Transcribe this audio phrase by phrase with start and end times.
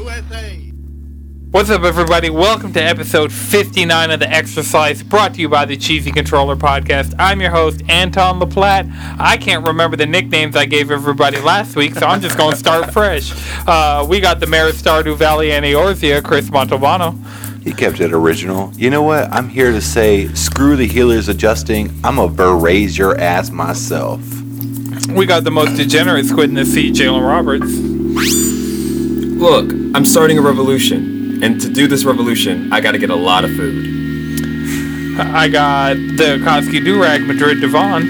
[0.00, 0.56] USA.
[1.50, 2.30] What's up, everybody?
[2.30, 7.14] Welcome to episode 59 of The Exercise, brought to you by the Cheesy Controller Podcast.
[7.18, 8.90] I'm your host, Anton LaPlatte.
[9.18, 12.56] I can't remember the nicknames I gave everybody last week, so I'm just going to
[12.56, 13.32] start fresh.
[13.66, 17.62] Uh, we got the Mayor of Stardew Valley and Eorzea, Chris Montalbano.
[17.62, 18.72] He kept it original.
[18.76, 19.30] You know what?
[19.30, 21.92] I'm here to say, screw the healers adjusting.
[22.02, 22.26] I'm a
[22.56, 24.22] raise your ass myself.
[25.10, 27.99] We got the most degenerate squid in the sea, Jalen Roberts.
[29.40, 31.42] Look, I'm starting a revolution.
[31.42, 33.86] And to do this revolution, I gotta get a lot of food.
[35.18, 38.02] I got the Koski Durag Madrid Devon.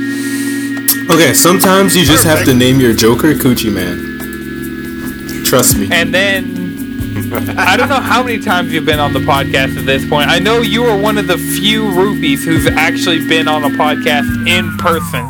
[1.09, 5.45] Okay, sometimes you just have to name your Joker Coochie Man.
[5.45, 5.88] Trust me.
[5.93, 10.05] And then I don't know how many times you've been on the podcast at this
[10.09, 10.29] point.
[10.29, 14.49] I know you are one of the few rupees who's actually been on a podcast
[14.49, 15.29] in person.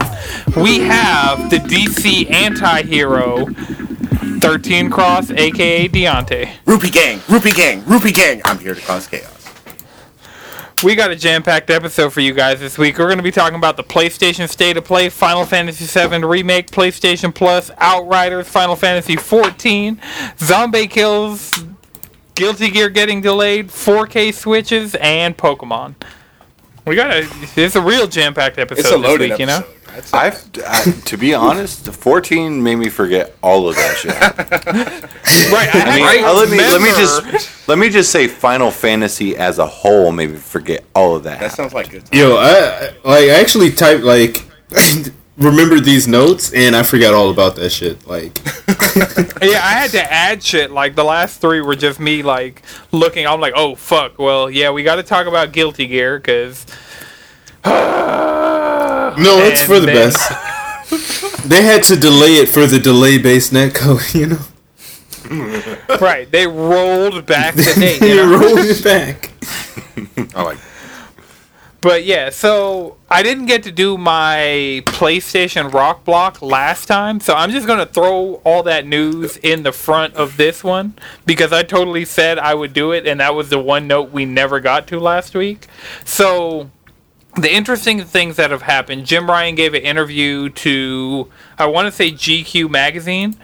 [0.63, 3.49] We have the DC anti-hero
[4.41, 6.51] 13 Cross, aka Deontay.
[6.67, 8.41] Rupee Gang, Rupee Gang, Rupee Gang.
[8.45, 9.37] I'm here to cause chaos.
[10.83, 12.97] We got a jam-packed episode for you guys this week.
[12.99, 16.71] We're going to be talking about the PlayStation State of Play, Final Fantasy VII Remake,
[16.71, 19.99] PlayStation Plus, Outriders, Final Fantasy XIV,
[20.39, 21.53] Zombie Kills,
[22.35, 25.97] Guilty Gear getting delayed, 4K switches, and Pokemon.
[26.87, 29.63] We got a it's a real jam-packed episode It's a loaded this week, you know.
[30.01, 30.55] Episode.
[30.55, 35.11] That's I've, I, to be honest, the 14 made me forget all of that shit.
[35.51, 38.29] Right, I, I mean, I uh, let me let me just let me just say
[38.29, 41.41] Final Fantasy as a whole made me forget all of that.
[41.41, 42.05] that sounds like good.
[42.13, 44.45] Yo, I I- like I actually typed like
[45.39, 48.07] remember these notes and I forgot all about that shit.
[48.07, 48.39] Like
[49.43, 50.71] Yeah, I had to add shit.
[50.71, 52.63] Like the last three were just me like
[52.93, 53.27] looking.
[53.27, 54.19] I'm like, oh fuck.
[54.19, 56.67] Well, yeah, we got to talk about Guilty Gear because.
[59.19, 60.19] No, it's for the best.
[61.47, 65.99] They had to delay it for the delay based netcode, you know.
[66.01, 68.01] Right, they rolled back the date.
[68.01, 68.39] They You know?
[68.39, 69.31] rolled it back.
[70.35, 70.59] I like.
[71.81, 77.35] But yeah, so I didn't get to do my PlayStation Rock Block last time, so
[77.35, 80.95] I'm just gonna throw all that news in the front of this one
[81.25, 84.27] because I totally said I would do it, and that was the one note we
[84.27, 85.69] never got to last week.
[86.05, 86.71] So
[87.37, 91.93] the interesting things that have happened jim ryan gave an interview to i want to
[91.93, 93.37] say gq magazine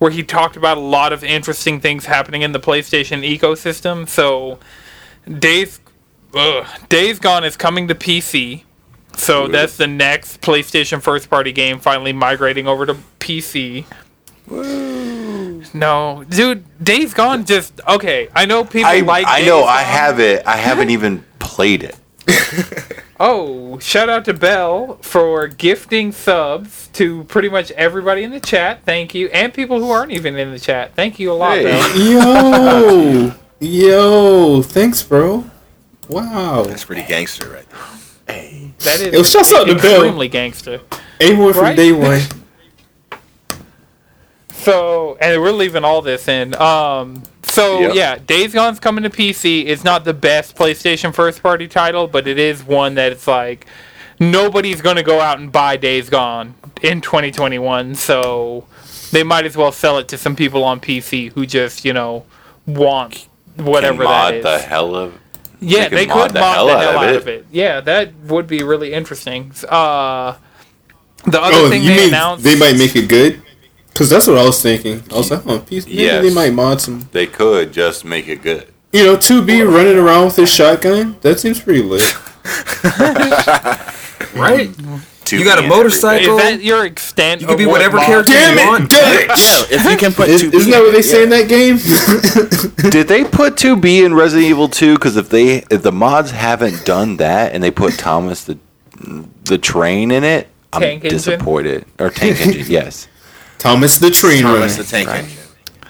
[0.00, 4.08] where he talked about a lot of interesting things happening in the playstation ecosystem.
[4.08, 4.58] So
[5.38, 5.78] days
[6.34, 8.64] ugh, days gone is coming to pc
[9.16, 13.84] so that's the next playstation first party game finally migrating over to pc
[15.74, 19.82] no dude days gone just okay i know people I, like I Days know I
[19.82, 20.46] have it.
[20.46, 21.96] I haven't even played it.
[23.22, 28.82] Oh, shout out to Bell for gifting subs to pretty much everybody in the chat.
[28.84, 29.28] Thank you.
[29.28, 30.94] And people who aren't even in the chat.
[30.94, 31.64] Thank you a lot, Hey.
[31.64, 31.98] Bell.
[31.98, 35.44] Yo, yo, thanks, bro.
[36.08, 36.62] Wow.
[36.66, 38.34] That's pretty gangster right there.
[38.36, 38.72] Hey.
[38.80, 39.96] That is Yo, shouts out to Bell.
[39.96, 40.80] extremely gangster.
[41.20, 41.76] A one from Right?
[41.76, 42.22] day one.
[44.62, 46.54] So, and we're leaving all this in.
[46.60, 47.94] Um, so Yep.
[47.94, 49.66] yeah, Days Gone's coming to PC.
[49.66, 53.66] It's not the best PlayStation first party title, but it is one that it's like
[54.18, 57.94] nobody's gonna go out and buy Days Gone in 2021.
[57.94, 58.66] So
[59.12, 62.24] they might as well sell it to some people on PC who just you know
[62.66, 63.26] want
[63.56, 64.42] whatever Can mod that is.
[64.44, 65.14] the hell of.
[65.60, 67.16] yeah, can they mod could the mod hell the out hell of out it.
[67.16, 67.46] of it.
[67.50, 69.52] Yeah, that would be really interesting.
[69.68, 70.34] Uh,
[71.24, 73.42] the other Oh, thing you they mean announced they might make it good?
[73.94, 75.02] Cause that's what I was thinking.
[75.12, 75.84] I was like, oh, piece.
[75.86, 76.22] Maybe Yes.
[76.24, 77.08] they might mod some.
[77.12, 78.66] They could just make it good.
[78.92, 81.16] You know, 2B running around with his shotgun.
[81.20, 82.02] That seems pretty lit.
[84.34, 84.70] Right?
[85.26, 86.36] To You got a be and Is motorcycle?
[86.36, 87.40] that your extent?
[87.40, 88.90] You can be whatever mod- character Damn you it, want.
[88.90, 89.70] bitch!
[89.72, 90.50] If you can put Is, two.
[90.52, 91.76] isn't that what they say in that game?
[92.90, 94.94] Did they put 2B in Resident Evil 2?
[94.94, 98.56] Because if they if the mods haven't done that and they put Thomas the
[99.44, 101.16] the train in it, I'm Tank engine?
[101.16, 101.86] disappointed.
[101.98, 103.08] Or tank engine, yes.
[103.60, 104.82] Thomas the train Thomas runner.
[104.82, 105.24] the Tank Right.
[105.24, 105.38] Engine.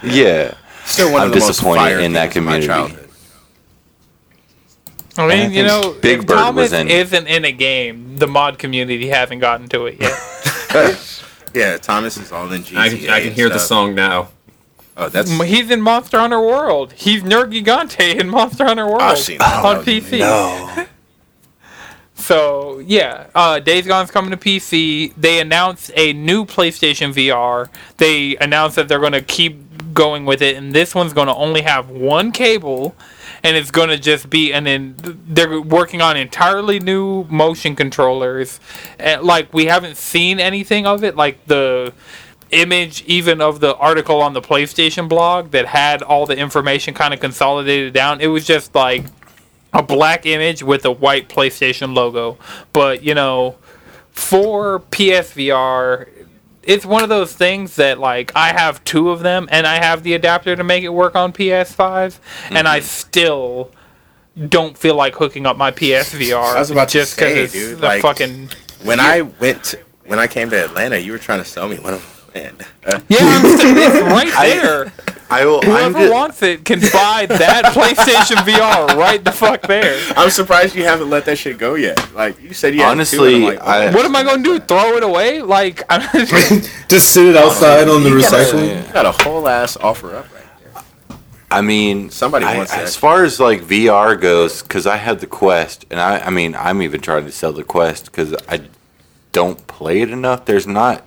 [0.03, 0.54] Yeah.
[0.84, 2.66] Still one I'm of the most disappointed fire in that games of my community.
[2.66, 3.10] childhood.
[5.18, 7.53] I And I mean, you know, Big if Bird Thomas was in- isn't in a
[7.53, 10.97] game, the mod community hasn't gotten to it yet.
[11.53, 12.77] Yeah, Thomas is all in GTA.
[12.78, 14.28] I can, I can and hear the song now.
[14.97, 15.28] Oh, that's.
[15.41, 16.92] He's in Monster Hunter World.
[16.92, 19.84] He's Nergigante in Monster Hunter World I've seen on.
[19.84, 20.21] PC.
[20.21, 20.86] No.
[22.20, 25.14] So yeah, uh, Days Gone's coming to PC.
[25.16, 27.68] They announced a new PlayStation VR.
[27.96, 31.34] They announced that they're going to keep going with it, and this one's going to
[31.34, 32.94] only have one cable,
[33.42, 34.94] and it's going to just be and then
[35.26, 38.60] they're working on entirely new motion controllers.
[38.98, 41.16] And, like we haven't seen anything of it.
[41.16, 41.92] Like the
[42.50, 47.14] image even of the article on the PlayStation blog that had all the information kind
[47.14, 48.20] of consolidated down.
[48.20, 49.04] It was just like
[49.72, 52.38] a black image with a white PlayStation logo.
[52.72, 53.56] But, you know,
[54.10, 56.08] for PSVR,
[56.62, 60.02] it's one of those things that like I have two of them and I have
[60.02, 62.18] the adapter to make it work on PS5
[62.50, 62.86] and I mm-hmm.
[62.86, 63.70] still
[64.48, 67.78] don't feel like hooking up my PSVR I was about to just because say, dude,
[67.78, 68.50] the like- fucking
[68.84, 69.74] When I went,
[70.04, 72.19] when I came to Atlanta, you were trying to sell me one of them.
[72.34, 72.54] Man,
[72.86, 74.92] yeah, I'm st- it's right there.
[75.28, 75.60] I will.
[75.65, 80.00] I'm Whoever just, wants it can buy that PlayStation VR right the fuck there.
[80.16, 82.15] I'm surprised you haven't let that shit go yet.
[82.15, 84.42] Like you said, you had Honestly, two, and I'm like, I- What am I gonna
[84.42, 84.59] do?
[84.60, 85.42] Throw it away?
[85.42, 86.03] Like I'm
[86.88, 88.86] Just sit it outside on the You got a- recycling.
[88.86, 90.44] You got a whole ass offer up right
[91.09, 91.18] there.
[91.50, 92.71] I mean, Somebody I- that.
[92.78, 96.54] As far as like VR goes, because I had the Quest, and I, I mean,
[96.54, 98.62] I'm even trying to sell the Quest because I
[99.32, 100.44] don't play it enough.
[100.44, 101.04] There's not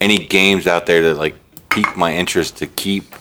[0.00, 1.34] any games out there that like
[1.68, 3.14] pique my interest to keep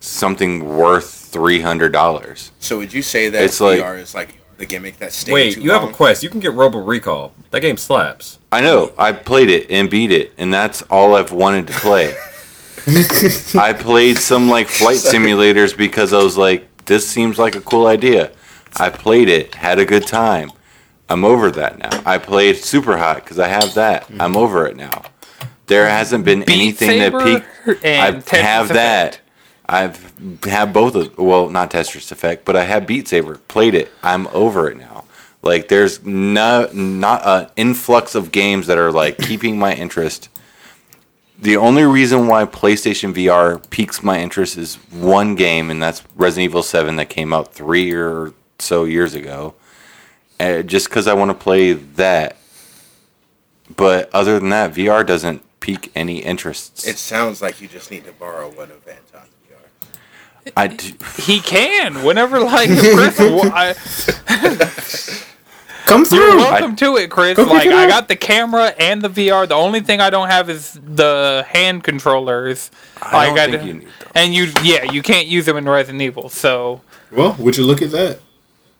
[0.00, 2.52] something worth three hundred dollars.
[2.58, 5.54] So would you say that It's like- VR is like the gimmick that's staying Wait,
[5.54, 6.22] too you have a quest.
[6.22, 7.32] You can get Robo Recall.
[7.50, 8.38] That game slaps.
[8.52, 8.92] I know.
[8.98, 12.14] I played it and beat it, and that's all I've wanted to play.
[13.58, 17.86] I played some like flight simulators because I was like, this seems like a cool
[17.86, 18.32] idea.
[18.78, 20.50] I played it, had a good time.
[21.08, 22.02] I'm over that now.
[22.06, 24.04] I played Super Hot because I have that.
[24.04, 24.20] Mm-hmm.
[24.20, 25.02] I'm over it now.
[25.70, 27.84] There hasn't been Beat anything that Saber peaked.
[27.84, 29.20] and I have that.
[29.68, 33.36] I've had both of well, not Tetris Effect, but I have Beat Saber.
[33.36, 33.92] Played it.
[34.02, 35.04] I'm over it now.
[35.42, 40.28] Like there's no not an influx of games that are like keeping my interest.
[41.38, 46.50] The only reason why PlayStation VR piques my interest is one game, and that's Resident
[46.50, 49.54] Evil Seven that came out three or so years ago.
[50.40, 52.38] Uh, just because I want to play that.
[53.76, 56.86] But other than that, VR doesn't pique any interests.
[56.86, 60.76] It sounds like you just need to borrow one of Anton's VR.
[60.76, 61.22] do.
[61.22, 63.18] he can whenever like Chris.
[63.20, 63.74] wa- I,
[65.86, 66.36] Come you're through.
[66.36, 67.36] welcome to it, Chris.
[67.36, 69.48] Go Like it I got the camera and the VR.
[69.48, 72.70] The only thing I don't have is the hand controllers.
[73.02, 74.12] I Like, don't d- think you need those.
[74.14, 76.28] And you, yeah, you can't use them in Resident Evil.
[76.28, 76.80] So
[77.10, 78.20] Well, would you look at that?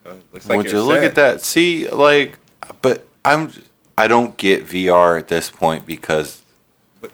[0.07, 1.41] Uh, looks like Would you're you look at that?
[1.41, 2.39] See, like,
[2.81, 3.51] but I'm,
[3.99, 6.40] I don't get VR at this point because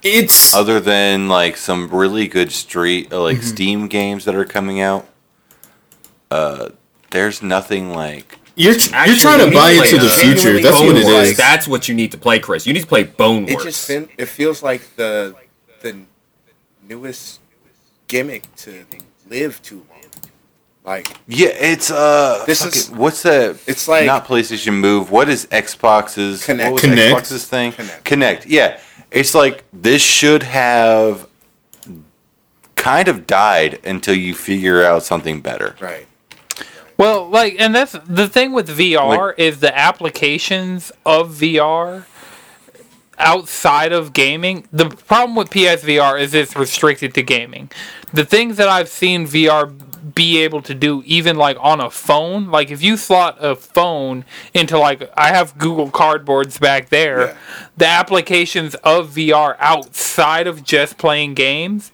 [0.02, 3.22] It's other than like some really good street, uh, Mm-hmm.
[3.22, 5.06] like Steam games that are coming out,
[6.30, 6.70] uh,
[7.10, 8.38] there's nothing like.
[8.56, 10.60] you're tr- you're trying to need buy to into the future.
[10.60, 11.36] That's what it is.
[11.36, 12.66] That's what you need to play, Chris.
[12.66, 13.48] You need to play Boneworks.
[13.50, 15.34] It just fin- it feels like the
[15.82, 15.96] the
[16.88, 17.40] newest
[18.08, 18.84] gimmick to
[19.28, 20.00] live too long.
[20.84, 22.44] Like Yeah, it's uh.
[22.46, 23.56] This fucking- is- what's that?
[23.66, 25.10] it's like- not PlayStation Move.
[25.10, 26.64] What is Xbox's Kinect.
[26.72, 27.12] What was Kinect.
[27.12, 27.72] Xbox's thing?
[27.72, 28.02] Kinect.
[28.04, 28.44] Kinect.
[28.46, 28.78] Yeah,
[29.10, 31.26] it's like this should have
[32.74, 35.74] kind of died until you figure out something better.
[35.80, 36.06] right.
[36.98, 42.06] Well, like, and that's the thing with VR Like- is the applications of VR
[43.18, 44.66] outside of gaming.
[44.72, 47.70] The problem with PSVR is it's restricted to gaming.
[48.14, 49.70] The things that I've seen VR
[50.14, 54.24] be able to do, even like on a phone, like if you slot a phone
[54.54, 57.36] into like I have Google Cardboards back there, Yeah.
[57.76, 61.90] the applications of VR outside of just playing games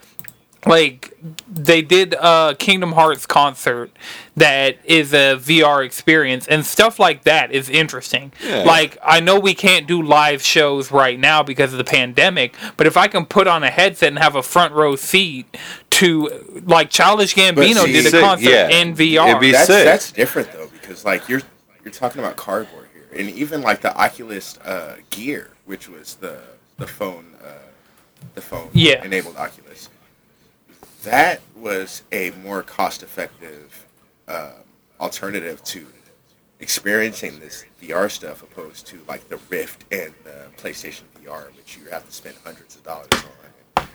[0.67, 1.17] like
[1.53, 3.91] they did a Kingdom Hearts concert
[4.37, 8.33] that is a VR experience and stuff like that is interesting.
[8.45, 8.59] Yeah.
[8.63, 12.87] Like I know we can't do live shows right now because of the pandemic, but
[12.87, 15.57] if I can put on a headset and have a front row seat
[15.91, 18.69] to like Childish Gambino see- did a concert yeah.
[18.69, 19.29] in VR.
[19.31, 19.85] It'd be That's sick.
[19.85, 21.43] that's different though because like you're
[21.85, 26.39] you're talking about cardboard here, and even like the Oculus uh, Gear, which was the
[26.79, 27.49] the phone uh,
[28.35, 29.05] the phone Yeah.
[29.05, 29.89] enabled Oculus.
[31.05, 33.87] That was a more cost effective
[34.29, 34.51] um,
[35.01, 35.87] alternative to
[36.61, 41.91] experiencing this VR stuff opposed to like the Rift and the PlayStation VR, which you
[41.91, 43.09] have to spend hundreds of dollars
[43.77, 43.87] on.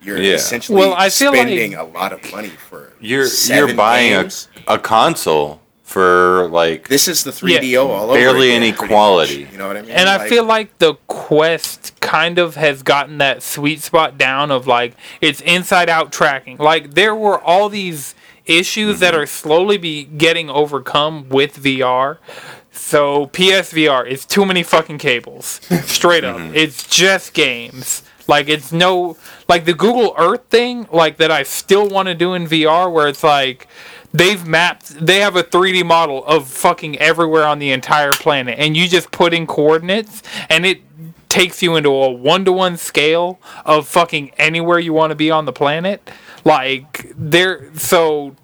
[0.00, 0.34] You're Yeah.
[0.34, 4.48] essentially Well, I feel like- spending a lot of money for You're you're buying games.
[4.66, 8.14] a, a console for like This is the 3DO all over.
[8.14, 9.44] Barely again, any quality.
[9.44, 9.52] much.
[9.52, 9.92] You know what I mean?
[9.92, 14.66] And I feel like the Quest kind of has gotten that sweet spot down of
[14.66, 16.56] like it's inside out tracking.
[16.56, 18.16] Like there were all these
[18.46, 19.22] issues that mm-hmm.
[19.22, 22.18] are slowly be getting overcome with VR.
[22.72, 25.60] So PSVR is too many fucking cables.
[25.84, 26.36] Straight up.
[26.36, 26.56] Mm-hmm.
[26.56, 28.02] It's just games.
[28.26, 29.16] Like it's no
[29.48, 33.06] like the Google Earth thing like that I still want to do in VR where
[33.06, 33.68] it's like
[34.16, 38.76] they've mapped they have a 3D model of fucking everywhere on the entire planet and
[38.76, 40.80] you just put in coordinates and it
[41.36, 45.30] takes you into a one to one scale of fucking anywhere you want to be
[45.30, 46.10] on the planet.
[46.44, 48.34] Like there, so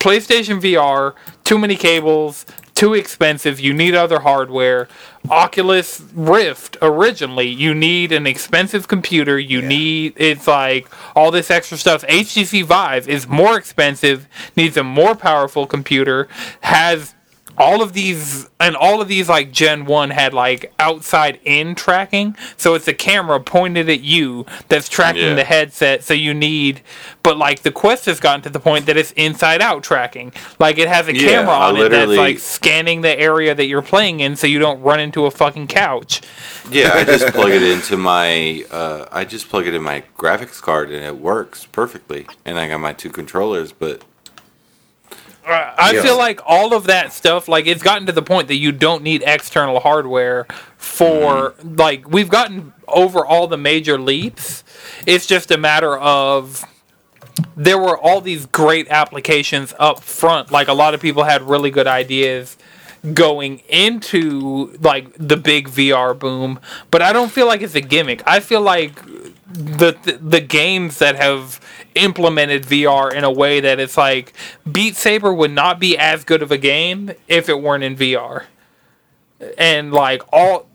[0.00, 2.44] PlayStation VR, too many cables,
[2.74, 3.60] too expensive.
[3.60, 4.88] You need other hardware.
[5.30, 9.38] Oculus Rift originally, you need an expensive computer.
[9.38, 9.68] You Yeah.
[9.68, 12.04] need it's like all this extra stuff.
[12.08, 16.28] HTC Vive is more expensive, needs a more powerful computer,
[16.60, 17.14] has
[17.58, 22.36] all of these and all of these like gen 1 had like outside in tracking
[22.56, 25.34] so it's a camera pointed at you that's tracking Yeah.
[25.34, 26.82] the headset so you need
[27.22, 30.78] but like the quest has gotten to the point that it's inside out tracking like
[30.78, 34.20] it has a Yeah, camera on it that's like scanning the area that you're playing
[34.20, 36.22] in so you don't run into a fucking couch
[36.70, 38.64] Yeah, I just plug it into my.
[38.70, 42.26] Uh, I just plug it in my graphics card and it works perfectly.
[42.44, 44.02] And I got my two controllers, but
[45.46, 46.02] I Yeah.
[46.02, 49.02] feel like all of that stuff, like it's gotten to the point that you don't
[49.02, 50.46] need external hardware
[50.76, 51.76] for mm-hmm.
[51.76, 54.64] like we've gotten over all the major leaps.
[55.06, 56.64] It's just a matter of
[57.56, 60.50] there were all these great applications up front.
[60.50, 62.56] Like a lot of people had really good ideas
[63.12, 66.58] going into like the big VR boom,
[66.90, 68.22] but I don't feel like it's a gimmick.
[68.26, 68.98] I feel like
[69.54, 71.60] the the, the games that have
[71.94, 74.32] implemented VR in a way that it's like
[74.70, 78.44] Beat Saber would not be as good of a game if it weren't in VR.
[79.56, 80.66] And like all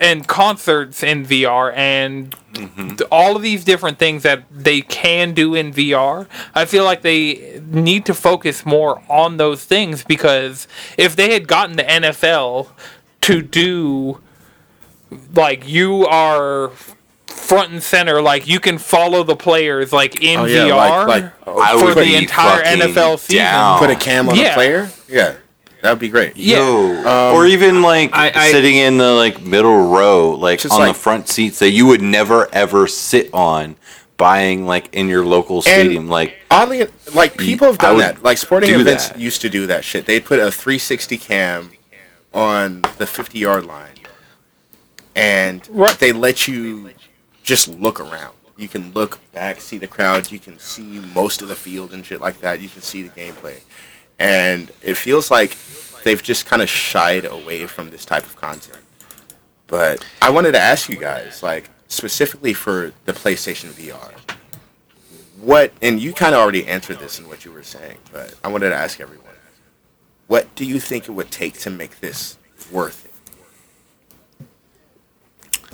[0.00, 2.96] and concerts in VR and mm-hmm.
[2.96, 7.02] th- all of these different things that they can do in VR, I feel like
[7.02, 10.66] they need to focus more on those things because
[10.98, 12.68] if they had gotten the NFL
[13.22, 14.20] to do
[15.34, 16.72] like you are
[17.32, 21.24] front and center like you can follow the players like in Oh, yeah, VR like-
[21.46, 23.44] like, I for the entire NFL season.
[23.44, 23.78] down.
[23.78, 24.48] Put a cam on Yeah.
[24.50, 24.90] the player.
[25.08, 25.34] Yeah,
[25.82, 26.36] that would be great.
[26.36, 26.58] Yeah.
[26.58, 26.96] Yo,
[27.30, 30.86] um, or even like I- I- sitting in the like middle row, like Just on
[30.88, 33.76] the front seats that you would never ever sit on,
[34.16, 36.08] buying like in your local stadium.
[36.08, 38.22] like Oddly, like people have done that.
[38.22, 39.18] Like sporting events that.
[39.18, 40.06] used to do that shit.
[40.06, 41.72] They'd put a 360 cam
[42.32, 43.88] on the 50 yard line,
[45.14, 45.98] and Right.
[45.98, 46.90] they let you
[47.42, 48.34] just look around.
[48.56, 50.30] You can look back, see the crowd.
[50.30, 52.60] You can see most of the field and shit like that.
[52.60, 53.60] You can see the gameplay,
[54.18, 55.56] and it feels like
[56.04, 58.78] they've just kind of shied away from this type of content.
[59.66, 64.12] But I wanted to ask you guys, like specifically for the PlayStation VR,
[65.40, 68.48] what and you kind of already answered this in what you were saying, but I
[68.48, 69.26] wanted to ask everyone,
[70.26, 72.38] what do you think it would take to make this
[72.70, 73.12] worth it?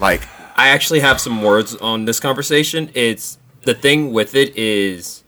[0.01, 0.23] Like,
[0.59, 2.91] I actually have some words on this conversation.
[2.93, 5.23] It's the thing with it is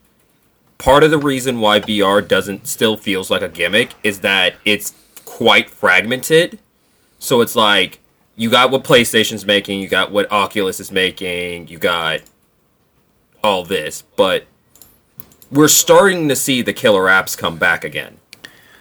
[0.78, 4.92] part of the reason why VR doesn't still feels like a gimmick is that it's
[5.24, 6.58] quite fragmented.
[7.20, 8.00] So it's like
[8.34, 12.22] you got what PlayStation's making, you got what Oculus is making, you got
[13.44, 14.46] all this, but
[15.52, 18.16] we're starting to see the killer apps come back again.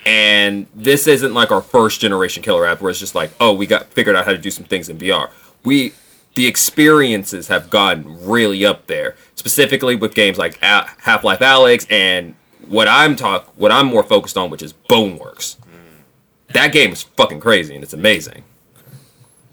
[0.03, 3.67] And this isn't like our first generation killer app where it's just like, oh, we
[3.67, 5.29] got figured out how to do some things in VR.
[5.63, 5.93] We
[6.35, 12.35] the experiences have gotten really up there, specifically with games like A- Half-Life Alyx and
[12.67, 15.57] what I'm talk what I'm more focused on, which is Boneworks.
[15.57, 16.53] Mm.
[16.53, 18.43] That game is fucking crazy and it's amazing.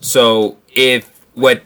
[0.00, 1.62] So if what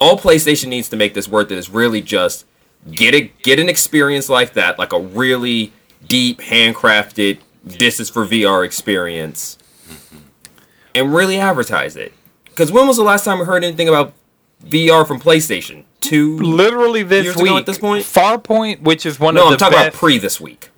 [0.00, 2.46] all PlayStation needs to make this worth it is really just
[2.90, 5.72] get a get an experience like that, like a really
[6.08, 9.58] deep, handcrafted, this is for VR experience,
[9.88, 10.18] mm-hmm.
[10.94, 12.12] and really advertise it.
[12.46, 14.14] Because when was the last time we heard anything about
[14.64, 15.84] VR from PlayStation?
[16.00, 16.36] Two?
[16.38, 17.52] Literally this week.
[17.52, 18.04] at this point?
[18.04, 19.88] Farpoint, which is one No, of No I'm talking best.
[19.88, 20.70] about pre this week.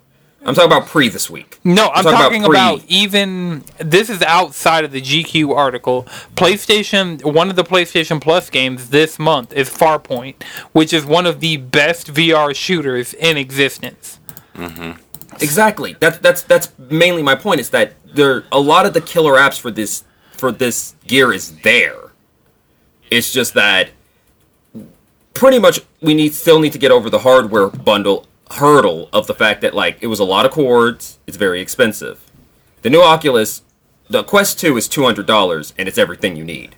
[0.45, 1.59] I'm talking about pre this week.
[1.63, 6.03] No, I'm talking talking, about about, even this is outside of the GQ article.
[6.35, 11.39] PlayStation, one of the PlayStation Plus games this month is Farpoint, which is one of
[11.39, 14.19] the best VR shooters in existence.
[14.55, 15.01] Mm-hmm.
[15.41, 15.95] Exactly.
[15.99, 17.59] That's that's that's mainly my point.
[17.59, 21.57] Is that there a lot of the killer apps for this for this gear is
[21.61, 22.04] there.
[23.15, 23.89] It's just that
[25.33, 29.33] pretty much we need still need to get over the hardware bundle hurdle of the
[29.33, 31.17] fact that like it was a lot of cords.
[31.27, 32.19] It's very expensive.
[32.81, 33.61] The new Oculus,
[34.09, 36.75] the Quest Two is two hundred dollars, and it's everything you need.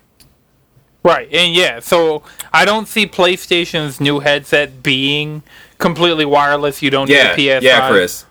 [1.03, 5.41] Right, and yeah, so I don't see PlayStation's new headset being
[5.77, 6.81] completely wireless.
[6.81, 7.61] You don't Yeah, need a PS5.
[7.61, 8.25] yeah, Chris.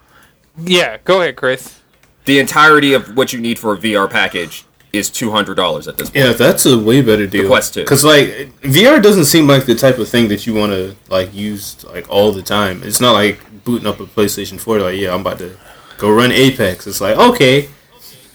[0.58, 1.80] Yeah, go ahead, Chris.
[2.26, 5.98] The entirety of what you need for a VR package is two hundred dollars at
[5.98, 6.24] this point.
[6.24, 7.48] Yeah, that's a way better deal.
[7.48, 7.82] Quest 2.
[7.82, 8.28] Because like
[8.62, 12.08] VR doesn't seem like the type of thing that you want to like use like
[12.08, 12.82] all the time.
[12.82, 14.80] It's not like booting up a PlayStation Four.
[14.80, 15.56] Like, yeah, I'm about to
[15.98, 16.86] go run Apex.
[16.86, 17.68] It's like, okay,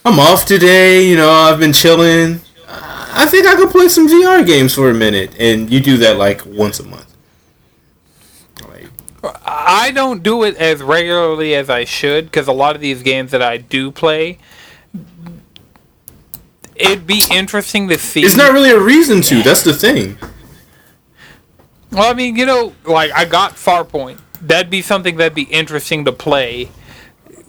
[0.05, 1.07] I'm off today.
[1.07, 2.41] You know, I've been chilling.
[3.13, 6.17] I think I could play some VR games for a minute, and you do that
[6.17, 7.13] like once a month.
[8.67, 8.87] Like,
[9.45, 13.31] I don't do it as regularly as I should because a lot of these games
[13.31, 14.37] that I do play,
[16.75, 18.23] it'd be interesting to see.
[18.23, 19.41] it's not really a reason to.
[19.43, 20.17] That's the thing.
[21.91, 24.19] Well, I mean, you know, like I got Farpoint.
[24.41, 26.71] That'd be something that'd be interesting to play.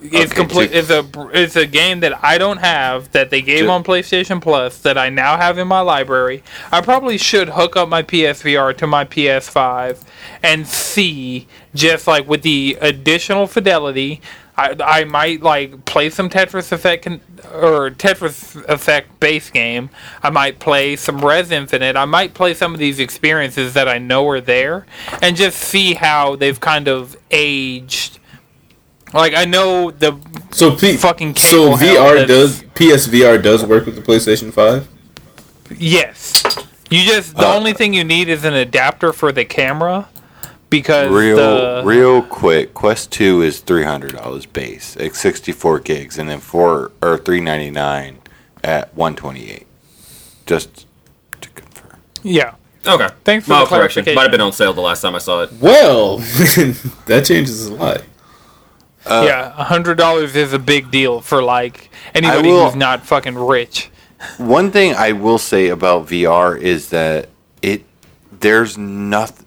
[0.04, 0.72] It's Okay, complete.
[0.72, 4.78] It's a it's a game that I don't have that they gave on PlayStation Plus
[4.78, 6.42] that I now have in my library.
[6.72, 10.02] I probably should hook up my PSVR to my PS5
[10.42, 14.20] and see just like with the additional fidelity.
[14.56, 17.20] I, I might like play some Tetris Effect con-
[17.54, 19.88] or Tetris Effect base game.
[20.22, 21.96] I might play some Rez Infinite.
[21.96, 24.86] I might play some of these experiences that I know are there
[25.22, 28.18] and just see how they've kind of aged.
[29.14, 30.18] Like I know the
[30.50, 34.86] So P- Fucking so VR does PSVR does work with the PlayStation Five.
[35.78, 36.42] yes.
[36.90, 40.08] You just the Uh, only thing you need is an adapter for the camera
[40.72, 42.74] because Real, the, real quick.
[42.74, 47.18] Quest Two is three hundred dollars base at sixty four gigs, and then four or
[47.18, 48.18] three ninety nine
[48.64, 49.66] at one twenty eight.
[50.46, 50.86] Just
[51.40, 52.00] to confirm.
[52.24, 52.54] yeah.
[52.84, 53.06] Okay.
[53.22, 54.02] Thanks for Mild the correction.
[54.02, 54.14] clarification.
[54.16, 55.52] Might have been on sale the last time I saw it.
[55.60, 56.16] Well,
[57.06, 58.02] that changes a lot.
[59.06, 63.06] Uh, yeah, a hundred dollars is a big deal for like anybody will- who's not
[63.06, 63.90] fucking rich.
[64.38, 67.28] One thing I will say about VR is that
[67.60, 67.84] it
[68.40, 69.46] there's nothing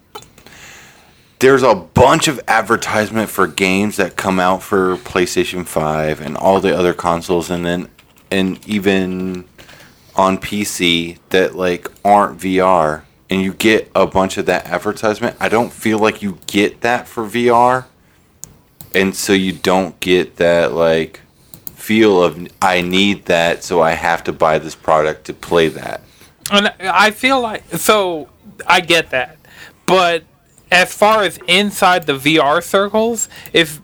[1.45, 6.59] there's a bunch of advertisement for games that come out for PlayStation 5 and all
[6.59, 7.87] the other consoles and then
[8.31, 9.45] and even
[10.15, 15.37] on PC that like aren't VR and you get a bunch of that advertisement.
[15.39, 17.85] I don't feel like you get that for VR.
[18.95, 21.21] And so you don't get that like
[21.75, 26.01] feel of I need that, so I have to buy this product to play that.
[26.51, 28.29] And I feel like so
[28.65, 29.37] I get that,
[29.85, 30.23] but
[30.75, 33.81] as far as inside the VR circles, if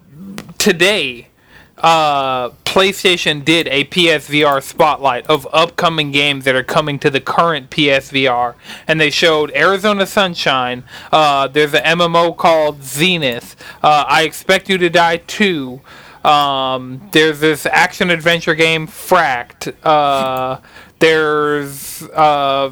[0.57, 1.29] today
[1.77, 7.69] uh, PlayStation did a PSVR spotlight of upcoming games that are coming to the current
[7.69, 8.55] PSVR,
[8.89, 10.83] and they showed Arizona Sunshine.
[11.13, 13.55] Uh, there's an MMO called Zenith.
[13.81, 15.79] Uh, I Expect You to Die 2.
[16.25, 19.73] Um, there's this action adventure game, Fracked.
[19.81, 20.59] Uh,
[20.99, 22.71] there's uh,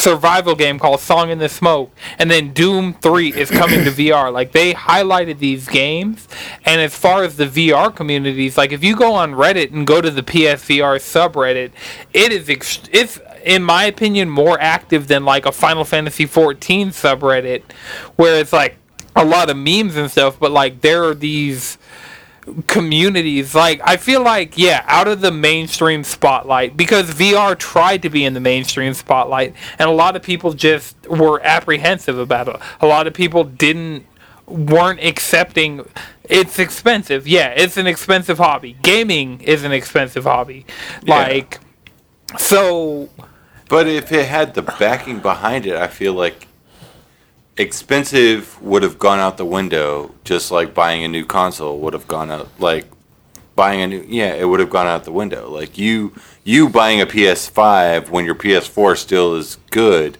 [0.00, 4.32] survival game called Song in the Smoke, and then Doom 3 is coming to VR.
[4.32, 6.28] Like they highlighted these games,
[6.64, 10.00] and as far as the VR communities, like if you go on Reddit and go
[10.00, 11.72] to the PSVR subreddit,
[12.12, 16.90] it is ex- it's in my opinion more active than like a Final Fantasy 14
[16.90, 17.62] subreddit,
[18.16, 18.76] where it's like
[19.16, 21.78] a lot of memes and stuff, but like there are these
[22.66, 28.10] communities like i feel like yeah out of the mainstream spotlight because vr tried to
[28.10, 32.56] be in the mainstream spotlight and a lot of people just were apprehensive about it.
[32.80, 34.06] A lot of people didn't
[34.46, 35.86] weren't accepting
[36.24, 37.26] it's expensive.
[37.26, 38.76] Yeah it's an expensive hobby.
[38.82, 40.66] Gaming is an expensive hobby.
[41.06, 41.60] Like
[42.38, 43.08] so
[43.68, 46.46] But if it had the backing behind it, I feel like
[47.56, 52.08] expensive would have gone out the window, just like buying a new console would have
[52.08, 52.48] gone out.
[52.58, 52.86] Like
[53.56, 55.50] buying a new, yeah, it would have gone out the window.
[55.50, 60.16] Like you, you buying a PS5 when your PS4 still is good,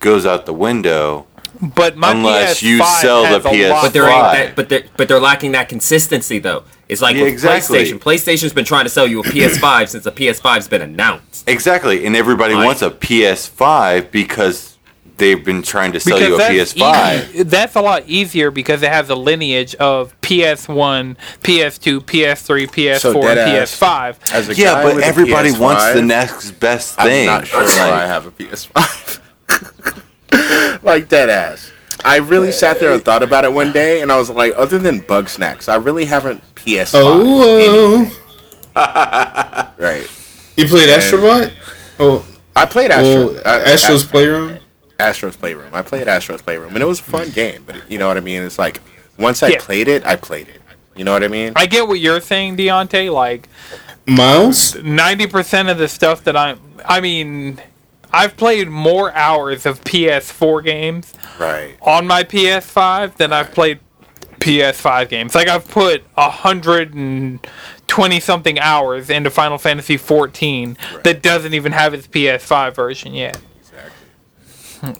[0.00, 1.26] goes out the window.
[1.60, 3.82] but my Unless PS5 you sell the has a lot- PS5.
[3.82, 4.36] But there ain't Why?
[4.46, 6.64] that, but they but they're lacking that consistency though.
[6.88, 7.78] It's like Yeah, with exactly.
[7.84, 7.98] PlayStation.
[8.00, 11.48] PlayStation's been trying to sell you a PS5 since the PS5's been announced.
[11.48, 14.71] Exactly, and everybody Like- wants a PS5 because
[15.22, 17.28] they've been trying to sell you a PS5.
[17.34, 22.98] easy- that's a lot easier because it has a lineage of PS1, PS2, PS3, PS4,
[23.00, 23.38] So and.
[23.38, 24.16] PS5.
[24.34, 27.06] As a Yeah, guy but with a everybody PS5, wants the next best thing.
[27.06, 27.26] I'm thing.
[27.26, 29.20] not sure Like- why I have a PS5.
[30.82, 31.70] like dead ass.
[32.04, 34.78] I really sat there and thought about it one day, and I was like, other
[34.78, 36.90] than Bugsnax, I really haven't PS5.
[36.94, 38.18] Oh,
[39.78, 40.08] Right.
[40.56, 41.52] you played Astrobot?
[42.00, 43.34] Oh, I played Astro.
[43.34, 44.58] well, Astro's Ast- Playroom.
[45.02, 45.74] Astro's Playroom.
[45.74, 47.64] I played Astro's Playroom, and it was a fun game.
[47.66, 48.42] But you know what I mean?
[48.42, 48.80] It's like
[49.18, 49.58] once I Yeah.
[49.60, 50.62] played it, I played it.
[50.96, 51.52] You know what I mean?
[51.56, 53.12] I get what you're saying, Deontay.
[53.12, 53.48] Like
[54.06, 54.74] Miles.
[54.82, 57.60] ninety percent of the stuff that I'm, I mean,
[58.12, 61.76] I've played more hours of PS4 games Right.
[61.80, 63.78] on my PS5 than I've played
[64.40, 65.34] PS5 games.
[65.34, 67.44] Like I've put a hundred and
[67.86, 73.38] twenty something hours into Final Fantasy 14 that doesn't even have its PS5 version yet.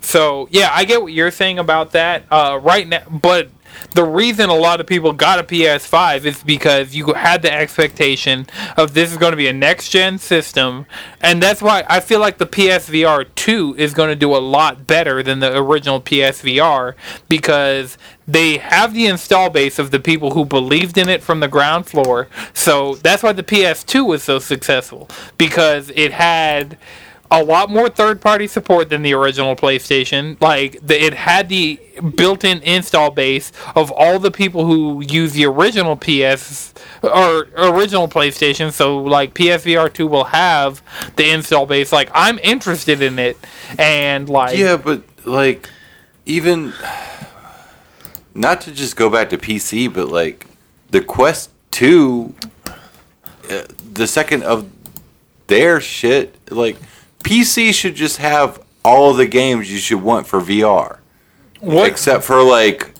[0.01, 2.25] So yeah, I get what you're saying about that.
[2.31, 3.51] Uh, right now, but
[3.95, 8.47] the reason a lot of people got a PS5 is because you had the expectation
[8.77, 10.87] of this is going to be a next gen system,
[11.21, 14.87] and that's why I feel like the PSVR 2 is going to do a lot
[14.87, 16.95] better than the original PSVR
[17.29, 21.49] because they have the install base of the people who believed in it from the
[21.49, 22.29] ground floor.
[22.55, 26.79] So that's why the PS2 was so successful because it had
[27.33, 30.38] a lot more third party support than the original PlayStation.
[30.40, 31.81] Like the, it had the
[32.14, 38.71] built-in install base of all the people who use the original PS or original PlayStation.
[38.71, 40.83] So like PSVR 2 will have
[41.16, 41.90] the install base.
[41.90, 43.38] Like I'm interested in it
[43.79, 45.71] and like Yeah, but like
[46.27, 46.75] even
[48.35, 50.47] not to just go back to PC, but like
[50.90, 52.35] the Quest 2
[53.51, 54.71] uh, the second of
[55.47, 56.77] their shit like
[57.23, 60.99] PC should just have all the games you should want for VR.
[61.61, 62.93] what Except for like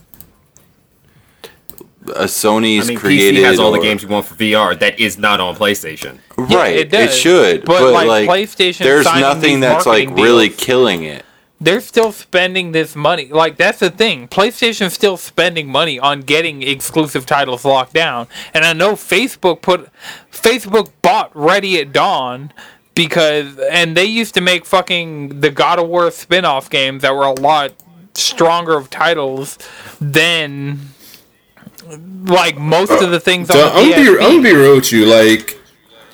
[2.15, 4.77] a Sony's I mean, created PC has all the games you want for VR.
[4.77, 6.19] That is not on PlayStation.
[6.37, 6.75] Right.
[6.75, 7.15] it It, does.
[7.17, 11.23] should, But, but, like, like, PlayStation there's nothing that's like marketing really killing it.
[11.61, 13.27] they're still spending this money.
[13.27, 14.27] Like that's the thing.
[14.27, 18.27] PlayStation's still spending money on getting exclusive titles locked down.
[18.53, 19.89] And I know Facebook put
[20.31, 22.51] Facebook bought Ready at Dawn
[22.95, 27.25] because and they used to make fucking the God of War spin-off games that were
[27.25, 27.73] a lot
[28.13, 29.57] stronger of titles
[29.99, 30.79] than
[32.25, 34.75] like most of the things on So the I'm gonna, be, I'm gonna be real
[34.75, 35.05] with you.
[35.05, 35.59] Like,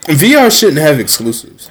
[0.05, 1.69] VR shouldn't have exclusives.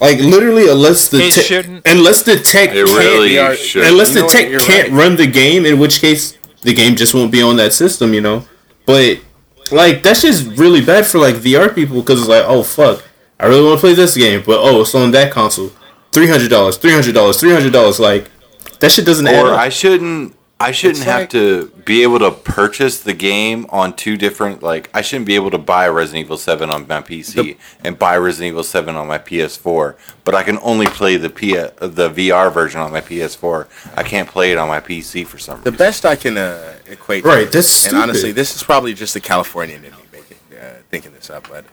[0.00, 4.20] Like literally, unless the te- unless the tech It can't, really VR unless You the
[4.20, 4.98] know what, tech you're can't right.
[4.98, 8.14] run the game, in which case the game just won't be on that system.
[8.14, 8.44] You know,
[8.86, 9.18] but
[9.72, 13.02] like that's just really bad for like VR people because it's like, oh fuck,
[13.40, 15.70] I really want to play this game, but oh, it's on that console,
[16.12, 18.00] three hundred dollars, three hundred dollars, three hundred dollars.
[18.00, 18.28] Like
[18.80, 19.60] that shit doesn't add or up.
[19.60, 23.92] I shouldn't I shouldn't It's have like- to be able to purchase the game on
[23.94, 27.56] two different like I shouldn't be able to buy Resident Evil 7 on my PC
[27.84, 31.52] and buy Resident Evil 7 on my PS4 but I can only play the P-
[31.54, 35.58] the VR version on my PS4 I can't play it on my PC for some
[35.58, 35.72] reason.
[35.72, 39.14] The best I can uh, equate, Right, This that's and honestly, this is probably just
[39.14, 41.64] the Californian in me making, uh, thinking this up, but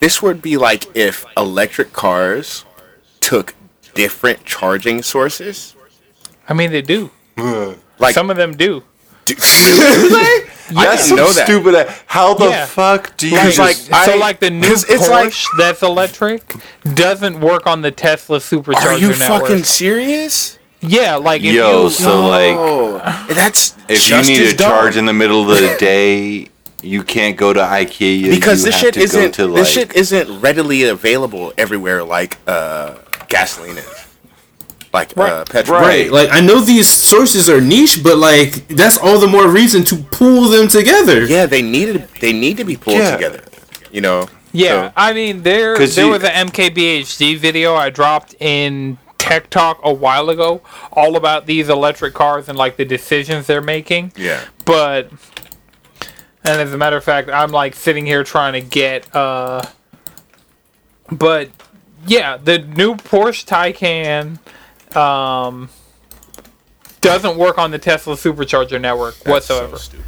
[0.00, 2.64] this would be like if electric cars
[3.20, 3.54] took
[3.94, 5.74] different charging sources.
[6.48, 7.10] I mean they do.
[7.98, 8.82] Like, Some of them do.
[9.30, 11.44] I That's didn't know that.
[11.46, 12.66] stupid a- how the Yeah.
[12.66, 15.82] fuck do you Like, just like, so like the new 'cause it's Porsche like- that's
[15.82, 16.54] electric
[16.94, 19.42] doesn't work on the Tesla supercharger Are you network.
[19.42, 20.58] fucking serious?
[20.80, 22.98] yeah, like if yo you, so like Oh,
[23.30, 26.48] that's if you just need as to charge in the middle of the day
[26.82, 29.94] you can't go to IKEA because you this have shit to isn't to, this shit
[29.94, 34.06] isn't readily available everywhere like uh, gasoline is,
[34.92, 35.48] like uh, Right.
[35.48, 35.80] petrol.
[35.80, 36.10] Right.
[36.10, 39.96] Like I know these sources are niche, but like that's all the more reason to
[40.10, 41.24] pull them together.
[41.24, 43.14] Yeah, they needed they need to be pulled Yeah.
[43.16, 43.44] together.
[43.92, 44.28] You know.
[44.52, 48.98] yeah, So- I mean there 'Cause there you- was an MKBHD video I dropped in
[49.18, 50.62] Tech Talk a while ago,
[50.92, 54.12] all about these electric cars and like the decisions they're making.
[54.16, 54.40] yeah.
[54.64, 55.10] But
[56.44, 59.62] and as a matter of fact, I'm like sitting here trying to get uh
[61.12, 61.50] but
[62.06, 64.38] yeah, the new Porsche Taycan
[64.96, 65.68] um
[67.00, 69.76] doesn't work on the Tesla supercharger network That's whatsoever.
[69.76, 70.04] So stupid.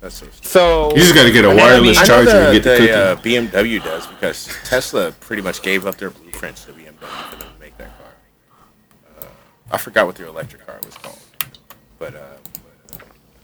[0.00, 0.44] That's so stupid.
[0.46, 2.52] So, You just got to get a I mean- wireless I know charger the, and
[2.52, 2.86] get the, cookie.
[2.86, 7.46] the uh, BMW does because Tesla pretty much gave up their blueprints to BMW to
[7.58, 8.06] make that car.
[9.20, 9.24] Uh,
[9.72, 11.18] I forgot what their electric car was called,
[11.98, 12.20] but uh,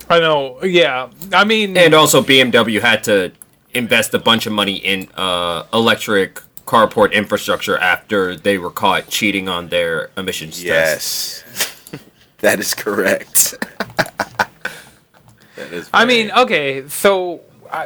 [0.09, 1.09] I know, yeah.
[1.33, 3.33] I mean And also, BMW had to
[3.73, 9.49] invest a bunch of money in uh, electric carport infrastructure after they were caught cheating
[9.49, 11.43] on their emissions tests.
[11.93, 12.01] yes,
[12.39, 13.55] that is correct.
[15.57, 15.89] that is.
[15.93, 17.41] I mean, okay, so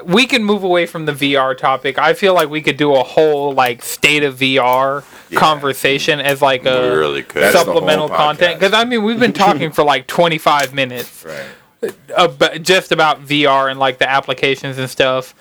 [0.05, 1.99] we can move away from the VR topic.
[1.99, 5.39] I feel like we could do a whole like state of VR Yeah.
[5.41, 7.43] conversation as like a really could.
[7.43, 11.25] That's the whole supplemental content because I mean we've been talking for like 25 minutes
[11.25, 11.45] right.
[12.17, 15.35] About, just about VR and like the applications and stuff.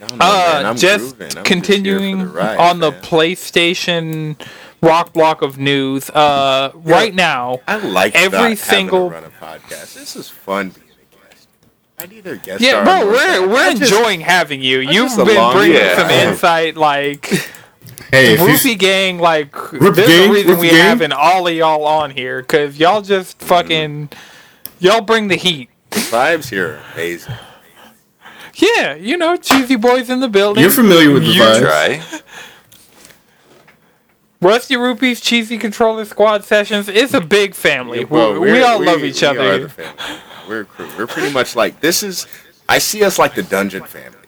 [0.00, 0.16] I know.
[0.20, 1.20] Uh, I'm just.
[1.36, 2.92] I'm continuing just the ride, on the.
[2.92, 4.40] PlayStation
[4.82, 6.10] rock block of news.
[6.10, 9.94] Uh, right now, I like every single- run a podcast.
[9.94, 11.48] This is fun being a guest.
[11.98, 12.60] I need a guest.
[12.60, 14.80] yeah, star bro, we're we're I just- enjoying having you.
[14.80, 15.96] You've been long- bringing Yeah.
[15.96, 17.26] some insight, like.
[18.10, 21.02] hey, if Roofy gang, like Roofy there's gang, a reason Roofy we gang.
[21.02, 24.10] an all of y'all on here because y'all just fucking
[24.78, 25.68] y'all bring the heat.
[25.90, 27.34] The vibes here amazing.
[28.54, 30.62] Yeah, you know, cheesy boys in the building.
[30.62, 31.60] you're familiar with the You vibes.
[31.60, 32.20] try
[34.40, 36.88] Rusty Rupees, cheesy controller squad sessions.
[36.88, 38.04] It's a big family.
[38.04, 39.40] Well, we, we all we- love each we other.
[39.52, 40.20] are the family.
[40.48, 40.88] we're a crew.
[40.98, 42.26] We're pretty much like this is.
[42.68, 44.18] I see us like the Dungeon family.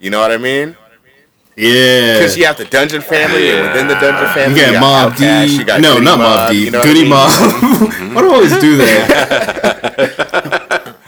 [0.00, 0.76] You know what I mean?
[1.56, 2.14] Yeah.
[2.18, 5.46] Because you have the Dungeon family, and within the Dungeon You family, got Mob Outkast,
[5.48, 5.56] D.
[5.56, 6.64] you got no, Goody not Mob D.
[6.64, 7.10] you know what I Goody mean?
[7.10, 7.30] Mob.
[7.32, 8.14] Mm-hmm.
[8.14, 10.96] Why do I always do that?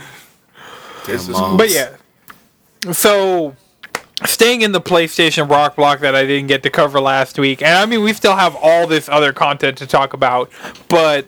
[1.06, 1.90] This is- But yeah.
[2.92, 3.54] So
[4.24, 7.76] staying in the PlayStation Rock block that I didn't get to cover last week, and
[7.76, 10.50] I mean we still have all this other content to talk about,
[10.88, 11.26] but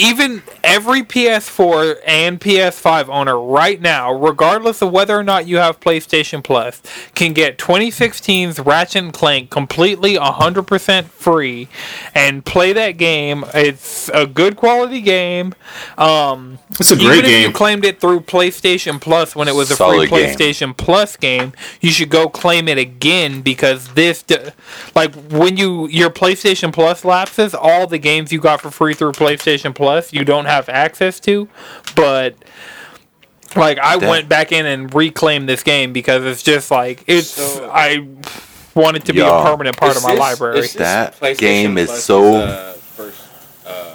[0.00, 5.78] even every PS4 and PS5 owner right now, regardless of whether or not you have
[5.80, 6.80] PlayStation Plus,
[7.14, 11.68] can get 2016's Ratchet and Clank completely 100% free
[12.14, 13.44] and play that game.
[13.54, 15.54] It's a good quality game.
[15.98, 19.70] Um, It's a great even if you claimed it through PlayStation Plus when it was
[19.70, 20.34] a Solid free game.
[20.36, 24.38] PlayStation Plus game, you should go claim it again because this, d-
[24.94, 29.12] like, when you your PlayStation Plus lapses, all the games you got for free through
[29.12, 31.48] PlayStation Plus you don't have access to.
[31.96, 32.34] But
[33.56, 37.28] like, I That- went back in and reclaimed this game because it's just like it's.
[37.28, 38.06] So- I
[38.74, 40.58] want it to be a permanent part of my this- library.
[40.60, 43.20] is That PlayStation game is Plus's, so- uh, first
[43.66, 43.94] uh,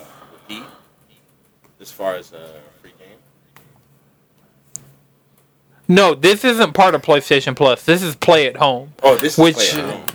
[0.49, 0.63] repeat
[1.81, 2.49] as far as a
[2.81, 3.17] free game.
[5.87, 7.83] no, this isn't part of PlayStation Plus.
[7.83, 8.93] This is Play at Home.
[9.03, 10.05] Oh, this is Which- Play at Home.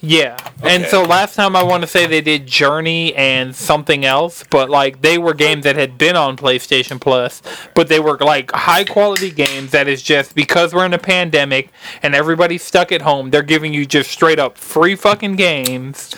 [0.00, 0.36] Yeah.
[0.62, 4.70] And so last time I want to say they did Journey and something else, but
[4.70, 7.42] like they were games that had been on PlayStation Plus,
[7.74, 11.70] but they were like high quality games that is just because we're in a pandemic
[12.02, 16.14] and everybody's stuck at home, they're giving you just straight up free fucking games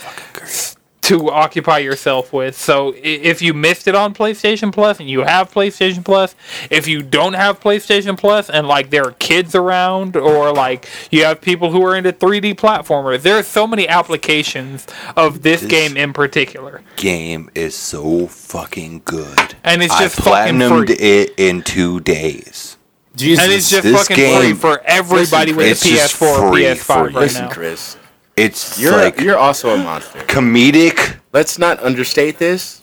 [1.10, 2.56] to occupy yourself with.
[2.56, 6.34] So if you missed it on PlayStation Plus and you have PlayStation Plus,
[6.70, 11.24] if you don't have PlayStation Plus and like there are kids around or like you
[11.24, 15.70] have people who are into 3D platformers, there are so many applications of this, This-
[15.70, 16.82] game in particular.
[16.96, 19.54] Game is so fucking good.
[19.64, 20.96] And it's just fucking platinumed free.
[20.96, 22.76] it in two days.
[23.16, 23.42] Jesus.
[23.44, 27.12] And it's just This fucking game- free for everybody with a PS4 or PS5 right
[27.12, 27.18] you.
[27.18, 27.50] Listen, now.
[27.50, 27.96] Chris,
[28.40, 30.18] It's you're like you're also a monster.
[30.20, 31.16] comedic.
[31.32, 32.80] Let's not understate this.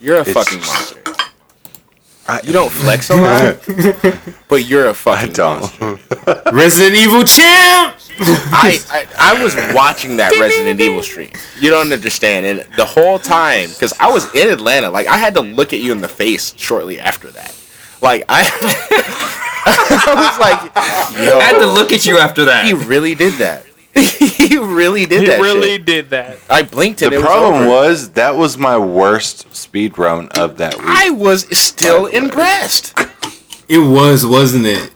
[0.00, 1.00] You're a It's- fucking monster.
[2.26, 3.58] I, You don't flex a lot,
[4.48, 5.60] but you're a fucking don't.
[5.80, 6.50] monster.
[6.52, 7.96] Resident Evil champ.
[8.18, 9.06] I, I
[9.36, 11.30] I was watching that Resident Evil stream.
[11.60, 15.34] You don't understand, and the whole time because I was in Atlanta, like I had
[15.34, 17.54] to look at you in the face shortly after that.
[18.00, 18.40] Like I,
[19.66, 22.64] I was like, yo, I had to look at you after that.
[22.64, 23.66] he really did that.
[24.00, 25.40] he really did He that.
[25.40, 25.86] really shit.
[25.86, 26.38] did that.
[26.50, 27.68] I blinked and The it problem was, over.
[27.70, 30.84] was that was my worst speed run of that week.
[30.86, 32.92] I was still impressed.
[33.68, 34.90] It was, wasn't it?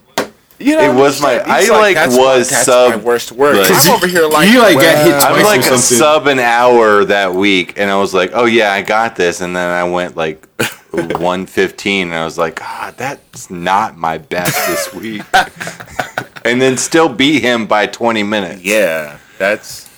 [0.61, 3.30] You know It was my- I, He's like, that's was my, that's sub- my worst
[3.30, 3.54] work.
[3.56, 5.98] like- I'm over here like you like got hit twice I'm like or a something.
[5.98, 9.54] sub an hour that week, and I was like, "Oh yeah, I got this." And
[9.54, 10.44] then I went like
[10.92, 15.22] 115, and I was like, "Ah, that's not my best this week."
[16.44, 18.62] and then still beat him by 20 minutes.
[18.62, 19.88] Yeah, that's.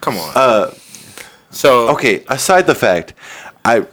[0.00, 0.32] Come on.
[0.34, 0.74] Uh,
[1.50, 2.24] so okay.
[2.28, 3.14] Aside the fact,
[3.64, 3.86] I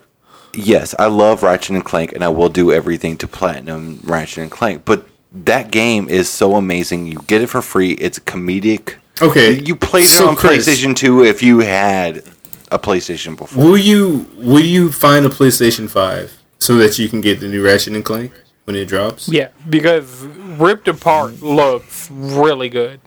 [0.53, 4.51] yes, I love Ratchet and Clank, and I will do everything to platinum Ratchet and
[4.51, 4.85] Clank.
[4.85, 7.07] But that game is so amazing.
[7.07, 7.93] You get it for free.
[7.93, 8.95] It's comedic.
[9.21, 9.59] Okay.
[9.61, 12.23] You played So, it on Chris, PlayStation 2 if you had
[12.73, 13.63] a PlayStation before.
[13.63, 17.63] Will you will you find a PlayStation Five so that you can get the new
[17.63, 18.31] Ratchet and Clank
[18.65, 19.29] when it drops?
[19.29, 20.23] Yeah, because
[20.57, 22.99] ripped apart looks really good.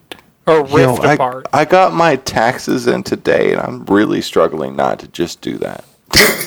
[0.46, 1.46] Or ripped Yo, I, apart.
[1.52, 5.84] I got my taxes in today, and I'm really struggling not to just do that.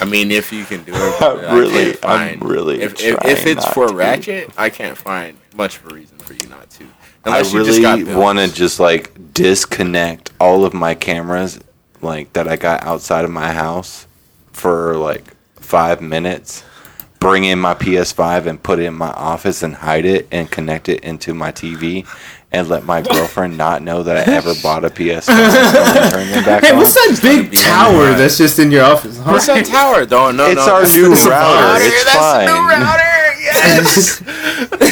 [0.01, 3.45] I mean, if you can do it, I'm really- can't I'm really If, if, if
[3.45, 3.93] it's not for to.
[3.93, 6.85] Ratchet, I can't find much of a reason for you not to.
[6.85, 6.87] I
[7.25, 11.59] Unless you just really want to just like disconnect all of my cameras,
[12.01, 14.07] like that I got outside of my house,
[14.51, 16.63] for like five minutes.
[17.19, 20.87] Bring in my PS5 and put it in my office and hide it and connect
[20.87, 22.07] it into my TV,
[22.49, 26.63] and let my girlfriend not know that I ever bought a PS5 and then back
[26.63, 28.17] Hey, what's that big tower alright.
[28.17, 29.17] that's just in your office?
[29.19, 29.31] Huh?
[29.33, 30.05] What's that tower?
[30.05, 30.31] though?
[30.31, 30.75] no, It's no.
[30.75, 31.83] our new router.
[31.83, 32.45] It's that's fine.
[32.47, 33.03] the new router.
[33.41, 34.21] Yes.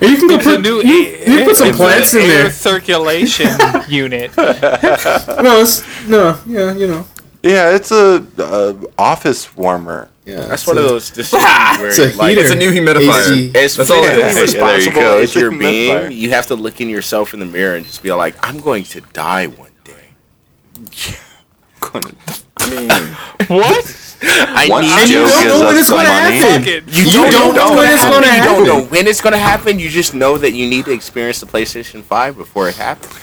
[0.00, 0.94] You can go It's a put new you,
[1.26, 2.50] you put some plants an in air there.
[2.50, 3.48] circulation
[3.88, 4.34] unit.
[4.36, 7.06] No, it's, no, yeah, you know,
[7.42, 10.08] Yeah, it's a uh, office warmer.
[10.24, 10.46] yeah.
[10.46, 11.44] That's one a- of those decisions
[11.78, 12.40] where It's a like, heater.
[12.42, 13.32] It's a new humidifier.
[13.32, 13.52] AC.
[13.54, 14.54] as That's all it physically is.
[14.54, 15.18] Yeah, there you go.
[15.18, 16.08] as It's a you're humidifier.
[16.08, 18.58] being, you have to look in yourself in the mirror and just be like, I'm
[18.60, 20.14] going to die one day.
[21.08, 21.16] Yeah,
[21.80, 22.12] gonna.
[22.56, 22.90] I mean,
[23.58, 24.06] what?
[24.22, 26.84] I Once need And you don't know when it's gonna happen.
[26.88, 29.78] You, You don't know when it's gonna You don't know when it's going to happen.
[29.78, 33.14] You just know that you need to experience the PlayStation 5 before it happens.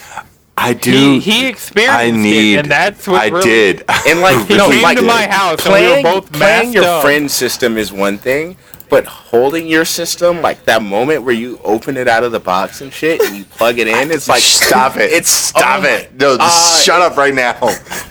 [0.59, 0.91] I do.
[0.91, 2.55] He, he experienced I need.
[2.55, 3.83] it, and that's what I really, did.
[4.07, 6.73] And like, He no, came like to my house and we were playing, both playing
[6.73, 7.03] your up.
[7.03, 8.57] friend's system is one thing,
[8.89, 12.81] but holding your system, like that moment where you open it out of the box
[12.81, 15.11] and shit, and you plug it in, it's like Stop it.
[15.11, 16.13] It's Stop oh it.
[16.13, 17.57] No, just uh, shut up right now.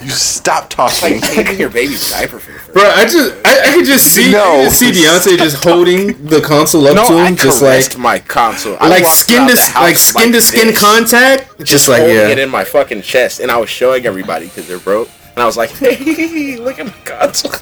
[0.02, 1.12] You stop talking.
[1.20, 4.14] Like changing your baby's diaper for the first Bro, I just I, I could just
[4.14, 4.60] see No.
[4.60, 7.98] I could see Beyonce just holding the console up No, to I him, just like
[7.98, 8.76] my console.
[8.80, 12.00] I like skin to the s- house like skin to skin this, contact, just like
[12.00, 12.28] holding yeah.
[12.28, 15.46] it in my fucking chest, and I was showing everybody because they're broke, and I
[15.46, 17.52] was like, "Hey, look at my console."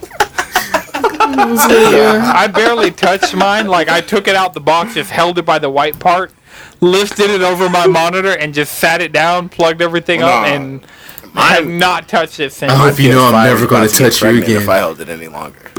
[1.12, 3.66] I barely touched mine.
[3.66, 6.32] Like I took it out the box, just held it by the white part,
[6.80, 10.46] lifted it over my monitor, and just sat it down, plugged everything up, Nah.
[10.46, 10.86] and
[11.34, 12.72] I have not touched it since.
[12.72, 14.62] I hope you know I'm never gonna about to get touch you again.
[14.62, 15.58] If I held it any longer,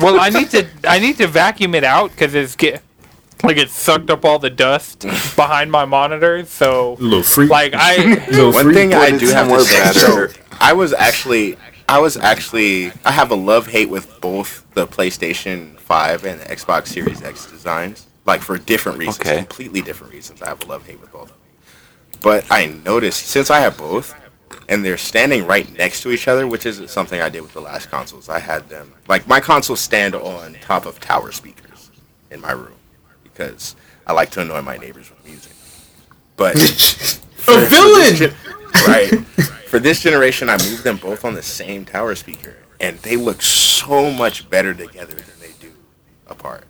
[0.00, 2.82] Well, I need to I need to vacuum it out because it's get
[3.42, 5.00] like it sucked up all the dust
[5.34, 6.44] behind my monitor.
[6.46, 7.50] So little freak.
[7.50, 7.96] like I
[8.30, 8.76] little one freak.
[8.76, 10.28] thing I do have to somewhere say, so
[10.60, 11.56] I was actually,
[11.92, 16.46] I was actually, I have a love hate with both the PlayStation Five and the
[16.46, 19.36] Xbox Series X designs, like for different reasons, Okay.
[19.36, 20.40] completely different reasons.
[20.40, 21.24] I have a love hate with both.
[21.24, 21.36] of them.
[22.22, 24.14] But I noticed since I have both,
[24.70, 27.60] and they're standing right next to each other, which is something I did with the
[27.60, 28.30] last consoles.
[28.30, 31.90] I had them like my consoles stand on top of tower speakers
[32.30, 32.72] in my room
[33.22, 33.76] because
[34.06, 35.52] I like to annoy my neighbors with music.
[36.36, 36.54] But
[37.48, 38.34] a villain.
[38.74, 39.10] gen- right.
[39.66, 43.40] For this generation, I moved them both on the same tower speaker, and they look
[43.42, 45.72] so much better together than they do
[46.26, 46.66] apart.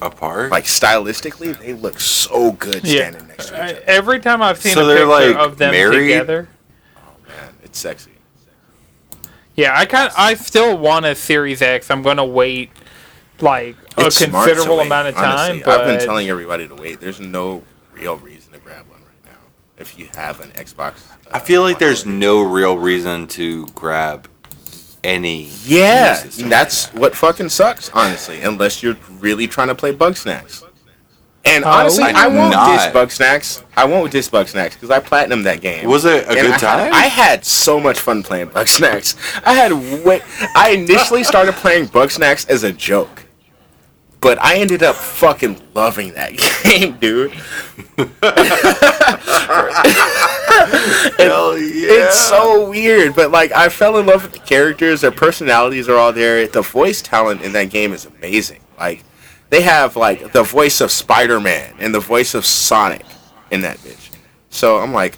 [0.00, 0.50] Apart.
[0.50, 3.10] Like stylistically, they look so good yeah.
[3.10, 3.82] standing next to each other.
[3.86, 5.98] Every time I've seen So a picture like, of them married?
[6.00, 6.48] together.
[6.96, 8.12] Oh, man, it's sexy.
[9.56, 11.90] Yeah, I kind I still want a Series X.
[11.90, 12.70] I'm gonna wait
[13.40, 15.38] like It's a considerable wait, amount of time.
[15.38, 15.62] honestly.
[15.66, 17.00] but I've been telling everybody to wait.
[17.00, 19.38] There's no real reason to grab one right now
[19.80, 20.94] if you have an Xbox.
[21.10, 24.28] uh, I feel like there's no real reason to grab
[25.02, 25.48] any.
[25.64, 26.38] Yeah, that's
[26.86, 27.00] right now.
[27.00, 28.42] what fucking sucks, honestly.
[28.42, 30.62] Unless you're really trying to play Bugsnax.
[31.42, 32.92] And Oh, honestly, I I do won't not.
[32.92, 33.64] diss Bugsnax.
[33.74, 35.88] I won't diss Bugsnax because I platinumed that game.
[35.88, 36.92] Was it a And good I, time?
[36.92, 39.16] I had so much fun playing Bugsnax.
[39.46, 39.72] I had
[40.04, 40.20] way,
[40.54, 43.24] I initially started playing Bugsnax as a joke.
[44.20, 47.32] But I ended up fucking loving that game, dude.
[51.18, 51.86] Hell yeah.
[51.88, 55.00] It's so weird, but like I fell in love with the characters.
[55.00, 56.46] Their personalities are all there.
[56.46, 58.60] The voice talent in that game is amazing.
[58.78, 59.04] Like
[59.48, 63.04] they have like the voice of Spider Man and the voice of Sonic
[63.50, 64.10] in that bitch.
[64.50, 65.16] So I'm like,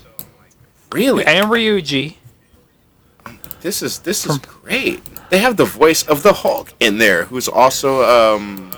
[0.92, 1.24] really?
[1.24, 2.16] and Ryuji.
[3.60, 5.02] This is this is great.
[5.30, 8.72] They have the voice of the Hulk in there, who's also um,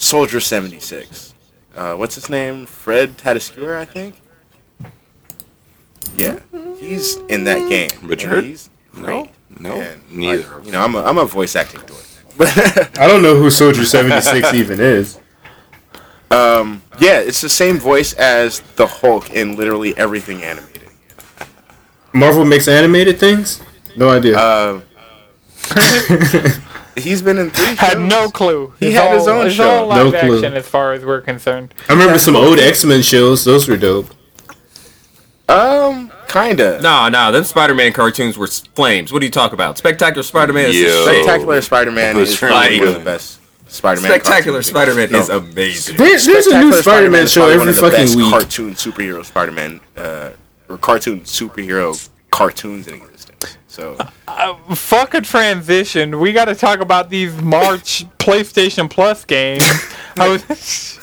[0.00, 1.34] Soldier seventy six.
[1.76, 2.64] Uh, what's his name?
[2.66, 4.20] Fred Tatasciore, I think.
[6.16, 6.40] Yeah,
[6.78, 7.90] he's in that game.
[8.02, 8.38] Richard?
[8.38, 9.30] And He's No, great.
[9.60, 10.56] no, And, neither.
[10.56, 12.02] like, you know, I'm a, I'm a voice acting dork.
[12.36, 15.18] But I don't know who Soldier seventy six even is.
[16.30, 20.88] um, yeah, it's the same voice as the Hulk in literally everything animated.
[22.12, 23.60] Marvel makes animated things.
[23.96, 24.36] No idea.
[24.38, 24.80] Uh,
[27.00, 27.74] he's been in three.
[27.76, 28.10] Had shows.
[28.10, 28.72] no clue.
[28.80, 29.68] He It's had his own it's show.
[29.68, 30.36] all live No clue.
[30.38, 31.74] action as far as we're concerned.
[31.88, 33.44] I remember some old X Men shows.
[33.44, 34.10] Those were dope.
[35.48, 36.80] Um, kinda.
[36.80, 39.12] No, no, them Spider-Man cartoons were flames.
[39.12, 39.78] What do you talk about?
[39.78, 41.04] Spectacular Spider-Man is Yo.
[41.06, 41.12] the.
[41.12, 44.10] Spectacular Spider-Man is probably one of the best Spider-Man.
[44.12, 44.62] Spectacular.
[44.62, 45.18] Spider-Man No.
[45.18, 45.96] is amazing.
[45.96, 48.16] There- there's a new Spectacular Spider Man is show one every of the best fucking
[48.16, 48.30] week.
[48.30, 50.28] Cartoon superhero Spider-Man, uh,
[50.68, 53.00] or cartoon superhero cartoons in
[53.70, 53.96] existence.
[53.96, 53.96] So
[54.28, 56.20] uh, uh, Fuck a transition.
[56.20, 59.62] We got to talk about these March PlayStation Plus games.
[60.18, 60.96] I was.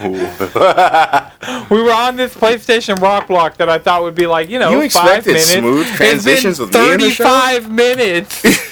[0.00, 4.70] we were on this PlayStation Rock Block that I thought would be like you know
[4.70, 5.52] You five expected minutes.
[5.52, 6.98] smooth It's been transitions with me in?
[6.98, 8.42] Thirty-five minutes.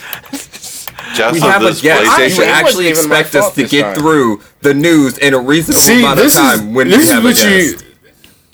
[1.14, 2.04] Just We have a this guest.
[2.04, 2.38] You should PlayStation.
[2.38, 3.94] wasn't actually expect us to get time.
[3.94, 7.02] through the news in a reasonable See, amount of this is time when this we
[7.04, 7.78] is have what a you.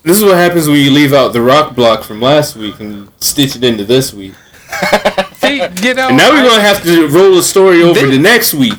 [0.04, 3.08] This is what happens when you leave out the rock block from last week and
[3.18, 4.34] stitch it into this week.
[5.36, 5.56] See,
[5.86, 6.08] you know.
[6.08, 8.78] And now we're I- gonna have to roll the story over They- to next week.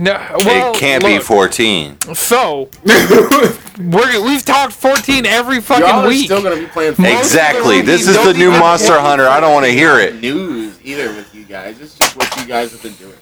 [0.00, 0.12] No,
[0.44, 1.98] well, it can't be 14.
[2.14, 6.26] So we're, we've talked fourteen every fucking y'all are week.
[6.26, 6.94] still gonna be playing.
[6.98, 7.80] Most Exactly.
[7.80, 9.26] This is the new Monster Hunter.
[9.26, 10.20] I don't want to hear it.
[10.20, 11.80] news either with you guys.
[11.80, 13.14] It's just what you guys have been doing.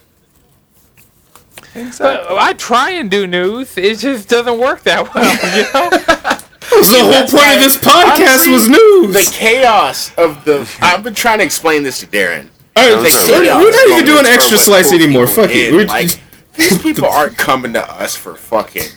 [1.98, 3.78] But I try and do news.
[3.78, 5.56] It just doesn't work that well.
[5.56, 6.38] You know.
[6.70, 9.14] the whole point of this podcast Honestly, was news.
[9.14, 10.68] The chaos of the.
[10.80, 12.48] I've been trying to explain this to Darren.
[12.76, 13.02] All right, The
[13.32, 15.26] we're, chaos we're not even doing for extra when slice anymore.
[15.26, 15.72] Fuck it.
[15.72, 16.10] We're like,
[16.54, 18.88] these people aren't coming to us for fucking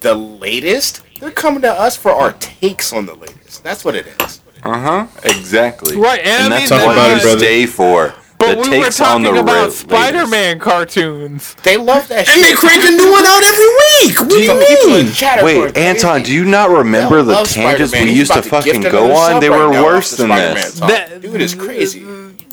[0.00, 1.02] the latest.
[1.20, 3.62] They're coming to us for our takes on the latest.
[3.64, 4.40] That's what it is.
[4.62, 5.06] Uh huh.
[5.24, 5.96] Exactly.
[5.96, 7.38] Right, and and that's Talk what about you it, brother.
[7.38, 8.14] stay for.
[8.42, 11.54] But the we were takes on talking the about Spider-Man cartoons.
[11.62, 12.36] They love that shit.
[12.36, 12.56] And shit.
[12.56, 14.18] they crank a new one out every week.
[14.18, 15.44] What do you Some mean?
[15.44, 18.02] Wait, Anton, do you not remember the tangents Spider-Man.
[18.04, 19.40] we He's used to about gift fucking go on?
[19.40, 20.74] They right were worse the than Spider-Man this.
[20.74, 20.88] song.
[20.88, 22.04] That- Dude is crazy.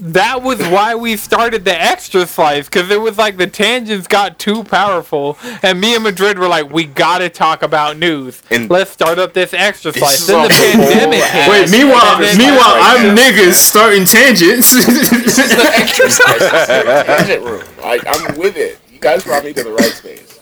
[0.02, 4.40] That was why we started the extra slice because it was like the tangents got
[4.40, 8.42] too powerful, and me and Madrid were like, "We gotta talk about news.
[8.50, 11.50] And- Let's start up this extra slice." Then the pandemic whole hit.
[11.50, 13.22] Wait, meanwhile, then- meanwhile, right I'm now.
[13.30, 14.72] niggas starting tangents.
[14.74, 16.40] the exercise.
[16.40, 17.64] This is the tangent room.
[17.84, 18.80] Like I'm with it.
[18.92, 20.40] You guys brought me to the right space.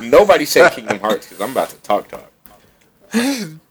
[0.00, 2.30] Nobody said Kingdom Hearts because I'm about to talk talk.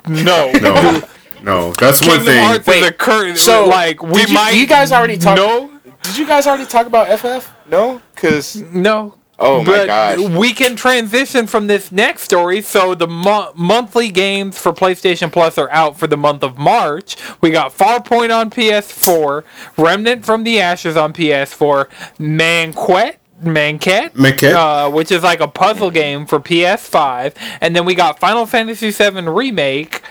[0.07, 1.01] no, no,
[1.43, 2.43] no, that's one thing.
[2.43, 4.51] Hearts is Wait, a cur- so, like we you- might.
[4.55, 5.69] you guys already talked- No,
[6.03, 7.49] Did you guys already talk about FF?
[7.69, 9.15] No, because no.
[9.39, 10.17] oh my but gosh.
[10.19, 12.61] we can transition from this next story.
[12.61, 17.15] So the mo- monthly games for PlayStation Plus are out for the month of March.
[17.41, 19.43] We got Farpoint on PS4,
[19.77, 21.87] Remnant from the Ashes on PS4,
[22.19, 23.15] Maquette.
[23.43, 24.53] Maquette, Maquette?
[24.53, 28.91] uh, which is like a puzzle game for PS5, and then we got Final Fantasy
[28.91, 30.01] VII Remake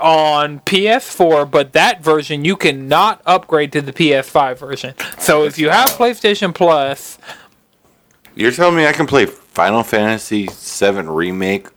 [0.00, 4.94] on PS4, but that version you cannot upgrade to the PS5 version.
[5.18, 7.18] So if you have PlayStation Plus,
[8.34, 11.68] You're telling me I can play Final Fantasy VII Remake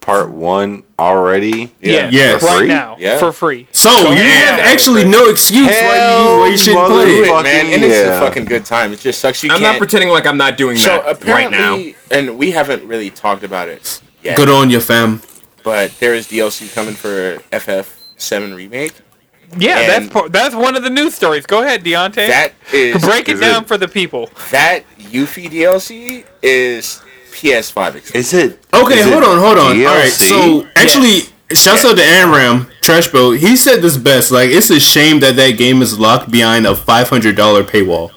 [0.00, 1.72] Part One already?
[1.80, 2.42] Yeah, Yes.
[2.42, 2.68] right Free?
[2.68, 3.18] now Yeah.
[3.18, 3.66] for free.
[3.72, 7.08] So you have actually no excuse why you, why you shouldn't play it.
[7.24, 8.92] it, Fucking man, and it's a fucking good time.
[8.92, 9.72] It just sucks you I'm can't.
[9.74, 11.82] not pretending like I'm not doing so that right now.
[12.10, 14.36] and we haven't really talked about it yet.
[14.36, 15.22] Good on you, fam.
[15.62, 18.92] But there is DLC coming for FF7 remake.
[19.58, 21.44] Yeah, And- that's po- that's one of the news stories.
[21.46, 22.28] Go ahead, Deontay.
[22.28, 24.30] That is Break it is down it- for the people.
[24.50, 27.00] that Yuffie DLC is
[27.32, 28.16] PS5 exclusive.
[28.16, 28.58] Is it?
[28.72, 29.76] Okay, is it hold on, hold on.
[29.76, 29.88] DLC?
[29.88, 31.20] All right, so actually,
[31.52, 33.38] shouts out to Amram Trashboat.
[33.38, 34.30] He said this best.
[34.30, 38.10] Like, it's a shame that that game is locked behind a five hundred dollar paywall.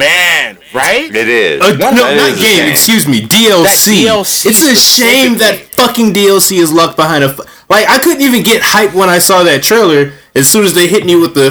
[0.00, 1.14] Man, right?
[1.14, 1.62] it is.
[1.62, 2.68] Uh, no, That not is game.
[2.68, 4.04] Excuse me, DLC.
[4.06, 7.28] DLC It's a shame that fucking DLC is locked behind a.
[7.32, 10.12] fu- Like, I couldn't even get hype when I saw that trailer.
[10.34, 11.50] As soon as they hit me with the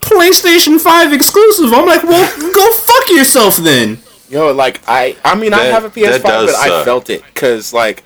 [0.00, 3.98] PlayStation Five exclusive, I'm like, well, go fuck yourself then.
[4.28, 7.22] Yo, like I, I mean, I have a PS5, that does but I felt it
[7.26, 8.02] because like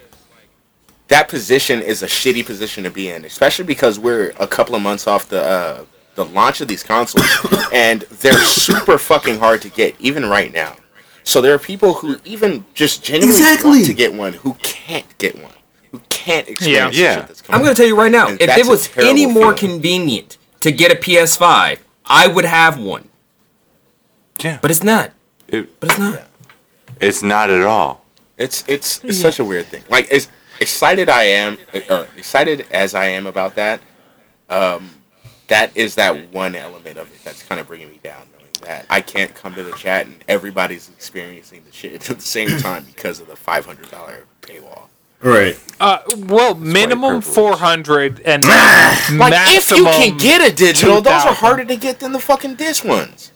[1.09, 4.83] that position is a shitty position to be in, especially because we're a couple of
[4.83, 5.85] months off the uh,
[6.17, 7.25] the launch of these consoles,
[7.73, 10.77] and they're super fucking hard to get even right now.
[11.23, 13.71] So there are people who even just genuinely Exactly.
[13.71, 15.53] want to get one who can't get one,
[15.93, 17.15] who can't experience Yeah.
[17.15, 17.57] the shit that's coming.
[17.59, 19.75] I'm going to tell you right now, And if it was any more feeling.
[19.79, 23.09] convenient to get a PS5, I would have one.
[24.43, 24.59] Yeah.
[24.63, 25.13] But it's not.
[25.49, 26.23] It- But it's not.
[27.01, 28.05] it's not at all.
[28.39, 29.83] It's it's it's such a weird thing.
[29.89, 30.29] Like as
[30.61, 31.57] excited I am,
[31.89, 33.81] or excited as I am about that,
[34.51, 34.91] um,
[35.49, 38.23] that is that one element of it that's kind of bringing me down.
[38.33, 42.23] Knowing that I can't come to the chat and everybody's experiencing the shit at the
[42.23, 44.85] same time because of the five hundred dollar paywall.
[45.23, 45.59] Right.
[45.81, 51.33] Uh, well, minimum four hundred and Like if you can get a digital, those are
[51.35, 53.33] harder to get than the fucking disc ones.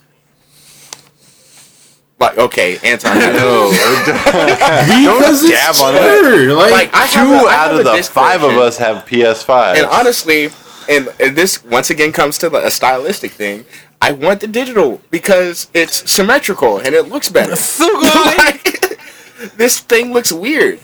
[2.19, 3.71] Like okay, Anton, I know.
[3.71, 6.01] Because it's dab on it.
[6.01, 6.53] cheaper.
[6.55, 9.07] Like, Like I Two have a- I out of the disc five of us have
[9.07, 9.77] PS5.
[9.77, 10.51] And honestly,
[10.91, 13.65] and, and this once again comes to a stylistic thing.
[14.03, 17.53] I want the digital because it's symmetrical and it looks better.
[17.55, 18.37] Sugoi!
[18.37, 20.81] Like, this thing looks weird.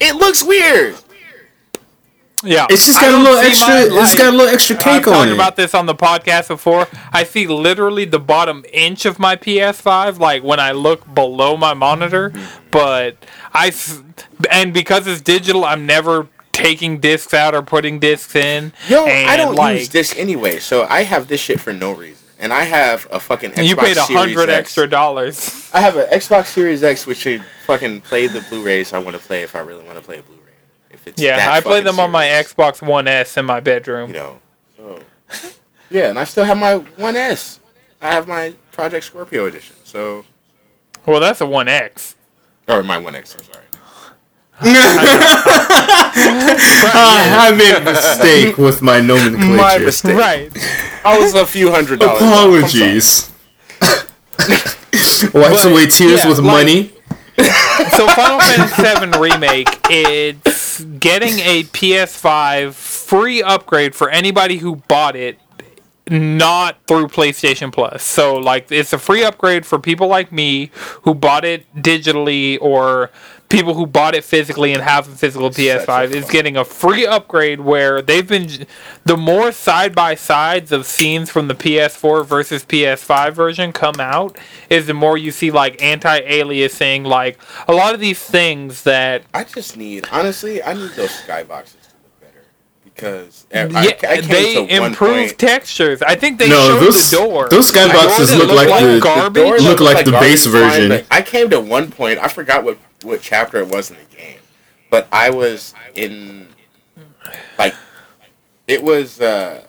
[0.00, 0.96] It looks weird.
[2.42, 4.02] yeah, it's just got a little extra.
[4.02, 5.34] It's got a little extra cake I've cake on talked it.
[5.34, 6.88] about this on the podcast before.
[7.12, 11.74] I see literally the bottom inch of my PS5, like when I look below my
[11.74, 12.30] monitor.
[12.30, 12.68] Mm-hmm.
[12.70, 13.18] But
[13.52, 13.72] I,
[14.50, 18.72] and because it's digital, I'm never taking discs out or putting discs in.
[18.88, 21.92] Yo, and I don't like, use this anyway, so I have this shit for no
[21.92, 22.18] reason.
[22.38, 25.70] And I have a fucking Xbox you paid a hundred extra dollars.
[25.72, 29.22] I have an Xbox Series X, which should fucking play the Blu-rays I want to
[29.22, 30.52] play if I really want to play a Blu-ray.
[30.90, 32.26] If it's Yeah, I play them on my.
[32.26, 34.08] Xbox One S in my bedroom.
[34.10, 34.38] you know.
[34.76, 35.00] So
[35.88, 37.60] yeah, and I still have my One S.
[38.00, 39.76] I have my Project Scorpio edition.
[39.84, 40.24] So
[41.06, 42.16] Well, that's a One X.
[42.66, 43.36] or my One X.
[43.38, 43.61] I'm sorry.
[46.94, 49.56] I made a mistake with my nomenclature.
[49.56, 50.16] My mistake.
[50.16, 50.50] Right.
[51.04, 52.22] I was a few hundred dollars.
[52.22, 52.28] off.
[52.28, 52.98] I'm sorry.
[52.98, 53.30] Apologies.
[55.34, 56.92] Wipes away tears yeah, with like- money.
[57.96, 65.16] So Final Fantasy VII Remake, it's getting a PS5 free upgrade for anybody who bought
[65.16, 65.38] it
[66.10, 68.02] not through PlayStation Plus.
[68.02, 70.70] So like it's a free upgrade for people like me
[71.02, 73.10] who bought it digitally or
[73.52, 77.60] people who bought it physically and have a physical PS5 is getting a free upgrade
[77.60, 78.48] where they've been
[79.04, 84.38] the more side by sides of scenes from the PS4 versus PS5 version come out
[84.70, 87.38] is the more you see like anti-aliasing like
[87.68, 91.94] a lot of these things that I just need, honestly, I need those skyboxes to
[92.02, 92.44] look better
[92.84, 96.00] because I, yeah, I came they to improve textures.
[96.02, 97.48] I think they No, showed those the door.
[97.50, 99.42] those The skyboxes door that look looked like the garbage.
[99.42, 100.88] door look looked like the base version.
[100.88, 102.18] but I came to one point.
[102.18, 104.38] I forgot what what chapter it was in the game,
[104.90, 106.48] but I was in
[107.58, 107.74] like
[108.66, 109.64] it was uh,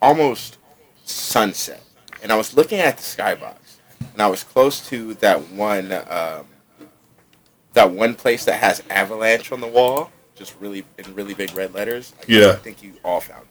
[0.00, 0.58] almost
[1.04, 1.82] sunset,
[2.22, 3.56] and I was looking at the skybox,
[4.12, 6.46] and I was close to that one um,
[7.72, 11.74] that one place that has avalanche on the wall, just really in really big red
[11.74, 12.12] letters.
[12.20, 12.50] I Yeah.
[12.50, 13.46] I think you all found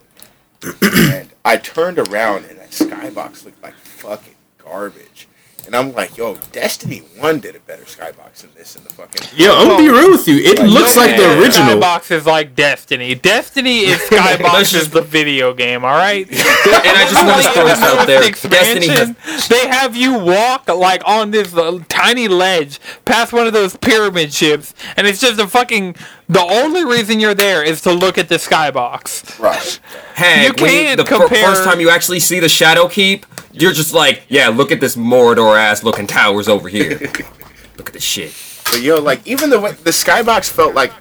[0.62, 0.82] it.
[1.10, 5.26] and I turned around and that skybox looked like fucking garbage.
[5.66, 9.28] And I'm like, yo, Destiny One did a better skybox than this in the fucking.
[9.36, 10.36] Yeah, I'm gonna be real with you.
[10.38, 11.80] It Like, looks like the Yeah, original.
[11.80, 13.14] Skybox is like Destiny.
[13.14, 15.84] Destiny is Skybox is the video game.
[15.84, 16.26] All right.
[16.70, 18.20] And I just want to throw this out there.
[18.20, 23.46] Destiny has Expansion, they have you walk like on this uh, tiny ledge past one
[23.46, 25.94] of those pyramid ships, and it's just a fucking.
[26.30, 29.38] The only reason you're there is to look at the skybox.
[29.40, 29.80] Right.
[30.14, 33.92] Heck, You can't the fir- compare- first time you actually see the Shadowkeep, you're just
[33.92, 36.98] like, yeah, look at this Mordor ass looking towers over here.
[37.76, 38.32] look at this shit.
[38.64, 40.92] But yo, like even the way the skybox felt like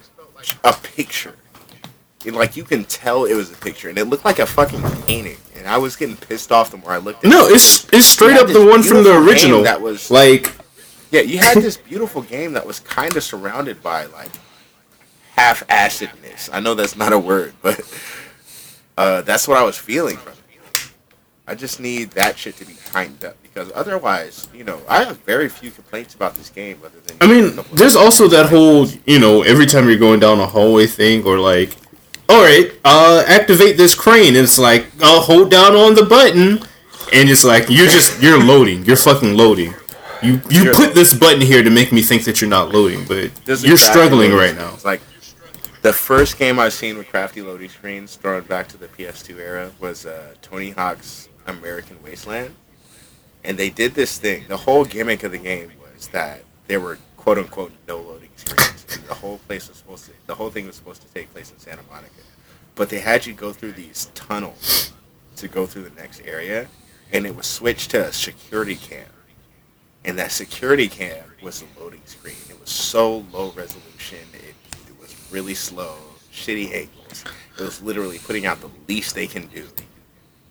[0.63, 1.35] a picture.
[2.25, 4.81] It, like you can tell it was a picture, and it looked like a fucking
[5.05, 5.37] painting.
[5.55, 7.23] And I was getting pissed off the more I looked.
[7.23, 7.53] at No, it.
[7.53, 9.61] it's it's straight up the one from the original.
[9.63, 10.51] that was- like
[11.11, 14.31] Yeah, you had this beautiful game that was kind of surrounded by like
[15.39, 16.49] half-assedness.
[16.51, 17.79] I know that's not a word, but
[18.97, 20.17] uh, that's what I was feeling.
[21.47, 25.17] I just need that shit to be tightened up because otherwise, you know, I have
[25.21, 28.27] very few complaints about this game other than I mean, a couple of- there's also
[28.27, 31.75] that whole, you know, every time you're going down a hallway thing, or like,
[32.27, 34.35] all right, uh, activate this crane.
[34.35, 36.59] It's like, uh, hold down on the button,
[37.11, 38.85] and it's like you're just you're loading.
[38.85, 39.73] You're fucking loading.
[40.21, 43.31] You you put this button here to make me think that you're not loading, but
[43.63, 44.71] you're struggling right now.
[44.75, 45.01] It's like
[45.81, 49.71] the first game I've seen with crafty loading screens, thrown back to the PS2 era,
[49.79, 52.55] was uh, Tony Hawk's American Wasteland,
[53.43, 54.45] and they did this thing.
[54.47, 58.85] The whole gimmick of the game was that there were quote unquote no loading screens,
[58.93, 61.51] and the whole place was supposed to, the whole thing was supposed to take place
[61.51, 62.11] in Santa Monica,
[62.75, 64.91] but they had you go through these tunnels
[65.37, 66.67] to go through the next area,
[67.13, 69.05] and it was switched to a security cam
[70.05, 72.35] and that security cam was a loading screen.
[72.49, 74.19] It was so low resolution.
[74.33, 74.48] It,
[75.31, 75.95] really slow,
[76.33, 77.23] shitty angles.
[77.57, 79.67] It was literally putting out the least they can do.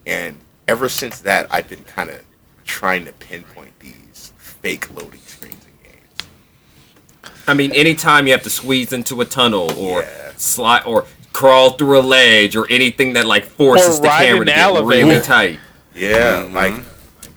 [0.06, 2.22] And ever since that, I've been kind of
[2.64, 7.32] trying to pinpoint these fake loading screens in games.
[7.46, 10.32] I mean, anytime you have to squeeze into a tunnel or Yeah.
[10.36, 14.84] slide or crawl through a ledge or anything that like forces the camera to get
[14.84, 15.58] really tight.
[15.94, 16.74] Yeah, like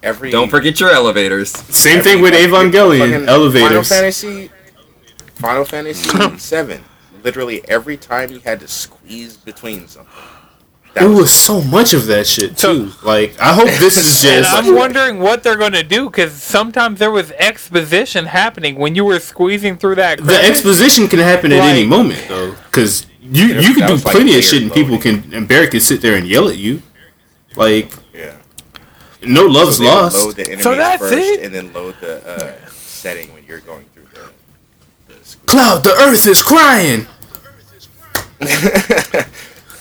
[0.03, 0.31] every.
[0.31, 1.51] Don't forget your elevators.
[1.51, 3.89] Same thing with every- Evangelion fucking Final elevators.
[3.89, 4.49] Fantasy,
[5.35, 6.83] Final Fantasy Seven.
[7.23, 10.11] Literally every time you had to squeeze between something.
[10.93, 12.91] That It was so much of that shit So- too.
[13.03, 14.51] Like I hope this is just.
[14.53, 19.05] I'm wondering what they're going to do because sometimes there was exposition happening when you
[19.05, 20.23] were squeezing through that.
[20.23, 24.03] The exposition can happen at any moment though, because you Yeah, you can do was
[24.05, 25.21] like plenty of shit and people loading.
[25.21, 26.81] can and Barret can sit there and yell at you.
[27.55, 28.35] Like yeah.
[29.21, 30.25] no love's So lost.
[30.25, 31.43] Load the So that's first, it?
[31.43, 34.29] and then load the uh, setting when you're going through the.
[35.13, 35.40] the squeeze.
[35.51, 37.05] Cloud, the earth is crying.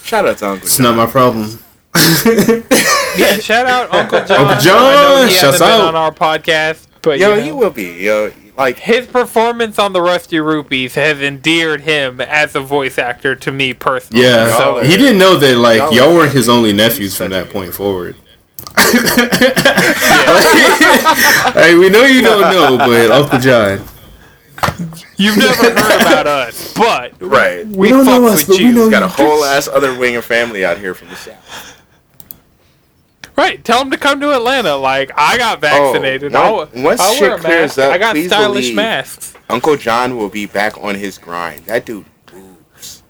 [0.02, 0.56] Shout out to Uncle.
[0.58, 0.66] John.
[0.66, 1.58] It's not my problem.
[3.16, 4.46] Yeah, shout out Uncle John.
[4.46, 4.76] Uncle John,
[5.24, 5.80] I he hasn't been out.
[5.88, 8.04] on our podcast, but Yo, you know, he will be.
[8.04, 13.34] Yo, like his performance on the Rusty Rupees has endeared him as a voice actor
[13.34, 14.22] to me personally.
[14.22, 17.30] Yeah, Y'all are- he didn't know that like y'all y'all weren't his only nephews from
[17.30, 18.14] that point forward.
[21.54, 23.80] Hey, we know you don't know, but Uncle John.
[25.20, 27.66] You've never heard about us, but right.
[27.66, 28.72] we don't know us, with but we you.
[28.72, 31.76] know Got a whole ass other wing of family out here from the south.
[33.36, 34.76] Right, tell them to come to Atlanta.
[34.76, 36.34] Like I got oh, vaccinated.
[36.34, 37.78] Oh, I'll, once I'll shit wear a clears mask.
[37.78, 39.34] up, I got please stylish believe- masks.
[39.48, 41.64] Uncle John will be back on his grind.
[41.66, 43.02] That dude moves.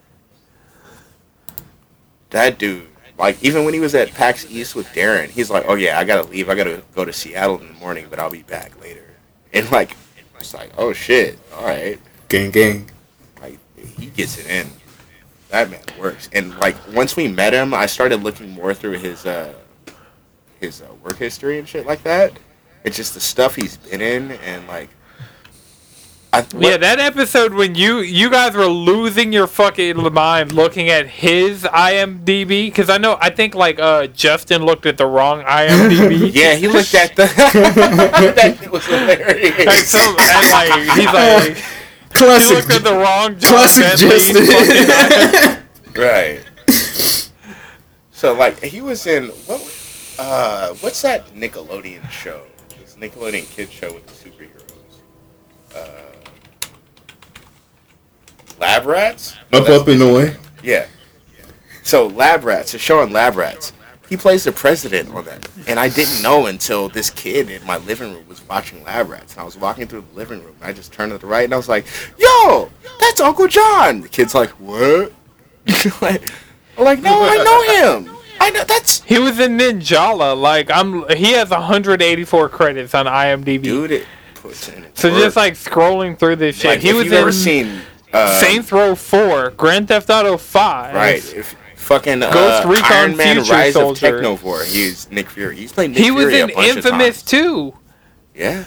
[2.31, 2.89] That dude,
[3.19, 6.05] like even when he was at PAX East with Darren, he's like, "Oh yeah, I
[6.05, 6.49] gotta leave.
[6.49, 9.05] I gotta go to Seattle in the morning, but I'll be back later."
[9.53, 9.97] And like,
[10.41, 12.91] it's like, "Oh shit, all right." Gang, gang.
[13.41, 14.69] Like he gets it in.
[15.51, 16.29] That man works.
[16.33, 19.55] And like once we met him, I started looking more through his uh
[20.61, 22.39] his uh, work history and shit like that.
[22.85, 24.91] It's just the stuff he's been in and like.
[26.33, 31.09] I, Yeah, that episode when you you guys were losing your fucking mind looking at
[31.09, 36.33] his IMDb because I know I think like uh Justin looked at the wrong IMDb.
[36.41, 37.25] Yeah, he looked at the.
[38.37, 39.67] that was hilarious.
[39.67, 41.57] Like, some, and, like he's like
[42.13, 42.57] he Classic.
[42.57, 45.65] looked at the wrong John Classic Justin.
[45.97, 46.45] Right.
[48.13, 49.61] So like he was in what?
[50.19, 52.43] Uh, what's that Nickelodeon show?
[52.79, 55.01] This Nickelodeon kids show with the superheroes.
[55.75, 56.10] Uh,
[58.61, 59.35] Lab Rats.
[59.53, 60.37] Up, up, and away.
[60.63, 60.87] Yeah.
[61.83, 63.73] So Lab Rats, a show on Lab Rats.
[64.09, 67.79] He plays the president on that, and I didn't know until this kid in my
[67.79, 69.35] living room was watching Lab Rats.
[69.35, 71.45] And I was walking through the living room, and I just turned to the right,
[71.45, 71.87] and I was like,
[72.19, 75.13] "Yo, that's Uncle John." The kid's like, "What?"
[76.03, 76.23] like,
[76.77, 78.17] I'm like, "No, I know him.
[78.41, 80.39] I know that's He was in Ninjala.
[80.39, 83.63] Like I'm, he has 184 credits on IMDb.
[83.63, 84.87] dude." It puts in.
[84.95, 85.23] so work.
[85.23, 87.81] just like scrolling through this shit, like, he if was you've in ever seen
[88.13, 90.95] uh, Saints Row 4, Grand Theft Auto 5.
[90.95, 91.35] right?
[91.35, 94.19] If, Fucking uh, Ghost Recon Iron Man Future Rise Soldier.
[94.19, 94.65] of Technovore.
[94.65, 95.57] He's Nick Fury.
[95.57, 96.07] He's played Nick Fury.
[96.07, 97.75] He was in Infamous too.
[98.33, 98.65] Yeah.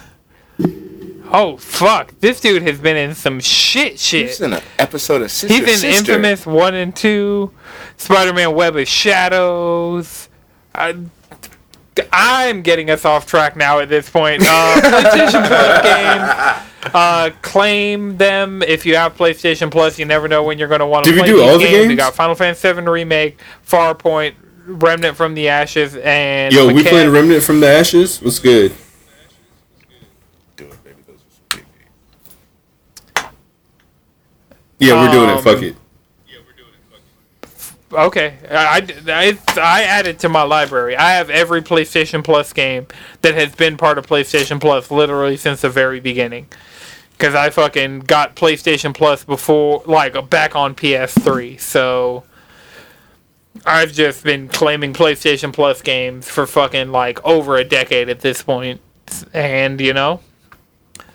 [1.32, 2.20] Oh fuck!
[2.20, 3.98] This dude has been in some shit.
[3.98, 4.28] Shit.
[4.28, 6.12] He's in an episode of Sister He's in Sister.
[6.14, 7.52] Infamous one and two,
[7.98, 10.28] Spider-Man: Web of Shadows.
[10.76, 10.96] I,
[12.12, 14.44] I'm getting us off track now at this point.
[14.46, 14.46] Uh,
[14.84, 16.70] PlayStation Plus games.
[16.94, 19.98] Uh, claim them if you have PlayStation Plus.
[20.00, 21.60] You never know when you're going to want to Did we play do these all
[21.60, 21.88] the games.
[21.88, 27.08] We got Final Fantasy VII Remake, Farpoint, Remnant from the Ashes, and Yo, we played
[27.10, 28.22] Remnant from the Ashes.
[28.22, 28.74] What's good?
[30.58, 30.96] Do it, baby.
[31.08, 31.66] Those are some big
[33.16, 33.34] games.
[34.80, 35.42] Yeah, we're doing Um, it.
[35.42, 35.76] Fuck it.
[37.92, 40.96] Okay, I, I, I added to my library.
[40.98, 42.88] I have every PlayStation Plus game
[43.22, 46.48] that has been part of PlayStation Plus literally since the very beginning.
[47.24, 51.58] Because I fucking got PlayStation Plus before, like, back on PS3.
[51.58, 52.26] So
[53.66, 58.44] I've just been claiming PlayStation Plus games for fucking, like, over a decade at this
[58.44, 58.82] point.
[59.34, 60.20] And, you know,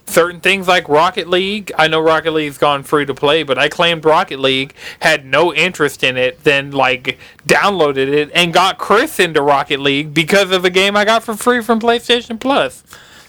[0.06, 1.72] certain things like Rocket League.
[1.76, 5.52] I know Rocket League's gone free to play, but I claimed Rocket League, had no
[5.52, 10.62] interest in it, then like downloaded it and got Chris into Rocket League because of
[10.62, 12.82] the game I got for free from PlayStation Plus.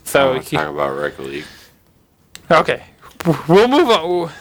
[0.05, 1.45] So oh, want to talk about Rocket League.
[2.51, 2.83] Okay,
[3.47, 4.31] we'll move on.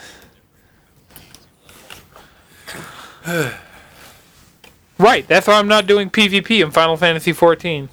[4.99, 7.89] Right, that's why I'm not doing PvP in Final Fantasy 14.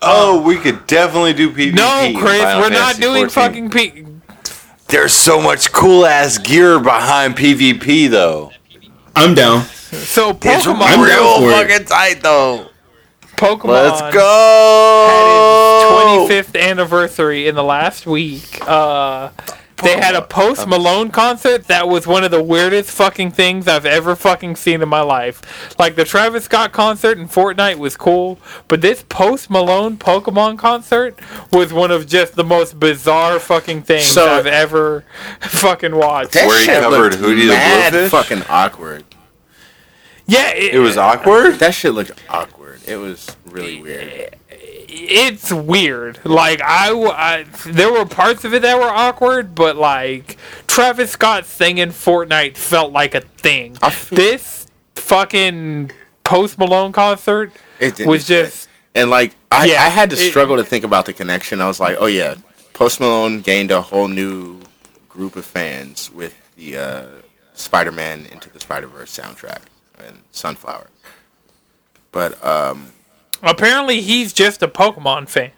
[0.00, 1.74] Oh, we could definitely do PvP.
[1.74, 3.70] No, in Chris, Final we're not doing 14.
[3.70, 4.04] fucking P.
[4.88, 8.52] There's so much cool ass gear behind PvP though.
[9.14, 9.64] I'm down.
[9.64, 11.68] So It's Pokemon, I'm down real for it.
[11.68, 12.68] fucking tight though.
[13.36, 13.68] Pokemon.
[13.68, 15.77] Let's had go.
[16.68, 18.58] Its 25th anniversary in the last week.
[18.66, 19.30] Uh,
[19.80, 23.86] they had a Post Malone concert that was one of the weirdest fucking things I've
[23.86, 25.78] ever fucking seen in my life.
[25.78, 31.16] Like the Travis Scott concert in Fortnite was cool, but this Post Malone Pokemon concert
[31.52, 35.04] was one of just the most bizarre fucking things So- I've ever
[35.42, 36.32] fucking watched.
[36.32, 38.08] That Where he shit covered looked Hootie the mad Blowfish?
[38.10, 39.04] fucking awkward.
[40.26, 41.54] yeah, it, It was awkward.
[41.60, 42.80] That shit looked awkward.
[42.88, 44.34] It was really weird.
[44.88, 46.18] It's weird.
[46.24, 50.36] Like I, there were parts of it that were awkward, but like
[50.66, 53.76] Travis Scott singing Fortnite felt like a thing.
[53.82, 55.90] I This fucking
[56.24, 60.56] Post Malone concert It was just And like I, Yeah, I had to it- struggle
[60.56, 61.60] to think about the connection.
[61.60, 62.34] I was like, oh yeah,
[62.74, 64.60] Post Malone gained a whole new
[65.08, 67.06] group of fans with the uh,
[67.54, 69.62] Spider-Man Into the Spider-Verse soundtrack
[69.98, 70.88] and Sunflower.
[72.12, 72.92] But um,
[73.42, 75.52] apparently he's just a Pokemon fan.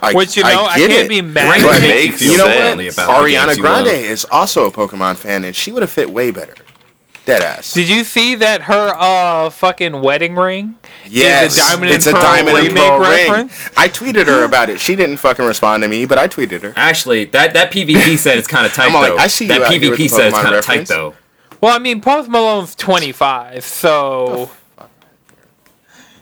[0.00, 1.08] I, Which you know I, get can't it.
[1.08, 1.48] be mad.
[1.48, 1.60] Right.
[1.76, 1.82] at.
[1.82, 2.72] It Make makes you You know what?
[2.72, 3.94] about the Ariana games you Grande love.
[3.94, 6.54] is also a Pokemon fan, and she would have fit way better.
[7.24, 7.72] Deadass.
[7.74, 10.74] Did you see that her uh fucking wedding ring?
[11.08, 13.50] Yes, is a Diamond it's and a diamond and remake pearl ring.
[13.76, 14.80] I tweeted her about it.
[14.80, 16.72] She didn't fucking respond to me, but I tweeted her.
[16.74, 19.18] Actually, that, that PvP set is kind of tight I'm like, though.
[19.18, 20.88] I see you that out with PvP the set is kind of tight reference.
[20.88, 21.14] though.
[21.60, 24.50] Well, I mean Post Malone's 25, so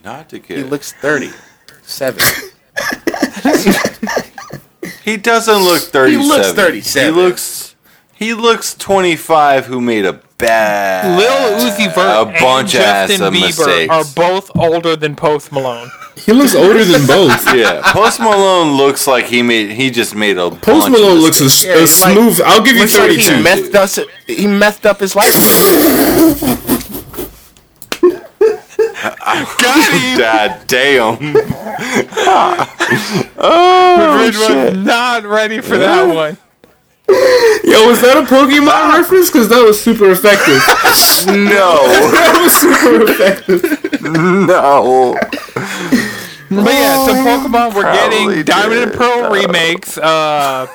[0.03, 0.57] Not to kid.
[0.57, 1.29] He looks thirty
[1.83, 2.23] seven.
[5.03, 6.21] He doesn't look 37.
[6.21, 7.13] He looks 37.
[7.13, 7.75] He looks
[8.13, 13.27] he looks 25 who made a bad Lil Uzi Vert a bunch and ass Justin
[13.27, 13.91] of Bieber mistakes.
[13.93, 15.89] are both older than Post Malone.
[16.17, 17.55] He looks older than both.
[17.55, 21.19] yeah, Post Malone looks like he made he just made a Post bunch of Malone
[21.19, 21.65] looks a, mistakes.
[21.65, 22.41] Yeah, a it's like- smooth.
[22.45, 23.43] I'll give you Looks like he 32.
[23.43, 23.95] methed us.
[24.27, 25.33] He methed up his life.
[29.03, 30.17] I Got him.
[30.17, 31.17] God damn.
[34.21, 36.37] Ridge was not ready for that one.
[37.63, 39.29] Yo, was that a Pokemon reference?
[39.29, 40.61] Because that was super effective.
[41.27, 41.83] No.
[42.11, 44.01] that was super effective.
[44.01, 45.17] No.
[46.49, 48.97] But yeah, so Pokemon, we're probably getting Diamond and did.
[48.99, 49.97] Pearl remakes.
[49.97, 50.67] Uh,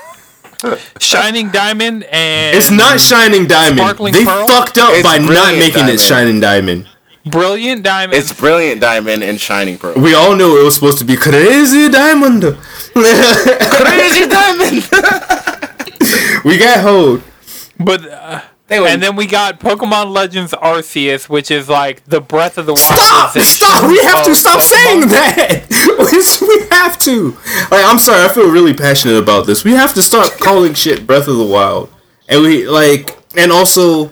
[0.99, 3.79] Shining Diamond and It's not Shining Diamond.
[3.79, 4.47] Sparkling they Pearl?
[4.47, 5.95] fucked up It's by not making Diamond.
[5.95, 6.89] it Shining Diamond.
[7.31, 8.15] Brilliant Diamond.
[8.19, 9.95] It's Brilliant Diamond and Shining Pearl.
[10.01, 12.43] We all knew it was supposed to be Crazy Diamond.
[12.93, 14.89] Crazy Diamond.
[16.45, 17.23] we got hold.
[17.79, 22.59] but uh, They and then we got Pokemon Legends Arceus, which is like the Breath
[22.59, 23.33] of the Wild.
[23.33, 23.37] Stop!
[23.39, 23.91] Stop!
[23.91, 24.63] We have to of stop Pokemon.
[24.63, 26.39] saying that.
[26.49, 27.31] we have to.
[27.75, 28.25] Like, I'm sorry.
[28.29, 29.65] I feel really passionate about this.
[29.65, 31.93] We have to stop calling shit Breath of the Wild,
[32.29, 34.11] and we like, and also,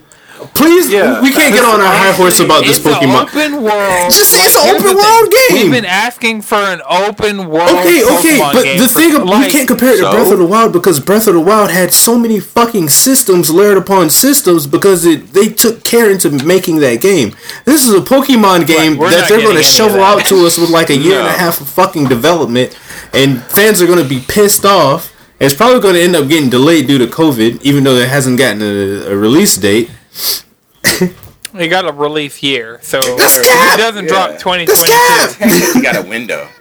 [0.55, 1.21] please, Yeah.
[1.23, 3.03] we can't get on our high horse about this Pokemon.
[3.03, 4.11] an open world.
[4.13, 4.97] Just say it's an open the thing.
[4.97, 5.63] world game.
[5.63, 7.71] We've been asking for an open world.
[7.71, 10.13] Okay, okay, Pokemon but game the for- thing we like, can't compare it to So?
[10.13, 13.77] Breath of the Wild because Breath of the Wild had so many fucking systems layered
[13.79, 17.35] upon systems because it they took care into making that game.
[17.65, 20.71] This is a Pokemon game we're that they're going to shovel out to us with
[20.71, 22.77] like a year and a half of fucking development,
[23.13, 25.13] and fans are going to be pissed off.
[25.41, 28.39] It's probably going to end up getting delayed due to COVID, even though it hasn't
[28.39, 29.91] gotten a, a release date.
[31.57, 33.79] It got a release year, so That's if cap!
[33.79, 35.39] it doesn't drop That's 2022.
[35.39, 35.75] cap!
[35.77, 36.49] you got a window.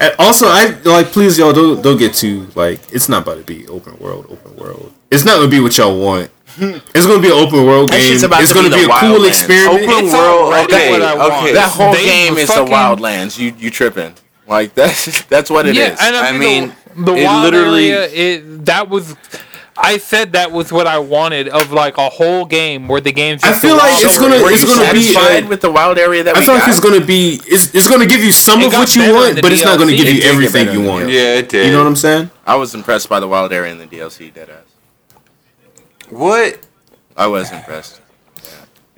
[0.00, 3.44] And also, I like please y'all don't don't get too like it's not about to
[3.44, 4.94] be open world, open world.
[5.10, 6.30] It's not gonna be what y'all want.
[6.58, 8.12] It's gonna be an open world That game.
[8.12, 9.28] shit's about It's to gonna be be, the a cool Wildlands.
[9.28, 9.82] experiment.
[9.90, 10.40] Open It's world.
[10.54, 10.90] already Okay.
[10.92, 11.32] what I want.
[11.34, 11.52] Okay.
[11.52, 13.38] That whole They game is fucking- the Wildlands.
[13.38, 14.14] You you tripping?
[14.46, 15.76] Like that's that's what it is.
[15.76, 16.72] yeah, and I, I mean, mean,
[17.04, 18.08] the, the it wild literally- area.
[18.08, 19.14] It that was.
[19.80, 23.44] I said that was what I wanted of like a whole game where the game's.
[23.44, 26.24] I just feel like it's gonna- it's gonna be, satisfied uh, with the wild area
[26.24, 26.70] that I we feel like got?
[26.70, 29.42] it's gonna be it's, it's gonna give you some It of what you want, the
[29.42, 31.08] but it's not gonna give It you everything you want.
[31.08, 31.66] Yeah, it did.
[31.66, 32.30] You know what I'm saying?
[32.46, 34.32] I was impressed by the wild area in the DLC.
[34.32, 34.66] Deadass.
[36.10, 36.58] What?
[37.16, 38.00] I was impressed.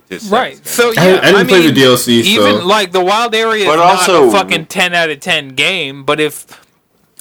[0.08, 0.18] Yeah.
[0.28, 0.66] Right.
[0.66, 3.62] So yeah, I- I didn't play mean, the DLC, Even so- like the wild area
[3.64, 6.04] is But not also- a fucking ten out of ten game.
[6.04, 6.46] But if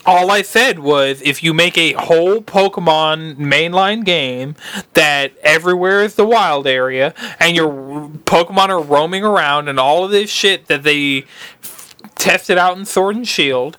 [0.06, 4.56] all I said was if you make a whole Pokemon mainline game
[4.94, 7.70] that everywhere is the wild area and your
[8.26, 11.26] Pokemon are roaming around and all of this shit that they
[11.62, 13.78] f- tested out in Sword and Shield,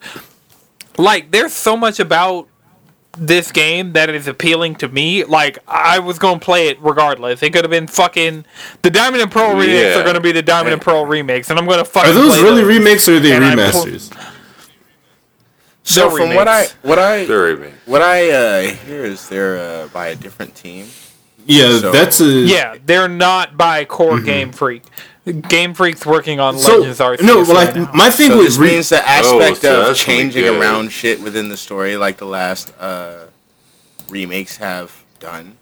[0.98, 2.46] like there's so much about
[3.18, 5.24] this game that is appealing to me.
[5.24, 7.42] Like I was gonna play it regardless.
[7.42, 8.44] It could have been fucking
[8.82, 10.00] the Diamond and Pearl remakes Yeah.
[10.00, 10.84] are gonna be the Diamond and eh.
[10.84, 12.10] Pearl remakes, and I'm gonna fucking.
[12.10, 12.68] Are those really those.
[12.78, 14.16] remakes or are they And I remasters?
[15.94, 19.88] So They're from what I what I Very what I uh, hear is they're uh,
[19.88, 20.86] by a different team.
[21.46, 24.82] Yeah, So- that's a Yeah, they're not by Core Game Freak.
[25.48, 26.62] Game Freak's working on Mm-hmm.
[26.62, 27.22] so Legends Arceus.
[27.22, 27.38] no.
[27.44, 27.90] right Like now.
[27.92, 30.44] my thing So with this re- means the aspect so of that's gonna be changing
[30.44, 30.60] good.
[30.60, 33.26] around shit within the story, like the last uh,
[34.08, 35.56] remakes have done,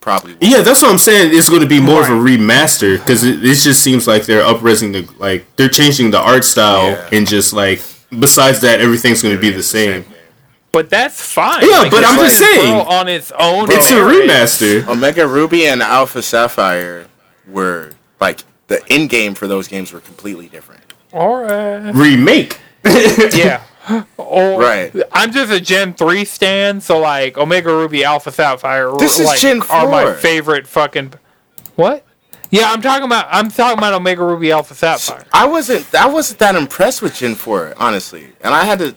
[0.00, 0.32] probably.
[0.32, 0.42] won't.
[0.44, 1.30] Yeah, that's what I'm saying.
[1.34, 4.42] It's going to be more of a remaster because it, it just seems like they're
[4.42, 7.08] upresing the like they're changing the art style Yeah.
[7.12, 7.80] and just like
[8.10, 10.04] besides that everything's going to be the same.
[10.72, 11.62] but that's fine.
[11.68, 12.74] Yeah, but I'm just saying.
[12.74, 13.70] On its own.
[13.70, 14.86] It's a remaster.
[14.88, 17.06] Omega Ruby and Alpha Sapphire
[17.48, 20.82] were like the in game for those games were completely different.
[21.12, 21.92] All right.
[21.94, 22.58] Remake.
[23.34, 23.62] Yeah.
[24.16, 24.92] Or, Right.
[25.12, 29.38] I'm just a Gen 3 stan, so like Omega Ruby Alpha Sapphire This is like,
[29.38, 31.12] Gen are my favorite fucking
[31.76, 32.04] What?
[32.56, 35.24] Yeah, I'm talking about I'm talking about Omega Ruby Alpha Sapphire.
[35.32, 38.32] I wasn't I wasn't that impressed with Gen 4, honestly.
[38.40, 38.96] And I had to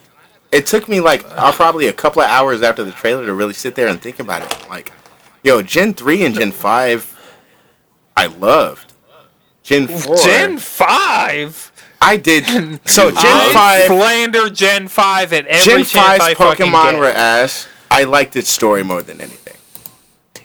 [0.51, 3.53] it took me like uh, probably a couple of hours after the trailer to really
[3.53, 4.69] sit there and think about it.
[4.69, 4.91] Like,
[5.43, 7.15] yo, Gen 3 and Gen 5
[8.15, 8.93] I loved.
[9.63, 11.71] Gen 4 Gen 5?
[12.01, 12.45] I did
[12.89, 17.67] so Gen I 5 slander Gen 5 and every Gen chance 5's Pokemon were ass.
[17.91, 19.57] I liked its story more than anything.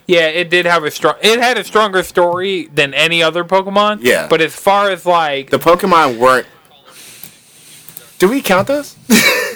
[0.07, 4.01] Yeah, it did have a strong it had a stronger story than any other Pokemon.
[4.03, 4.29] Yeah.
[4.29, 6.47] But as far as like The Pokemon weren't
[8.19, 8.97] Do we count those?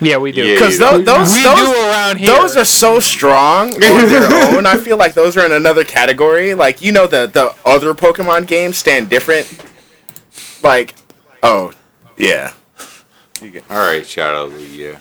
[0.00, 0.54] Yeah, we do.
[0.54, 2.30] Because you those, those, we those, do around here.
[2.30, 4.24] those are so strong on their
[4.56, 4.66] own.
[4.66, 6.54] I feel like those are in another category.
[6.54, 9.48] Like you know, the the other Pokemon games stand different.
[10.62, 10.94] Like,
[11.42, 11.72] oh,
[12.18, 12.52] yeah.
[13.42, 15.00] All right, shout out Lugia.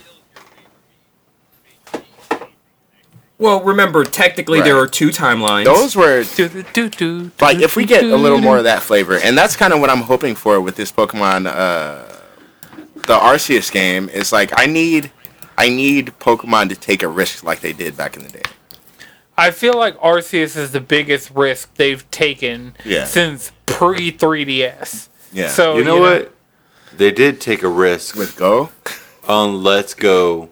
[3.40, 5.64] Well, remember, technically there are two timelines.
[5.64, 8.44] Those were Do, do, do, do, like if we do, get a little do.
[8.44, 11.48] more of that flavor, and that's kind of what I'm hoping for with this Pokemon,
[11.48, 12.04] uh,
[13.08, 14.10] the Arceus game.
[14.10, 15.12] Is like I need,
[15.58, 18.44] I need Pokemon to take a risk like they did back in the day.
[19.38, 23.06] I feel like Arceus is the biggest risk they've taken Yeah.
[23.06, 25.08] since pre 3DS.
[25.32, 25.48] Yeah.
[25.48, 26.34] So you know what?
[26.98, 28.72] They did take a risk with Go,
[29.30, 30.50] on Let's Go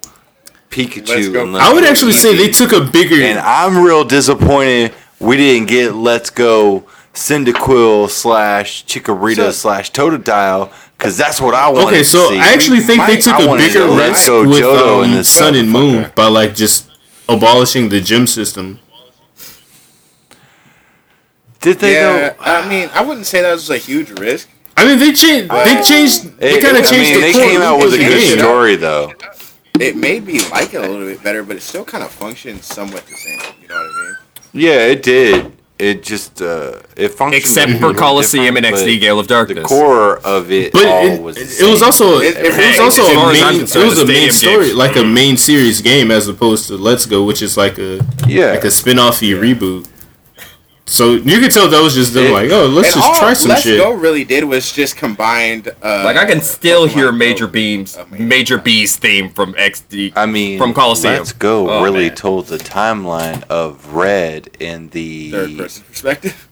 [0.69, 1.07] Pikachu.
[1.07, 3.15] Let's and Let's I would Go actually say they took a bigger.
[3.21, 10.71] And I'm real disappointed we didn't get Let's Go Cyndaquil slash Chikorita So- slash Totodile
[10.97, 12.39] because that's what I wanted Okay, to so see.
[12.39, 15.11] I actually think they took I a bigger to let risk go with Johto in
[15.11, 16.15] um, this Sun and Moon motherfucker.
[16.15, 16.89] by like just
[17.29, 18.79] abolishing the gym system.
[21.59, 22.29] Did they yeah.
[22.29, 22.35] though?
[22.43, 24.49] I mean, I wouldn't say that was a huge risk.
[24.75, 25.49] I mean, they changed.
[25.51, 26.37] They changed.
[26.37, 26.85] They kind of changed.
[26.85, 28.37] I changed mean, the they came out with a good game.
[28.37, 29.11] story though.
[29.81, 32.65] It made me like it a little bit better, but it still kind of functions
[32.65, 33.39] somewhat the same.
[33.61, 34.15] You know what I mean?
[34.53, 35.53] Yeah, it did.
[35.79, 39.61] It just uh, it functioned Except a for Colosseum and XD Gale of Darkness.
[39.61, 41.35] The core of it But all it, was.
[41.35, 43.61] the it was also It- it, it- was also a far as I'm main.
[43.61, 44.77] It was a main story, game.
[44.77, 48.53] like a main series game, as opposed to Let's Go, which is like a yeah.
[48.53, 49.87] like a spin-offy reboot.
[50.89, 52.31] So you could tell that was just them Yeah.
[52.31, 53.77] like, oh, let's and just all try some Let's shit.
[53.77, 55.67] Go really did was just combined.
[55.83, 57.17] Uh, Like I can still Pokemon hear Go.
[57.17, 58.27] Major Beams, Amazing.
[58.27, 60.13] Major B's theme from XD.
[60.15, 61.15] I mean, from Colosseum.
[61.15, 62.15] Let's Go Oh, really man.
[62.15, 66.47] told the timeline of Red in the third person perspective.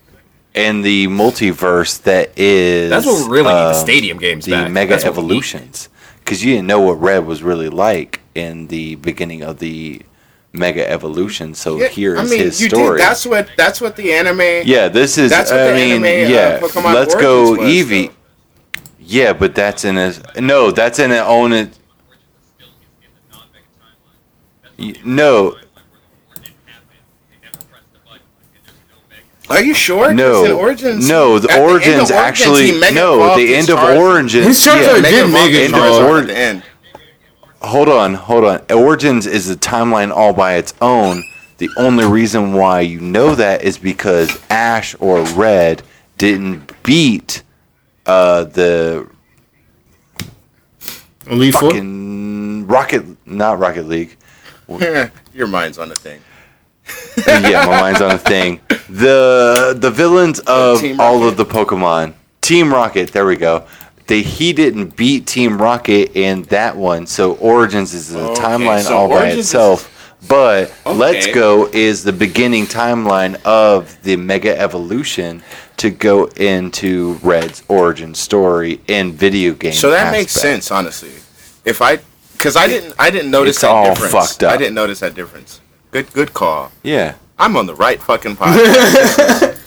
[0.54, 2.90] in the multiverse that is.
[2.90, 4.72] That's what we really need the um, stadium games the back.
[4.72, 5.26] Mega That's what we need.
[5.28, 5.88] Evolutions,
[6.20, 10.02] because you didn't know what Red was really like in the beginning of the
[10.56, 11.54] Mega Evolution.
[11.54, 12.98] So Yeah, here is I mean, his you story.
[13.00, 14.68] Did, that's what that's what the anime.
[14.68, 15.30] yeah, this is.
[15.30, 16.60] That's what I the mean, anime, uh, yeah.
[16.60, 18.08] Pokemon Let's go Origins was, Eevee.
[18.08, 18.14] though.
[19.00, 20.72] Yeah, but that's in a no.
[20.72, 21.78] That's in a own it.
[25.06, 25.56] No,
[29.50, 30.12] Are you sure?
[30.12, 31.38] no, in Origins, no.
[31.40, 33.38] The end of Origins Origins, actually no.
[33.38, 34.46] The end of Origins.
[34.48, 36.02] His Charizard yeah, did Mega Mega Evolved End of Charizard.
[36.02, 36.64] Charizard Or- at the end.
[37.66, 38.62] Hold on, hold on.
[38.72, 41.24] Origins is a timeline all by its own.
[41.58, 45.82] The only reason why you know that is because Ash or Red
[46.18, 47.44] didn't beat
[48.06, 49.10] uh, the
[51.28, 51.72] Elite Four.
[51.72, 54.18] fucking Rocket, not Rocket League.
[55.34, 56.22] Your mind's on a thing.
[57.28, 58.60] yeah, my mind's on a thing.
[58.90, 63.12] The the villains of all of the Pokemon, Team Rocket.
[63.12, 63.66] There we go.
[64.08, 68.84] They he didn't beat Team Rocket in that one, so Origins is a Okay, timeline
[68.84, 69.92] so all by Origins is- itself.
[70.28, 75.44] But Let's Go is the beginning timeline of the Mega Evolution
[75.78, 79.74] to go into Red's origin story in video game.
[79.74, 81.12] So that makes sense, honestly.
[81.64, 82.00] If I,
[82.34, 84.14] because I didn't, I didn't notice It's that all difference.
[84.14, 84.52] fucked up.
[84.54, 85.62] I didn't notice that difference.
[85.92, 86.72] Good, good call.
[86.82, 87.16] Yeah.
[87.38, 89.62] I'm on the right fucking podcast.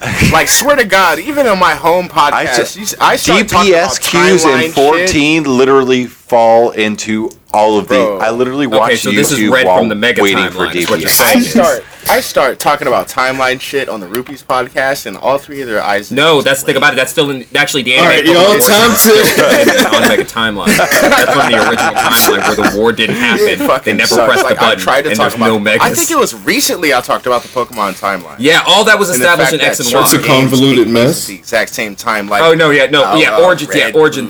[0.32, 2.32] like, swear to God, even on my home podcast,
[2.76, 7.86] I s- I started talking about DPS queues in 14 literally fall into all of
[7.88, 7.94] the.
[7.94, 8.18] Bro.
[8.18, 10.66] I literally watch Okay, so YouTube this is Red while from the Mega waiting for
[10.66, 11.32] timeline, is what you're DPS.
[11.32, 11.36] Shit.
[11.36, 15.60] I start, I start talking about timeline shit on the Rupees podcast, and all three
[15.62, 16.10] of their eyes.
[16.10, 16.96] No, that's the thing about it.
[16.96, 18.10] That's still in actually the All anime.
[18.10, 18.58] right, y'all.
[18.58, 19.96] Time to.
[19.96, 20.76] on Mega Timeline.
[20.76, 23.82] That's from the original timeline where the war didn't happen.
[23.84, 24.26] They never sucks.
[24.26, 25.46] pressed Like, the I button, tried to and talk there's about.
[25.46, 25.82] no Megas.
[25.86, 28.36] I think it was recently I talked about the Pokemon timeline.
[28.40, 30.26] Yeah, all that was established in X and certain It's a Y.
[30.26, 31.26] games convoluted mess.
[31.28, 34.28] The exact same time, like Oh no, yeah, no, yeah, uh, Origins, yeah, Origin.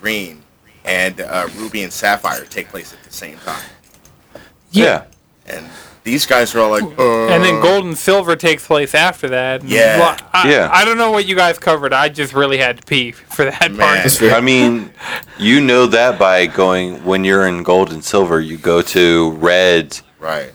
[0.00, 0.42] Green,
[0.86, 3.62] and uh, Ruby and Sapphire take place at the same time,
[4.70, 5.04] Yeah.
[5.46, 5.66] and
[6.04, 9.62] these guys are all like, uh, and then Gold and Silver takes place after that.
[9.62, 9.98] And, Yeah.
[9.98, 10.70] well, I, Yeah.
[10.72, 11.92] I don't know what you guys covered.
[11.92, 14.08] I just really had to pee for that Man.
[14.08, 14.32] part.
[14.32, 14.90] I mean,
[15.38, 19.98] you know that by going when you're in gold and silver, you go to red.
[20.20, 20.52] right.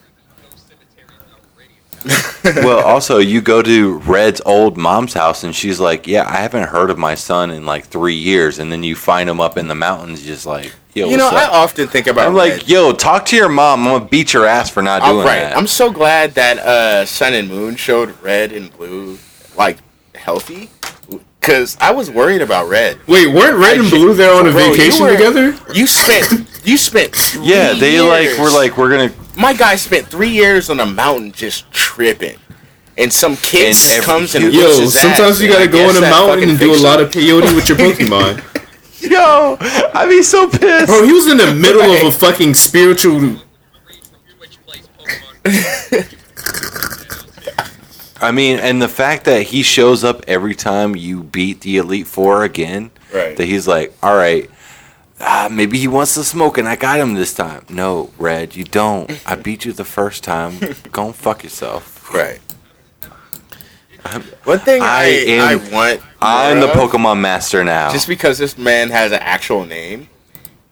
[2.43, 6.69] Well, also you go to Red's old mom's house, and she's like, "Yeah, I haven't
[6.69, 9.67] heard of my son in like three years." And then you find him up in
[9.67, 12.27] the mountains, just like, "Yo, You know, what's I often think about.
[12.27, 12.53] I'm Red.
[12.59, 13.85] like, "Yo, talk to your mom.
[13.87, 15.39] I'm gonna beat your ass for not I'm doing right.
[15.41, 19.19] that." I'm so glad that uh, Sun and Moon showed Red and Blue
[19.55, 19.77] like
[20.15, 20.71] healthy,
[21.39, 22.97] because I was worried about Red.
[23.07, 25.55] Wait, weren't Red and Blue there on a Bro, vacation were- together?
[25.73, 29.75] You spent you spent three yeah, they like years- were like, "We're gonna." my guy
[29.75, 32.37] spent three years on a mountain just tripping,
[32.97, 35.67] and some kid And every- comes and Yo, whoops his ass, sometimes you and gotta
[35.67, 37.05] go guess on a that mountain fucking and do a fixed lot it.
[37.07, 38.43] of peyote with your Pokemon.
[39.01, 39.57] Yo,
[39.95, 40.87] I'd be so pissed.
[40.87, 43.37] Bro, he was in the middle of a fucking spiritual.
[48.23, 52.05] I mean, and the fact that he shows up every time you beat the Elite
[52.05, 53.35] Four again, Right.
[53.35, 54.49] that he's like, all right,
[55.21, 57.65] ah, maybe he wants to smoke and I got him this time.
[57.69, 59.09] No, Red, you don't.
[59.25, 60.59] I beat you the first time.
[60.91, 62.13] Go and fuck yourself.
[62.13, 62.39] Right.
[64.45, 67.91] One thing I I, am- I want I'm the of, Pokemon Master now.
[67.91, 70.09] just because this man has an actual name,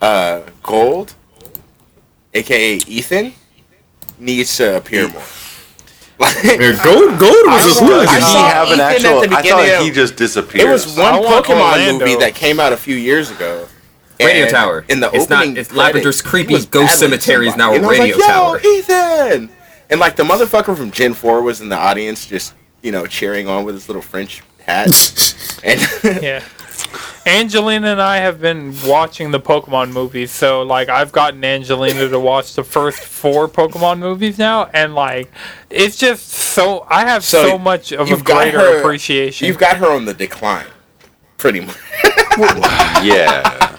[0.01, 1.13] uh, Gold,
[2.33, 3.33] aka Ethan,
[4.17, 5.21] needs to appear more.
[6.43, 8.09] Yeah, Gold, Gold was a saw- hooligan.
[8.09, 9.55] I Did he have an Ethan actual?
[9.57, 10.67] I thought he just disappeared.
[10.67, 13.67] It was one Pokemon movie that came out a few years ago.
[14.19, 14.85] Radio And Tower.
[14.89, 17.75] In the It's not- it's credits, Lavender's creepy ghost cemetery is now somebody.
[17.75, 19.49] a And I was radio like, tower." Yo, Ethan!
[19.89, 23.47] And like the motherfucker from Gen Four was in the audience, just you know, cheering
[23.47, 24.87] on with his little French hat.
[25.63, 25.81] and
[26.23, 26.43] Yeah.
[27.25, 32.19] Angelina and I have been watching the Pokemon movies, so like I've gotten Angelina to
[32.19, 35.29] watch the first four Pokemon movies now, and like
[35.69, 39.47] it's just so I have so, So, much of a greater her- appreciation.
[39.47, 40.67] you've got her on the decline,
[41.37, 41.75] pretty much.
[43.03, 43.75] yeah.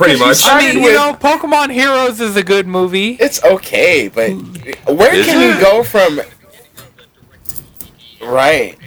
[0.00, 0.28] Pretty much.
[0.28, 3.18] I started mean, you know, Pokemon Heroes is a good movie.
[3.20, 4.30] It's okay, but
[4.96, 5.54] where Is can it?
[5.56, 6.20] you go from?
[8.22, 8.78] Right,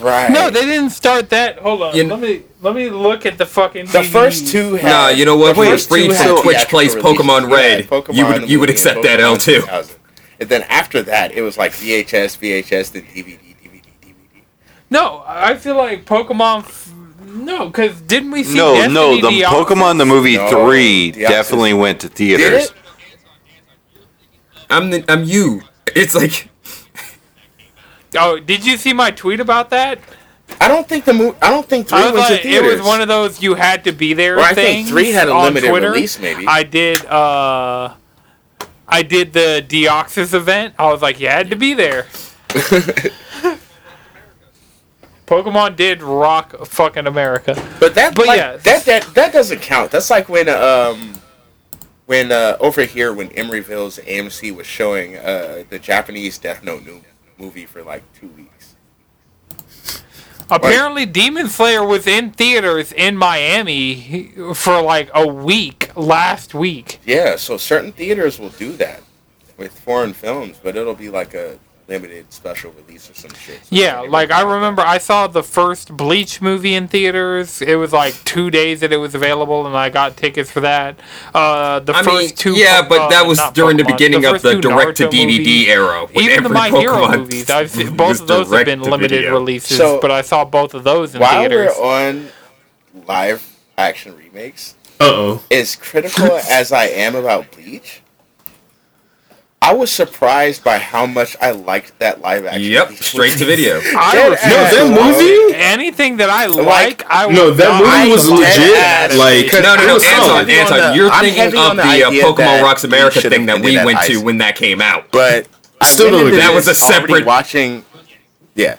[0.00, 0.30] right.
[0.30, 1.58] No, they didn't start that.
[1.58, 3.86] Hold on, You- let me let me look at the fucking.
[3.86, 4.12] The DVD.
[4.12, 4.88] first two had.
[4.90, 5.54] Nah, you know what?
[5.54, 7.18] the Wait, first free two had so Twitch theatrical plays releases.
[7.26, 7.88] Pokemon Yeah, Red.
[7.88, 9.64] Pokemon You would- you would accept that L too.
[10.40, 14.42] And then after that, it was like VHS, VHS, then DVD, DVD, DVD.
[14.90, 16.64] No, I feel like Pokemon.
[17.24, 18.56] F- no, because didn't we see?
[18.56, 19.16] No, Destiny no.
[19.20, 19.44] The Deoxys?
[19.64, 21.28] Pokemon the movie No, three Deoxys.
[21.28, 22.72] definitely went to theaters.
[24.70, 25.62] I'm the, I'm you.
[25.88, 26.48] It's like
[28.16, 29.98] Oh, did you see my tweet about that?
[30.60, 31.36] I don't think the movie.
[31.42, 33.54] I don't think three I was went like, to it was one of those you
[33.54, 34.36] had to be there.
[34.36, 35.90] Well, I think three had a limited Twitter.
[35.90, 36.46] release, maybe.
[36.46, 37.04] I did.
[37.06, 37.94] uh
[38.86, 40.74] I did the Deoxys event.
[40.78, 42.06] I was like, you had to be there.
[45.26, 47.54] Pokemon did rock fucking America.
[47.80, 48.56] But that, But like, yeah.
[48.58, 49.90] that that that doesn't count.
[49.90, 51.14] That's like when um
[52.06, 57.00] when uh over here when Emeryville's AMC was showing uh the Japanese Death Note new
[57.38, 58.74] movie for like two weeks.
[60.50, 67.00] Apparently, Demon Slayer was in theaters in Miami for like a week last week.
[67.06, 69.02] Yeah, so certain theaters will do that
[69.56, 73.60] with foreign films, but it'll be like a limited special release or some shit.
[73.64, 77.60] So Yeah, like I remember I saw the first Bleach movie in theaters.
[77.60, 80.98] It was like two days that it was available, and I got tickets for that.
[81.34, 83.82] Uh, the I first mean, two, yeah, Po- but uh, that was not during the
[83.82, 86.06] Pokemon, beginning of the direct to DVD era.
[86.06, 88.80] when Even the every My Hero Pokemon movies, I've seen, both of those have been
[88.80, 89.32] limited video.
[89.32, 91.72] releases, So- but I saw both of those in While theaters.
[91.78, 92.28] we're on
[93.06, 95.42] live action remakes, Uh oh.
[95.50, 98.00] as critical as I am about Bleach,
[99.64, 102.62] I was surprised by how much I liked that live action.
[102.62, 103.80] Yep, Bleach straight to video.
[103.96, 105.54] I No, that movie?
[105.56, 109.18] Anything that I like, Like- I No, that not movie I was legit.
[109.18, 112.10] Like, No, no, no, was Anton, heavy Anton, you're I'm thinking of the, the uh,
[112.10, 115.10] Pokemon Rocks America thing that we at went to when that came out.
[115.10, 115.48] But
[115.80, 116.36] I Still don't agree.
[116.38, 117.84] That was a separate- watching.
[118.54, 118.76] Yeah,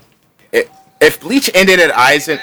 [0.52, 0.70] It-
[1.02, 2.40] if Bleach ended at Aizen,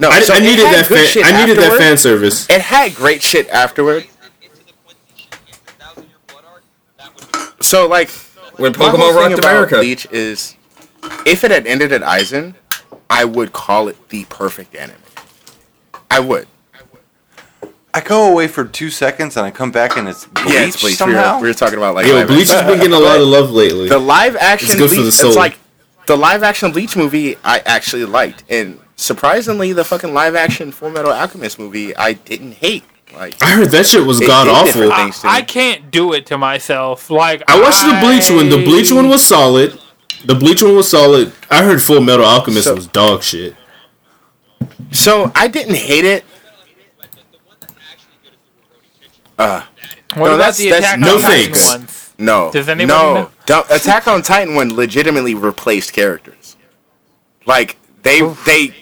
[0.00, 0.88] no, I, so I needed that.
[0.88, 2.48] good Fan, I needed that fan service.
[2.50, 4.06] It had great shit afterward.
[7.62, 8.10] So like,
[8.56, 9.76] When Pokemon thing rocked about America.
[9.76, 10.56] Bleach is,
[11.26, 12.54] if it had ended at Aizen,
[13.08, 14.96] I would call it the perfect anime.
[16.10, 16.46] I would.
[17.94, 20.80] I go away for two seconds and I come back and it's Bleach, Yeah, it's
[20.80, 20.92] Bleach.
[20.92, 21.36] We somehow.
[21.36, 22.68] were, we were talking about like Yo, live Bleach has action.
[22.68, 23.88] been getting a lot of love lately.
[23.88, 25.28] The live action It's good for Bleach, the soul.
[25.28, 25.58] It's like
[26.06, 30.90] the live action Bleach movie I actually liked, and surprisingly, the fucking live action Full
[30.90, 32.84] Metal Alchemist movie I didn't hate.
[33.14, 34.92] Like I heard that shit was god awful.
[34.92, 35.20] I, things.
[35.20, 35.32] to me.
[35.32, 37.10] I can't do it to myself.
[37.10, 38.48] Like I watched the Bleach one.
[38.48, 39.78] The Bleach one was solid.
[40.24, 41.32] The Bleach one was solid.
[41.50, 43.56] I heard Full Metal Alchemist So- was dog shit.
[44.92, 46.24] so I didn't hate it.
[49.38, 49.62] Uh,
[50.14, 51.70] What No, about that's- the that's- Attack no on Titan thanks.
[51.70, 52.10] ones?
[52.18, 53.14] no, Does anybody no.
[53.14, 53.30] know?
[53.46, 56.56] Don't- Attack on Titan one legitimately replaced characters.
[57.46, 58.74] Like they they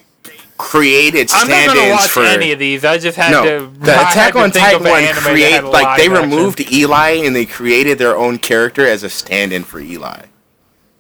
[0.61, 2.85] created I'm not gonna watch for any of these.
[2.85, 3.67] I just had no, to.
[3.79, 6.31] the Attack on Titan of one create like they action.
[6.31, 10.27] removed Eli and they created their own character as a stand-in for Eli,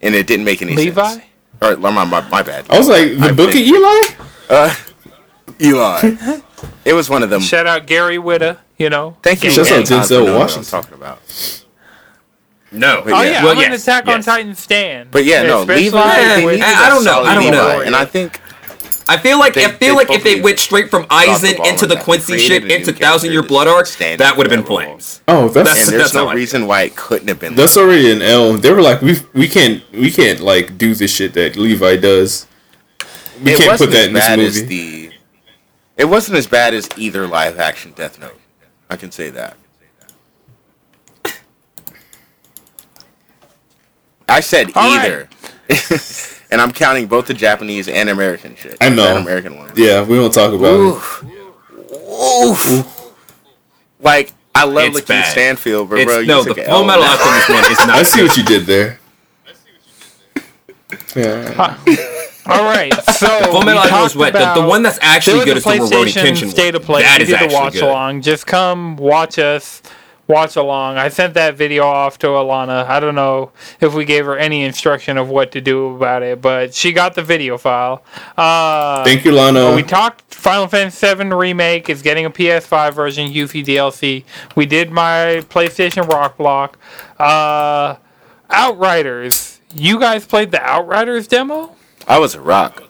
[0.00, 0.86] and it didn't make any sense.
[0.86, 1.08] Levi.
[1.12, 1.24] sense.
[1.62, 2.64] All right, my, my, my bad.
[2.70, 4.00] I was like, the I book of Eli?
[4.48, 4.74] Uh,
[5.60, 6.16] Eli.
[6.86, 7.42] it was one of them.
[7.42, 8.58] Shout out Gary Whitta.
[8.78, 9.16] You know.
[9.22, 10.70] Thank you, Shouts out Anton, Denzel for knowing what I'm Washington.
[10.70, 11.64] talking about.
[12.72, 13.02] No.
[13.04, 13.30] But Oh yeah.
[13.30, 14.22] yeah, Well, I'm an yes, Attack on.
[14.22, 15.10] Titan stand.
[15.10, 15.98] But yeah, no, Especially Levi.
[15.98, 17.80] Yeah, they with- needed I a don't know, I don't know.
[17.82, 18.40] And I think
[19.10, 21.84] I feel like They- I feel like if they went straight from dropped the into
[21.86, 21.96] the.
[21.96, 25.20] Quincy Created shit into Thousand Year Blood to Arc, that would have been that flames.
[25.26, 27.56] Oh, that's and That's- there's no reason why it couldn't have been.
[27.56, 28.52] that's already an L.
[28.54, 32.46] They were like, we we can't we can't like do this shit that Levi does.
[33.42, 34.66] We it can't put that in this movie.
[35.08, 35.12] the.
[35.96, 38.38] It wasn't as bad as either live action Death Note.
[38.88, 39.56] I can say that.
[44.28, 45.28] I said All either,
[46.50, 48.76] and I'm counting both the Japanese and American shit.
[48.80, 49.04] I know.
[49.04, 49.72] That American one.
[49.76, 51.24] yeah, we don't talk about Oof.
[51.92, 53.12] Oof.
[54.00, 55.30] Like I love It's Lakeith bad.
[55.30, 57.90] Stanfield, but It's, bro, you no, took the Full Metal Alchemist one is not.
[57.90, 58.98] I see what you did there.
[61.14, 61.76] Yeah.
[62.46, 65.54] All right, so Full Metal Alchemist talked Wet, the, the one that's actually there good
[65.56, 66.82] was is a the Rurouni PlayStation Kenshin State of.
[66.82, 67.02] Play.
[67.02, 67.82] That we is actually watch good.
[67.84, 68.22] along.
[68.22, 69.82] Just come watch us
[70.30, 70.96] watch along.
[70.96, 72.86] I sent that video off to Alana.
[72.86, 73.50] I don't know
[73.80, 77.14] if we gave her any instruction of what to do about it, but she got
[77.14, 78.02] the video file.
[78.36, 79.74] Uh, Thank you, Lana.
[79.74, 84.24] we talked Final Fantasy VII Remake is getting a PS5 version, Yuffie DLC.
[84.56, 86.78] We did my PlayStation Rock Block.
[87.18, 87.96] Uh,
[88.48, 89.60] Outriders.
[89.74, 91.76] You guys played the Outriders demo?
[92.08, 92.82] I was a rock.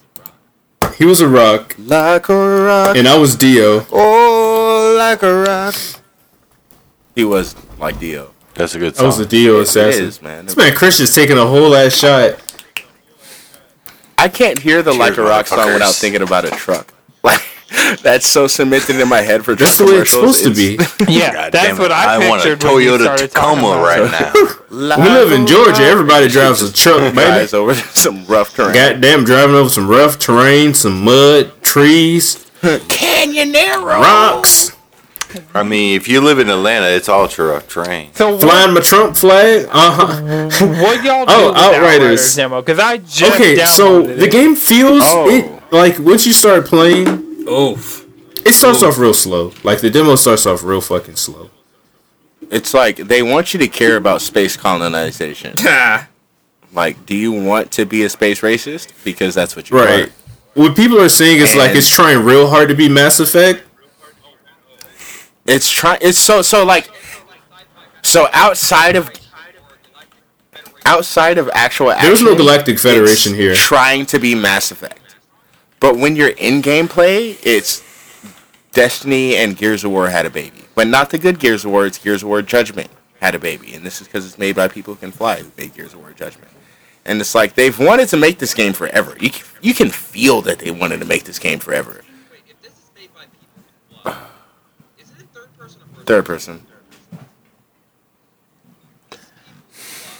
[0.97, 2.35] he was a rock, Like a
[2.65, 2.97] rock.
[2.97, 3.85] and I was Dio.
[3.93, 5.75] Oh, like a rock.
[7.21, 8.33] He was like Dio.
[8.55, 9.07] That's a good I song.
[9.09, 10.05] was the Dio It assassin.
[10.07, 10.47] is, man.
[10.47, 12.41] This man Christian's taking a whole ass shot.
[14.17, 16.95] I can't hear the Like a Rock song without thinking about a truck.
[17.23, 17.43] Like
[18.03, 20.39] that's so cemented in my head for That's the way it's commercials.
[20.39, 21.13] supposed to be.
[21.13, 21.81] Yeah, God that's damn it.
[21.81, 24.97] what I, want a pictured when you Toyota started talking Tacoma right now.
[25.05, 25.83] We live in Georgia.
[25.83, 27.17] Everybody drives a truck, baby.
[27.17, 28.73] Guys over some rough terrain.
[28.75, 33.85] Goddamn, driving over some rough terrain, some mud, trees, Canyonero.
[33.85, 34.70] rocks,
[35.55, 38.13] I mean, if you live in Atlanta, it's all truck train.
[38.15, 39.67] So flying my Trump flag.
[39.71, 40.67] Uh huh.
[40.83, 41.75] what y'all do Oh, with Outriders.
[42.01, 42.61] Outriders demo?
[42.63, 44.33] Because I just Okay, so downloaded the it.
[44.33, 45.29] game feels Oh.
[45.31, 47.09] it like once you start playing,
[47.49, 48.07] Oof.
[48.47, 49.53] it starts off real slow.
[49.63, 51.51] Like the demo starts off real fucking slow.
[52.51, 55.55] It's like they want you to care about space colonization.
[56.73, 58.93] Like, do you want to be a space racist?
[59.03, 60.05] Because that's what you Right.
[60.05, 60.11] are.
[60.55, 63.65] What people are saying is like it's trying real hard to be Mass Effect.
[65.51, 65.99] It's try.
[66.01, 66.91] It's so so like.
[68.03, 69.11] So outside of
[70.87, 73.55] outside of actual action, There's no Galactic Federation it's here.
[73.55, 75.17] Trying to be Mass Effect,
[75.79, 77.83] but when you're in gameplay, it's
[78.73, 81.87] Destiny and Gears of War had a baby, but not the good Gears of War.
[81.87, 82.89] It's Gears of War Judgment
[83.21, 85.51] had a baby, and this is because it's made by people who can fly who
[85.57, 86.51] made Gears of War Judgment.
[87.05, 89.17] And it's like they've wanted to make this game forever.
[89.21, 89.31] You
[89.61, 92.03] you can feel that they wanted to make this game forever.
[92.31, 93.49] Wait, if this is made by people
[94.05, 94.27] who fly,
[94.99, 96.67] is it in third person or first Third person.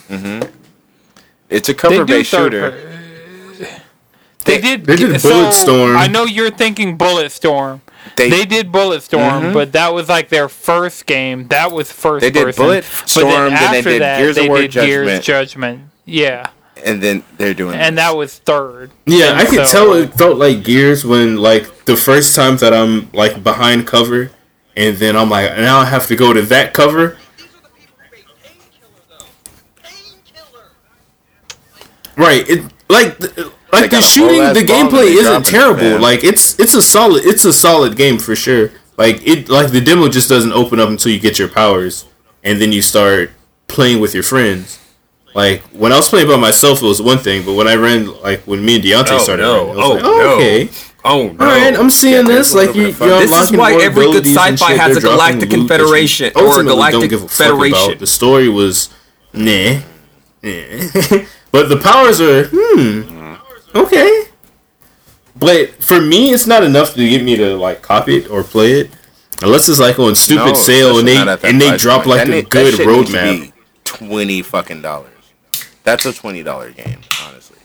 [0.09, 0.49] Mm-hmm.
[1.49, 2.71] It's a cover-based shooter.
[2.71, 3.67] per-
[4.45, 4.85] They did.
[4.85, 5.97] They did so, Bulletstorm.
[5.97, 7.81] I know you're thinking Bulletstorm.
[8.15, 9.53] They- They, did Bulletstorm, Mhm.
[9.53, 11.49] but that was like their first game.
[11.49, 12.63] That was first They did person.
[12.67, 15.23] Bulletstorm, but then they after did that, Gears of they War did Gears Judgment.
[15.25, 15.81] Judgment.
[16.05, 16.45] Yeah,
[16.85, 18.05] and then they're doing and this.
[18.05, 18.91] that was third.
[19.05, 22.73] Yeah, I And could tell it felt like Gears when like the first time that
[22.73, 24.31] I'm like behind cover,
[24.75, 27.17] and then I'm like now I have to go to that cover.
[27.37, 29.25] These are the people who made Painkiller, though.
[29.83, 30.65] Painkiller.
[32.17, 32.47] Right.
[32.49, 33.19] It like
[33.71, 35.81] like the shooting, the gameplay isn't drop it, terrible.
[35.81, 36.01] man.
[36.01, 38.71] Like it's it's a solid it's a solid game for sure.
[38.97, 42.05] Like it like the demo just doesn't open up until you get your powers,
[42.43, 43.31] and then you start
[43.67, 44.77] playing with your friends.
[45.33, 48.07] Like when I was playing by myself, it was one thing, but when I ran
[48.21, 49.67] like when me and Deontay Oh, started, no.
[49.67, 50.11] running, I was Oh, like, no.
[50.11, 50.69] Oh, okay,
[51.03, 51.45] Oh no!
[51.45, 52.53] all right, I'm seeing Yeah, this.
[52.53, 53.07] Like you, bit of fun.
[53.09, 56.61] you're This is why every good sci-fi has a Galactic loot that you Confederation or
[56.61, 57.97] a Galactic don't give a fuck Federation.
[57.97, 58.89] The story was,
[59.33, 59.79] nah,
[60.43, 60.43] nah.
[61.51, 63.35] but the powers are, hmm,
[63.75, 64.25] okay.
[65.35, 68.73] But for me, it's not enough to get me to like copy it or play
[68.81, 68.91] it,
[69.41, 72.03] unless it's like on stupid No, sale and they not at that and they drop
[72.03, 72.17] point.
[72.19, 73.51] like That a good roadmap.
[73.85, 75.07] Twenty fucking dollars.
[75.83, 77.57] That's a twenty dollar game, honestly.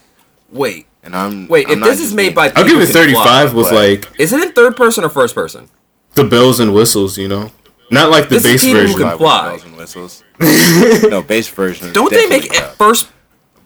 [0.51, 1.67] Wait, And I'm wait.
[1.69, 4.41] I'm if this is made being- by, I'll give it 35 Was like Is it
[4.43, 5.69] in third person or first person?
[6.15, 7.51] the bells and whistles, you know,
[7.91, 8.99] not like the This is base people who version.
[9.01, 9.49] can with fly.
[9.49, 10.23] bells and whistles.
[11.09, 11.93] no base version.
[11.93, 13.09] Don't they make it first?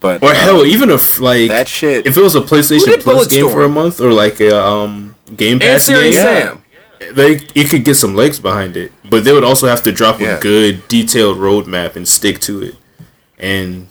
[0.02, 2.06] But Or uh, hell, even if like that shit.
[2.08, 3.52] if it was a PlayStation did Plus game Bulletstorm?
[3.54, 6.64] for a month or like a um Game Pass Serious game, Sam.
[7.14, 10.20] they it could get some legs behind it, but they would also have to drop
[10.20, 10.38] Yeah.
[10.38, 12.76] a good detailed roadmap and stick to it.
[13.38, 13.88] And right, right.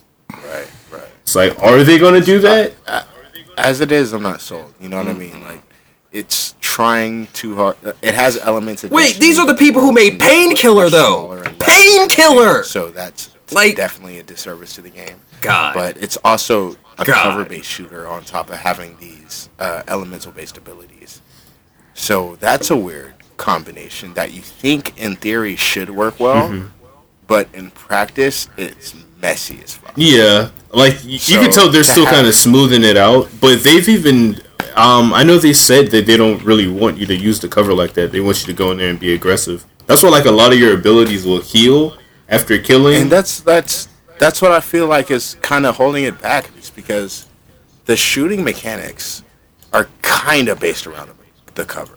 [1.22, 2.72] It's like, are they going to do that?
[3.56, 4.74] As it is, I'm not sold.
[4.80, 5.42] You know what I mean?
[5.42, 5.62] Like,
[6.12, 7.76] it's trying too hard.
[8.02, 8.84] It has elements.
[8.84, 11.26] Of Wait, these are the people who made Painkiller, though.
[11.26, 12.64] smaller and less- Painkiller.
[12.64, 15.20] So that's Like- definitely a disservice to the game.
[15.40, 15.74] God.
[15.74, 17.14] But it's also a God.
[17.22, 21.20] cover-based shooter on top of having these uh, elemental-based abilities.
[21.94, 26.66] So that's a weird combination that you think in theory should work well, Mm-hmm.
[27.26, 29.92] but in practice it's messy as fuck.
[29.96, 33.88] Yeah, like you So, can tell they're still kind of smoothing it out, but they've
[33.88, 34.40] even.
[34.76, 37.74] Um, I know they said that they don't really want you to use the cover
[37.74, 38.12] like that.
[38.12, 39.66] They want you to go in there and be aggressive.
[39.86, 41.96] That's why, like, a lot of your abilities will heal
[42.28, 43.02] after killing.
[43.02, 43.88] and that's that's
[44.18, 47.26] that's what I feel like is kind of holding it back, is because
[47.86, 49.22] the shooting mechanics
[49.72, 51.14] are kind of based around the-
[51.54, 51.94] the cover,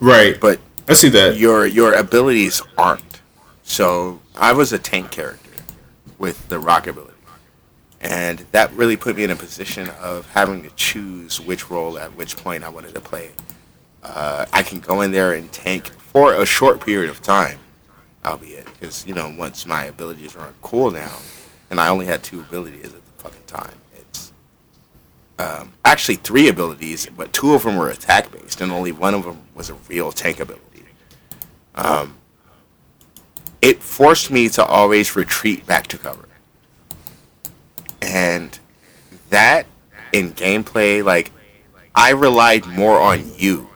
[0.00, 0.58] right, but
[0.88, 1.36] I see that.
[1.36, 3.20] your your abilities aren't.
[3.62, 5.45] So I was a tank character
[6.18, 7.12] with the rock ability,
[8.00, 12.14] and that really put me in a position of having to choose which role at
[12.16, 13.30] which point I wanted to play.
[14.02, 17.58] Uh, I can go in there and tank for a short period of time,
[18.24, 21.22] albeit because you know once my abilities are on cooldown,
[21.70, 23.74] and I only had two abilities at the fucking time.
[23.96, 24.32] It's
[25.38, 29.24] um, actually three abilities, but two of them were attack based, and only one of
[29.24, 30.62] them was a real tank ability.
[31.74, 32.14] Um,
[33.66, 36.28] it forced me to always retreat back to cover,
[38.00, 38.58] and
[39.30, 39.66] that
[40.12, 41.32] in gameplay, like
[41.96, 43.68] I relied more on you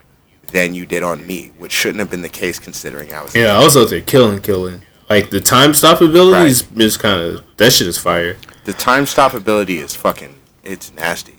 [0.53, 3.35] than you did on me, which shouldn't have been the case considering I was.
[3.35, 4.83] Yeah, I was out there killing, killing.
[5.09, 8.37] Like the time stop ability is, is kind of that shit is fire.
[8.65, 10.37] The time stop ability is fucking.
[10.63, 11.35] It's nasty.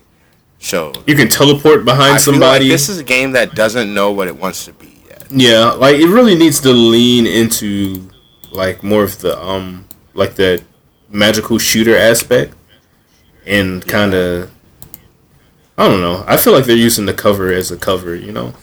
[0.60, 2.65] So You can teleport behind I somebody.
[2.65, 5.26] like this is a game that doesn't know what it wants to be yet.
[5.32, 8.10] Yeah, like it really needs to lean into
[8.52, 10.64] like more of the um like the
[11.10, 12.53] magical shooter aspect
[13.45, 14.52] and kind of
[15.78, 16.23] I don't know.
[16.28, 18.53] I feel like they're using the cover as a cover, you know.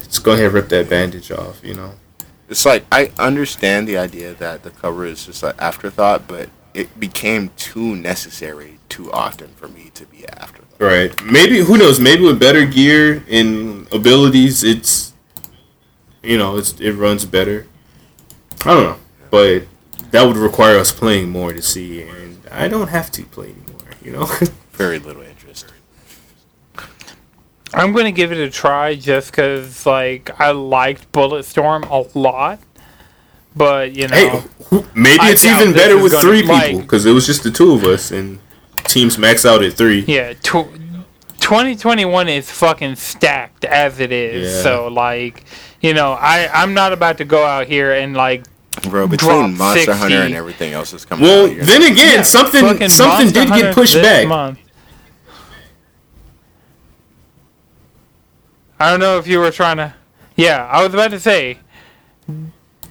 [0.00, 1.92] Just go ahead and rip that bandage off, you know.
[2.48, 6.98] It's like I understand the idea that the cover is just an afterthought, but it
[6.98, 10.80] became too necessary too often for me to be an afterthought.
[10.80, 11.22] Right.
[11.22, 12.00] Maybe who knows?
[12.00, 15.12] Maybe with better gear and abilities, it's
[16.22, 17.66] you know it's it runs better.
[18.64, 18.96] I don't know,
[19.30, 19.62] but
[20.10, 23.90] that would require us playing more to see, and I don't have to play anymore.
[24.02, 24.28] You know.
[24.72, 25.66] Very little interest.
[27.74, 32.60] I'm gonna give it a try just because like I liked Bulletstorm a lot,
[33.54, 37.42] but you know, hey, maybe it's even better with three people because it was just
[37.42, 38.38] the two of us, and
[38.84, 40.00] teams max out at three.
[40.06, 40.72] yeah, tw-
[41.40, 44.54] 2021 is fucking stacked as it is.
[44.54, 44.62] Yeah.
[44.62, 45.44] So like,
[45.80, 48.44] you know, I I'm not about to go out here and like
[48.82, 51.90] Bro, between Drop Monster Hunter and everything else that's coming Well, out, you're then not-
[51.92, 54.26] again, Yeah, something something Monster did Hunter get pushed back.
[54.26, 54.58] month.
[58.80, 59.94] I don't know if you were trying to.
[60.36, 61.58] Yeah, I was about to say.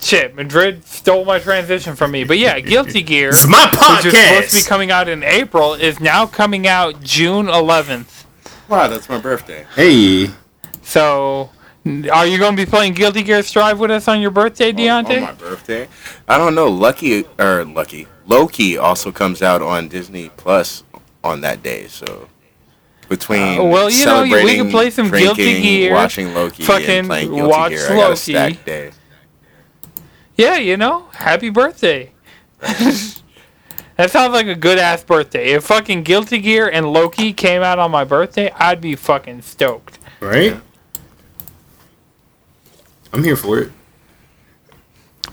[0.01, 2.23] Shit, Madrid stole my transition from me.
[2.23, 5.73] But yeah, Guilty Gear, It's my which is supposed to be coming out in April,
[5.73, 8.25] is now coming out June 11th.
[8.67, 9.65] Wow, that's my birthday.
[9.75, 10.29] Hey,
[10.83, 11.49] So,
[12.11, 14.75] are you going to be playing Guilty Gear Strive with us on your birthday, On-
[15.05, 15.17] Deontay?
[15.17, 15.87] On my birthday?
[16.27, 16.67] I don't know.
[16.67, 20.83] Lucky or Lucky Loki also comes out on Disney Plus
[21.23, 21.87] on that day.
[21.87, 22.27] So
[23.09, 27.07] between Uh, well, you know, we can play some Guilty Gear, watching Loki, fucking and
[27.07, 28.59] playing Guilty watch Gear, I got a Loki.
[28.65, 28.91] day.
[30.35, 32.11] Yeah, you know, happy birthday.
[32.59, 35.51] that sounds like a good ass birthday.
[35.53, 39.97] If fucking Guilty Gear and Loki came out on my birthday, I'd be fucking stoked.
[40.19, 40.57] right?
[43.13, 43.71] I'm here for it.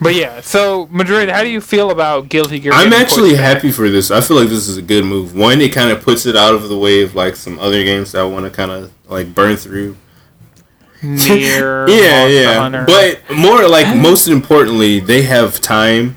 [0.01, 2.73] But yeah, so Madrid, how do you feel about Guilty Gear?
[2.75, 4.11] I'm actually pushed happy for this.
[4.11, 5.35] I feel like this is a good move.
[5.37, 8.13] One, it kind of puts it out of the way of like some other games
[8.13, 9.97] that I want to kind of like burn through.
[11.03, 12.55] Near yeah, Monster yeah.
[12.55, 12.85] Hunter.
[12.87, 16.17] But more like most importantly, they have time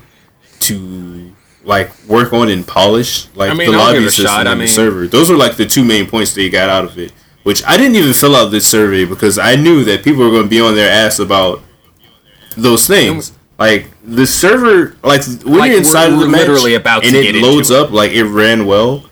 [0.62, 4.54] to like work on and polish like I mean, the I'll lobby system and I
[4.54, 5.08] the mean- server.
[5.08, 7.12] Those are like the two main points they got out of it.
[7.48, 10.44] Which I didn't even fill out this survey because I knew that people were going
[10.44, 11.64] to be on their ass about
[12.58, 13.32] those things.
[13.58, 17.20] Like the server, like when Like, you're inside of the match literally about and to
[17.20, 17.78] it loads it.
[17.78, 19.06] up, like it ran well,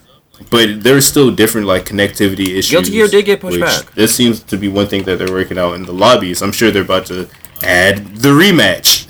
[0.50, 2.72] but there's still different like connectivity issues.
[2.72, 3.94] Guilty Gear did get pushed back.
[3.94, 6.42] This seems to be one thing that they're working out in the lobbies.
[6.42, 7.30] I'm sure they're about to
[7.64, 9.08] add the rematch,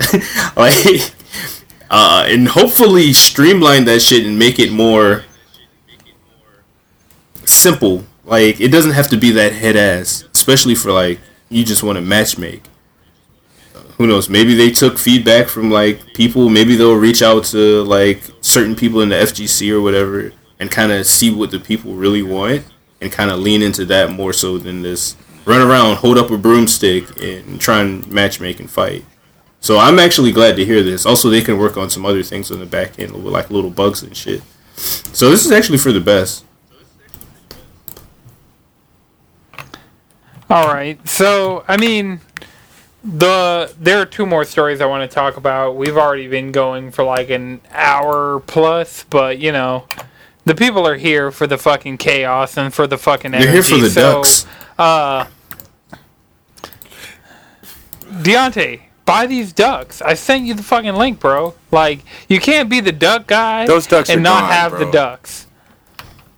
[0.56, 1.12] like,
[1.90, 5.24] uh, and hopefully streamline that shit and make it more
[7.44, 8.04] simple.
[8.26, 11.96] Like it doesn't have to be that head ass, especially for like you just want
[11.96, 12.64] to match make.
[13.96, 14.28] Who knows?
[14.28, 16.50] Maybe they took feedback from like people.
[16.50, 20.92] Maybe they'll reach out to like certain people in the FGC or whatever and kind
[20.92, 22.64] of see what the people really want
[23.00, 25.16] and kind of lean into that more so than this
[25.46, 29.04] run around, hold up a broomstick, and try and match make and fight.
[29.60, 31.06] So I'm actually glad to hear this.
[31.06, 33.70] Also, they can work on some other things on the back end with like little
[33.70, 34.42] bugs and shit.
[34.76, 36.44] So this is actually for the best.
[40.48, 41.06] All right.
[41.08, 42.20] So, I mean,
[43.02, 45.76] the there are two more stories I want to talk about.
[45.76, 49.86] We've already been going for like an hour plus, but you know,
[50.44, 53.44] the people are here for the fucking chaos and for the fucking energy.
[53.46, 54.46] They're here for the so, ducks.
[54.78, 55.26] Uh,
[58.22, 60.00] Deontay, buy these ducks.
[60.00, 61.54] I sent you the fucking link, bro.
[61.70, 64.84] Like, you can't be the duck guy Those ducks and not gone, have bro.
[64.84, 65.46] the ducks.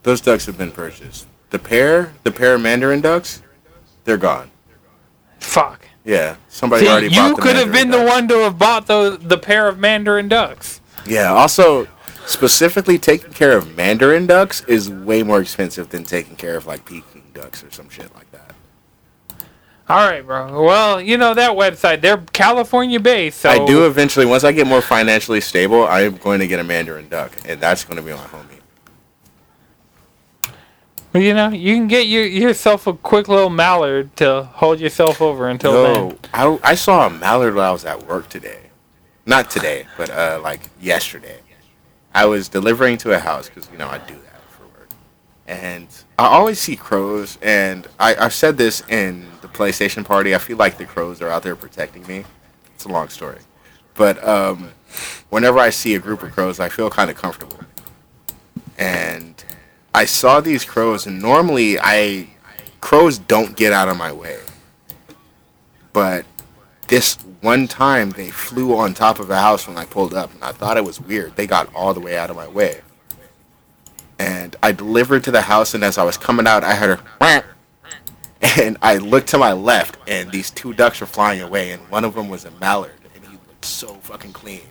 [0.02, 1.26] Those ducks have been purchased.
[1.50, 3.42] The pair, the pair of Mandarin ducks,
[4.08, 4.50] they're gone.
[5.38, 5.86] Fuck.
[6.04, 8.86] Yeah, somebody See, already bought you the could have been the one to have bought
[8.86, 10.80] those the pair of Mandarin ducks.
[11.06, 11.32] Yeah.
[11.32, 11.86] Also,
[12.26, 16.86] specifically taking care of mandarin ducks is way more expensive than taking care of like
[16.86, 18.54] peking ducks or some shit like that.
[19.90, 20.64] All right, bro.
[20.64, 22.00] Well, you know that website.
[22.00, 23.40] They're California based.
[23.40, 26.64] So I do eventually once I get more financially stable, I'm going to get a
[26.64, 28.57] mandarin duck, and that's going to be my homie.
[31.18, 35.48] You know, you can get your, yourself a quick little mallard to hold yourself over
[35.48, 36.18] until Yo, then.
[36.32, 38.70] I, I saw a mallard while I was at work today.
[39.26, 41.40] Not today, but uh, like yesterday.
[42.14, 44.88] I was delivering to a house because you know I do that for work,
[45.46, 45.86] and
[46.18, 47.38] I always see crows.
[47.42, 50.34] And I, I've said this in the PlayStation party.
[50.34, 52.24] I feel like the crows are out there protecting me.
[52.74, 53.40] It's a long story,
[53.94, 54.70] but um,
[55.28, 57.58] whenever I see a group of crows, I feel kind of comfortable.
[58.78, 59.37] And
[59.98, 62.28] I saw these crows, and normally I
[62.80, 64.38] crows don't get out of my way,
[65.92, 66.24] but
[66.86, 70.44] this one time they flew on top of a house when I pulled up, and
[70.44, 71.34] I thought it was weird.
[71.34, 72.82] They got all the way out of my way,
[74.20, 75.74] and I delivered to the house.
[75.74, 77.44] And as I was coming out, I heard a
[78.40, 82.04] and I looked to my left, and these two ducks were flying away, and one
[82.04, 84.68] of them was a mallard, and he looked so fucking clean.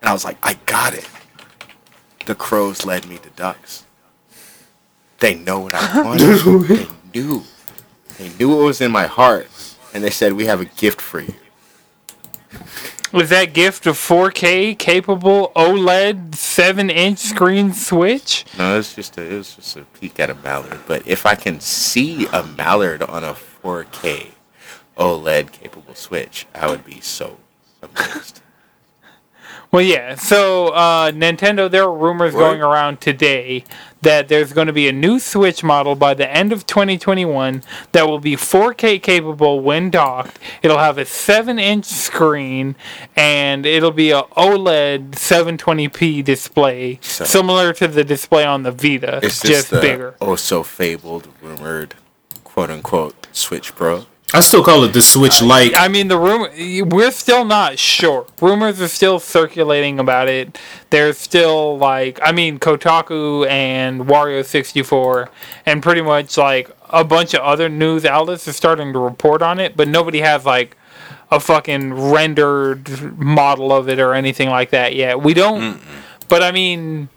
[0.00, 1.10] And I was like, I got it.
[2.26, 3.86] The crows led me to ducks.
[5.22, 6.66] They know what I wanted.
[6.66, 7.44] they knew.
[8.18, 9.48] They knew what was in my heart,
[9.94, 11.34] and they said, "We have a gift for you."
[13.12, 18.44] Was that gift a 4K capable OLED 7 inch screen switch?
[18.58, 20.80] No, it's just a, it just a peek at a mallard.
[20.86, 24.32] But if I can see a mallard on a 4K
[24.98, 27.38] OLED capable Switch, I would be so
[27.82, 28.41] amazed.
[29.72, 30.16] Well, yeah.
[30.16, 32.40] So, uh, Nintendo, there are rumors What?
[32.40, 33.64] going around today
[34.02, 37.62] that there's going to be a new Switch model by the end of 2021
[37.92, 40.38] that will be 4K capable when docked.
[40.62, 42.76] It'll have a 7 inch screen
[43.16, 49.20] and it'll be a OLED 720p display, So- similar to the display on the Vita,
[49.22, 50.16] It's just just bigger.
[50.20, 51.94] oh so fabled, rumored,
[52.44, 54.04] quote unquote Switch Pro.
[54.34, 55.74] I still call it the Switch Lite.
[55.76, 56.50] I mean, the rumor.
[56.84, 58.26] We're still not sure.
[58.40, 60.58] Rumors are still circulating about it.
[60.90, 65.28] There's still like, I mean, Kotaku and Wario sixty four,
[65.66, 69.60] and pretty much like a bunch of other news outlets are starting to report on
[69.60, 70.76] it, but nobody has like
[71.30, 75.22] a fucking rendered model of it or anything like that yet.
[75.22, 75.80] We don't.
[76.28, 77.08] But I mean,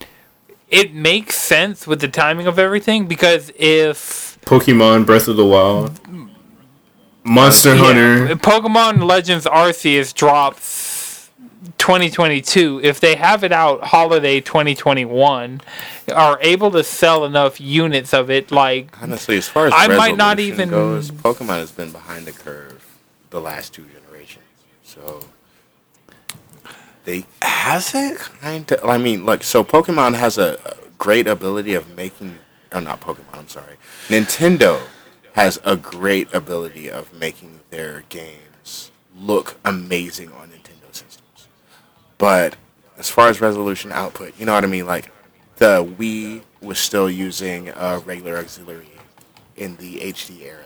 [0.69, 5.99] it makes sense with the timing of everything because if Pokemon Breath of the Wild,
[7.25, 8.35] Monster Yeah, Hunter.
[8.35, 11.29] Pokemon Legends Arceus drops
[11.79, 12.81] 2022.
[12.83, 15.61] If they have it out holiday 2021,
[16.13, 20.17] are able to sell enough units of it, like Honestly, as far as I might
[20.17, 22.85] not resolution even- goes, Pokemon has been behind the curve
[23.31, 24.43] the last two generations.
[24.83, 25.21] So
[27.05, 28.17] they Has it?
[28.41, 28.87] kind of.
[28.87, 29.43] I mean, look.
[29.43, 32.37] So Pokemon has a, a great ability of making.
[32.71, 33.33] Oh, not Pokemon.
[33.33, 33.75] I'm sorry.
[34.09, 34.79] Nintendo
[35.35, 41.47] has a great ability of making their games look amazing on Nintendo systems.
[42.17, 42.55] But
[42.97, 44.85] as far as resolution output, you know what I mean.
[44.85, 45.11] Like
[45.57, 48.89] the Wii was still using a regular auxiliary
[49.55, 50.65] in the HD era,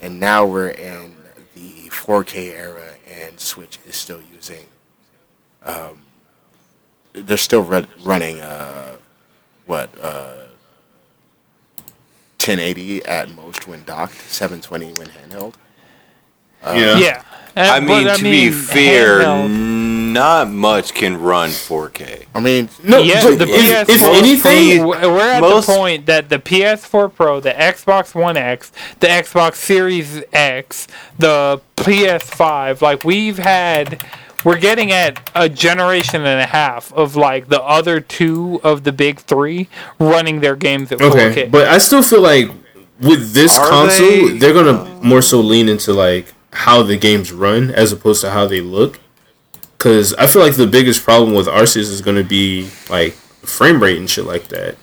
[0.00, 1.16] and now we're in
[1.54, 4.66] the 4K era, and Switch is still using
[7.12, 8.96] they're still run, running uh,
[9.66, 10.39] what uh,
[12.40, 15.54] 1080 at most when docked, 720 when handheld.
[16.64, 16.98] yeah.
[16.98, 17.22] yeah.
[17.56, 22.26] Uh, I mean, but, to be fair, handheld- not much can run 4K.
[22.34, 25.74] I mean, No, Yeah, but the if, PS4 if anything, Pro, we're at most- the
[25.74, 30.86] point that the PS4 Pro, the Xbox One X, the Xbox Series X,
[31.18, 34.04] the PS5, like we've had,
[34.44, 38.92] we're getting at a generation and a half of like the other two of the
[38.92, 39.68] big three
[39.98, 41.50] running their games at okay, 4K.
[41.50, 42.50] but I still feel like
[43.00, 44.50] with this Are console, they- they...
[44.50, 48.46] are gonna more so lean into like how the games run as opposed to how
[48.46, 48.98] they look.
[49.78, 53.96] Because I feel like the biggest problem with Arceus is gonna be like frame rate
[53.98, 54.76] and shit like that.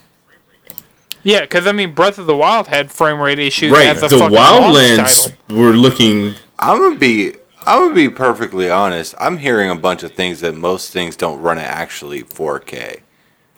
[1.24, 3.72] yeah, because I mean, Breath of the Wild had frame rate issues.
[3.72, 5.58] Right, as a the fucking launch Wildlands title.
[5.58, 6.34] were looking.
[6.58, 7.34] I'm gonna be.
[7.68, 9.14] I'm gonna be perfectly honest.
[9.20, 13.02] I'm hearing a bunch of things that most things don't run at actually 4K.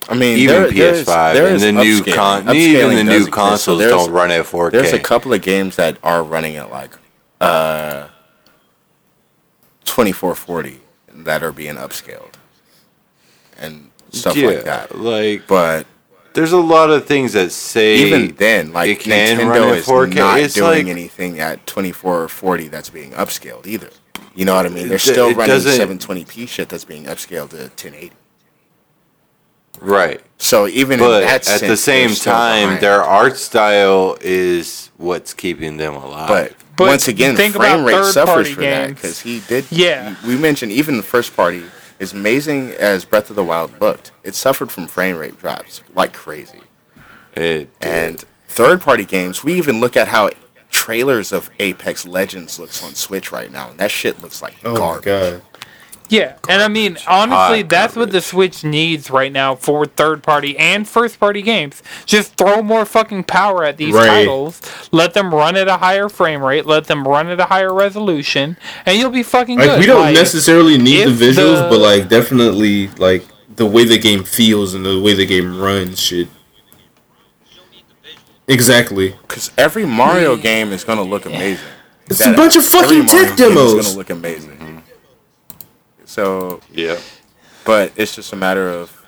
[0.10, 2.16] I mean, Even there- PS5 there and the new upscaling.
[2.16, 3.26] con- even the new exist.
[3.26, 4.72] So consoles don't run at 4K.
[4.72, 6.92] There's a couple of games that are running at like
[7.40, 8.08] uh,
[9.86, 10.80] 2440
[11.14, 12.34] that are being upscaled
[13.60, 14.98] and stuff yeah, like that.
[14.98, 15.86] Like, But
[16.40, 19.78] there's a lot of things that say even then, like it can run Nintendo at
[19.80, 20.16] is 4K.
[20.16, 23.90] not It's doing like- anything at 2440 that's being upscaled either.
[24.36, 24.88] You know what I mean?
[24.88, 28.14] They're still running doesn't- 720p shit that's being upscaled to 1080.
[29.82, 30.22] Right.
[30.38, 35.34] So even But in that at sense, the same time, their art style is what's
[35.34, 36.30] keeping them alive.
[36.30, 39.66] But, But once again, think frame about rate suffers for that because he did.
[39.70, 40.16] Yeah.
[40.26, 41.64] we mentioned even the first party,
[42.00, 46.14] as amazing as Breath of the Wild looked, it suffered from frame rate drops like
[46.14, 46.62] crazy.
[47.36, 50.30] it, And third party games, we even look at how
[50.72, 54.74] trailers of Apex Legends looks on Switch right now, and that shit looks like Oh
[54.74, 55.04] my garbage.
[55.06, 55.42] god.
[56.10, 58.20] Yeah, and I mean, honestly, Hot that's what the.
[58.22, 61.82] Switch needs right now for third party and first party games.
[62.06, 64.08] Just throw more fucking power at these Right.
[64.08, 64.62] titles.
[64.92, 66.66] Let them run at a higher frame rate.
[66.66, 69.80] Let them run at a higher resolution, and you'll be fucking Like good.
[69.80, 73.24] we don't Like, necessarily need the visuals, the- but like definitely like
[73.56, 76.28] the way the game feels and the way the game runs shit.
[77.50, 78.24] You don't need the visual.
[78.48, 79.16] Exactly.
[79.28, 81.66] Because every Mario game is going to look amazing.
[82.10, 83.72] It's That- a bunch of fucking tech game is demos.
[83.74, 84.56] going to look amazing.
[86.10, 86.98] So, yeah.
[87.66, 89.06] but it's just a matter of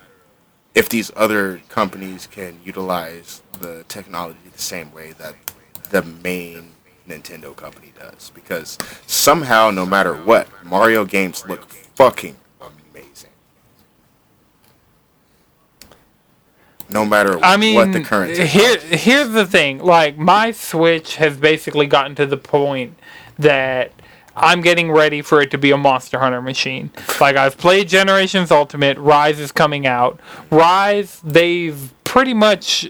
[0.72, 5.34] if these other companies can utilize the technology the same way that
[5.90, 6.70] the main
[7.08, 8.30] Nintendo company does.
[8.30, 13.30] Because somehow, no matter what, Mario games look fucking amazing.
[16.88, 19.78] No matter I mean, what the current here here's the thing.
[19.80, 22.96] Like my Switch has basically gotten to the point
[23.40, 23.92] that
[24.36, 26.90] I'm getting ready for it to be a Monster Hunter machine.
[27.20, 30.18] Like I've played Generations Ultimate, Rise is coming out.
[30.50, 32.88] Rise, they've pretty much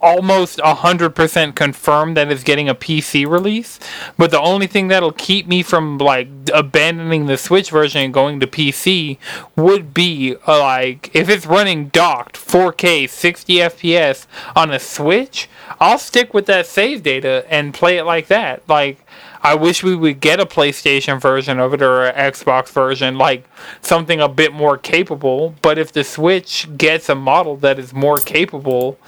[0.00, 3.78] almost 100% confirmed that it's getting a PC release.
[4.16, 8.40] But the only thing that'll keep me from like abandoning the Switch version and going
[8.40, 9.18] to PC
[9.56, 15.48] would be uh, like if it's running docked 4K 60 FPS on a Switch,
[15.80, 18.62] I'll stick with that save data and play it like that.
[18.68, 19.05] Like
[19.46, 23.48] I wish we would get a PlayStation version of it or an Xbox version, like
[23.80, 25.54] something a bit more capable.
[25.62, 28.98] But if the Switch gets a model that is more capable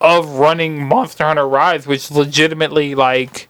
[0.00, 3.48] of running Monster Hunter Rise, which legitimately like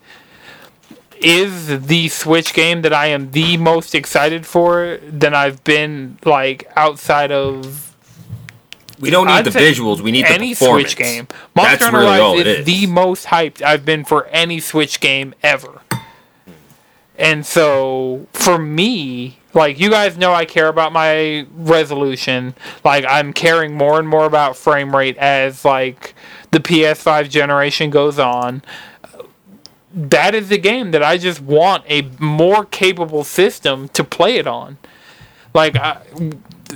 [1.20, 6.66] is the Switch game that I am the most excited for, then I've been like
[6.74, 7.94] outside of
[8.98, 10.00] We don't need I'd the visuals.
[10.00, 10.92] We need the any performance.
[10.92, 11.28] Switch game.
[11.54, 12.64] Monster That's Hunter really Rise all it is, is.
[12.64, 15.82] the most hyped I've been for any Switch game ever.
[17.20, 22.54] And so for me, like you guys know I care about my resolution.
[22.82, 26.14] Like I'm caring more and more about frame rate as like
[26.50, 28.62] the PS5 generation goes on.
[29.92, 34.46] That is the game that I just want a more capable system to play it
[34.46, 34.78] on.
[35.54, 35.98] Like I,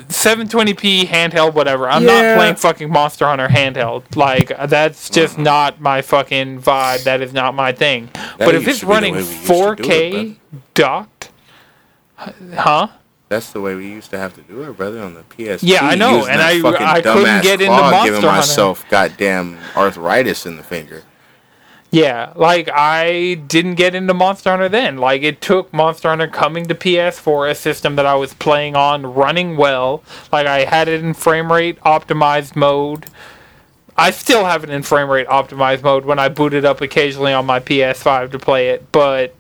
[0.09, 1.89] 720p handheld, whatever.
[1.89, 2.23] I'm Yeah.
[2.23, 4.17] not playing fucking Monster Hunter handheld.
[4.17, 5.45] Like that's just mm-hmm.
[5.45, 7.05] not my fucking vibe.
[7.05, 8.11] That is not my thing.
[8.39, 10.37] but if it's to be the running way we used to do it, 4K
[10.75, 11.31] docked,
[12.17, 12.89] huh?
[13.29, 15.63] That's the way we used to have to do it, brother, on the PS.
[15.63, 16.59] Yeah, I know, and I-
[16.95, 18.37] I couldn't get into Monster giving Hunter.
[18.37, 21.03] myself goddamn arthritis in the finger.
[21.95, 24.99] Yeah, like I didn't get into Monster Hunter then.
[24.99, 29.15] Like it took Monster Hunter coming to PS4, a system that I was playing on,
[29.15, 30.03] running well.
[30.33, 33.07] Like I had it in frame rate optimized mode.
[33.97, 37.33] I still have it in frame rate optimized mode when I boot it up occasionally
[37.33, 39.33] on my PS5 to play it, but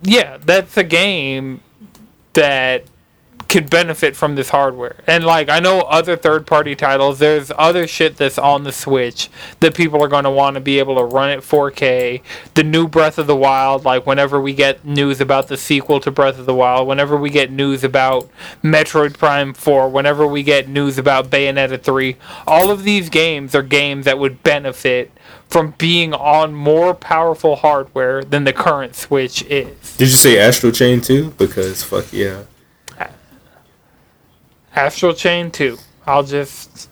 [0.00, 1.60] yeah, that's a game
[2.32, 2.84] that
[3.50, 4.94] could benefit from this hardware.
[5.08, 9.28] And like I know other third party titles, there's other shit that's on the Switch
[9.58, 12.22] that people are going to want to be able to run at 4K.
[12.54, 16.12] The new Breath of the Wild, like whenever we get news about the sequel to
[16.12, 18.30] Breath of the Wild, whenever we get news about
[18.62, 22.16] Metroid Prime 4, whenever we get news about Bayonetta 3,
[22.46, 25.10] all of these games are games that would benefit
[25.48, 29.96] from being on more powerful hardware than the current Switch is.
[29.96, 31.30] Did you say Astral Chain too?
[31.32, 32.44] Because fuck yeah.
[34.74, 35.78] Astral Chain 2.
[36.06, 36.88] I'll just.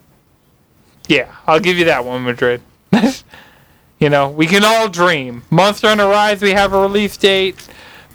[1.07, 2.61] Yeah, I'll give you that one, Madrid.
[3.99, 5.43] you know, we can all dream.
[5.51, 7.67] Monster Hunter Rise, we have a release date.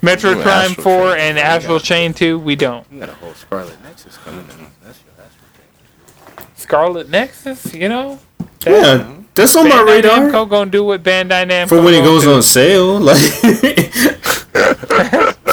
[0.02, 1.44] Metro Ooh, Prime Astral 4 Chain, and yeah.
[1.44, 2.86] Astral Chain 2, we don't.
[2.92, 4.66] You got a whole Scarlet Nexus coming in.
[4.82, 8.20] That's your that's Scarlet Nexus, you know?
[8.66, 10.18] Yeah, that's on my Bandai radar.
[10.18, 12.34] Namco gonna do what Bandai Namco For when it gonna goes do.
[12.34, 13.20] on sale, like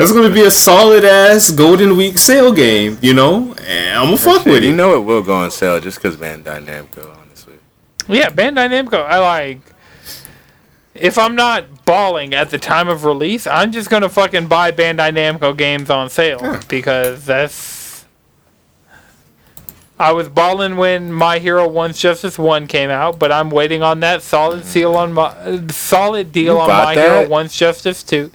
[0.00, 3.54] that's gonna be a solid ass Golden Week sale game, you know.
[3.66, 4.64] And I'm gonna fuck with it.
[4.64, 7.54] You know it will go on sale just because Bandai Namco, honestly.
[8.08, 9.04] Yeah, Bandai Namco.
[9.04, 9.60] I like.
[10.94, 15.12] If I'm not balling at the time of release, I'm just gonna fucking buy Bandai
[15.12, 18.06] Namco games on sale because that's.
[19.98, 24.00] I was balling when My Hero One's Justice One came out, but I'm waiting on
[24.00, 27.28] that solid seal on my uh, solid deal You on bought My Hero?
[27.28, 28.30] One's Justice Two.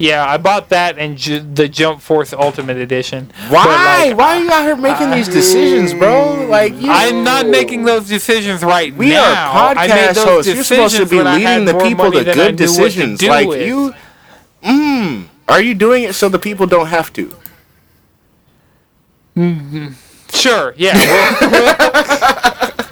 [0.00, 3.30] Yeah, I bought that and ju- the Jump Force Ultimate Edition.
[3.50, 4.06] Why?
[4.08, 6.46] Like, Why are you out here making these decisions, bro?
[6.48, 9.52] Like you, I'm not making those decisions right We now.
[9.52, 10.54] are I podcast those hosts.
[10.54, 13.22] You're supposed to be I leading the people to good what to decisions.
[13.22, 13.66] Like with.
[13.66, 13.92] you,
[14.62, 17.36] mm, are you doing it so the people don't have to?
[19.34, 19.88] Hmm.
[20.32, 20.94] Sure, yeah.
[21.34, 22.86] Because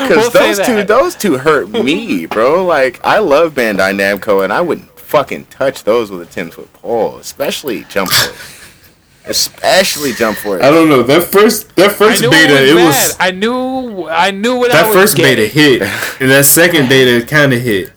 [0.00, 2.64] We'll those two, those two hurt me, bro.
[2.66, 6.72] Like I love Bandai Namco, and I wouldn't fucking touch those with a ten foot
[6.74, 8.60] pole, especially Jump Force,
[9.24, 10.62] especially Jump Force.
[10.62, 11.02] I don't know.
[11.02, 13.16] That first that first beta, it it was, was.
[13.18, 14.06] I knew.
[14.08, 15.36] I knew what I that was first getting.
[15.36, 15.82] beta hit,
[16.20, 17.92] and that second beta kind of hit,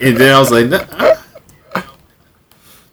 [0.00, 1.14] and then I was like, nah,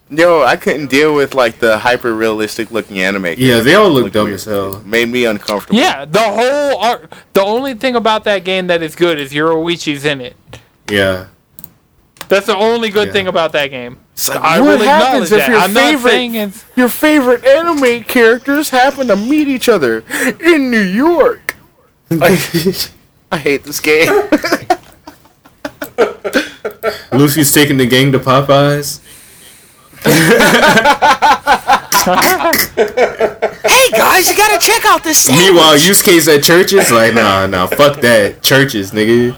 [0.09, 3.33] Yo, I couldn't deal with like the hyper realistic looking anime.
[3.37, 4.35] yeah, they all look Looked dumb weird.
[4.35, 4.81] as hell.
[4.85, 5.77] Made me uncomfortable.
[5.77, 7.11] Yeah, the whole art.
[7.33, 10.37] The only thing about that game that is good is Yoruichi's in it.
[10.89, 11.27] Yeah,
[12.29, 13.13] That's the only good Yeah.
[13.13, 13.97] thing about that game.
[14.27, 15.49] Like, I what will happens if that.
[15.49, 20.03] your I'm favorite your favorite anime characters happen to meet each other
[20.39, 21.55] in New York?
[22.11, 22.37] I,
[23.31, 24.07] I hate this game.
[27.11, 29.01] Luffy's taking the gang to Popeyes.
[33.67, 35.29] hey guys, you gotta check out this.
[35.29, 39.35] Meanwhile, Yusuke at churches, like, nah, nah, fuck that, churches, nigga.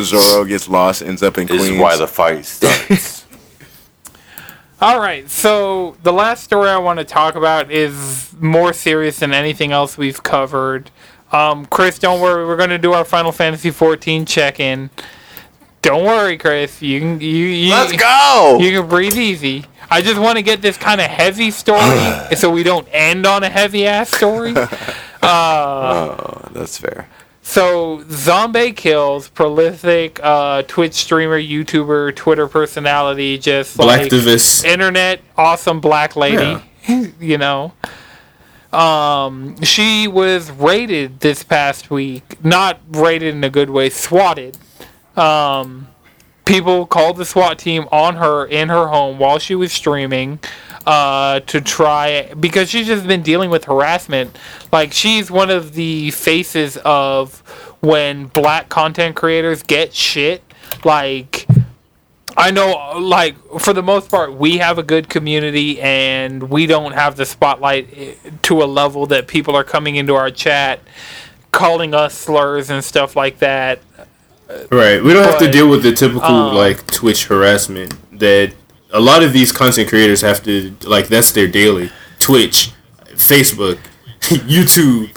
[0.00, 1.76] Zoro gets lost, ends up in This Queens.
[1.76, 3.24] is why the fight starts.
[4.80, 9.32] All right, so the last story I want to talk about is more serious than
[9.32, 10.92] anything else we've covered.
[11.32, 14.90] Um, Chris, don't worry, we're going to do our Final Fantasy XIV check-in.
[15.82, 16.82] Don't worry, Chris.
[16.82, 18.58] You can you, you Let's go.
[18.60, 19.64] You can breathe easy.
[19.90, 21.98] I just want to get this kind of heavy story
[22.36, 24.54] so we don't end on a heavy ass story.
[25.22, 27.08] oh, that's fair.
[27.48, 34.10] So, Zombaekillz, prolific uh, Twitch streamer, YouTuber, Twitter personality, just like
[34.64, 36.62] internet awesome black lady,
[37.18, 37.72] you know.
[38.70, 42.44] Um, she was raided this past week.
[42.44, 44.58] Not raided in a good way, swatted.
[45.16, 45.88] Um,
[46.44, 50.38] people called the SWAT team on her in her home while she was streaming
[50.88, 54.36] uh, to try because she's just been dealing with harassment.
[54.72, 57.40] Like she's one of the faces of
[57.80, 60.42] when black content creators get shit.
[60.86, 61.46] Like
[62.38, 66.92] I know, like for the most part, we have a good community, and we don't
[66.92, 70.80] have the spotlight eh, to a level that people are coming into our chat,
[71.52, 73.80] calling us slurs and stuff like that.
[74.70, 75.04] Right.
[75.04, 78.54] We don't have to deal with the typical um, like Twitch harassment that
[78.92, 81.90] a lot of these content creators have to like that's their daily.
[82.18, 82.72] Twitch,
[83.14, 83.78] Facebook,
[84.20, 85.16] YouTube,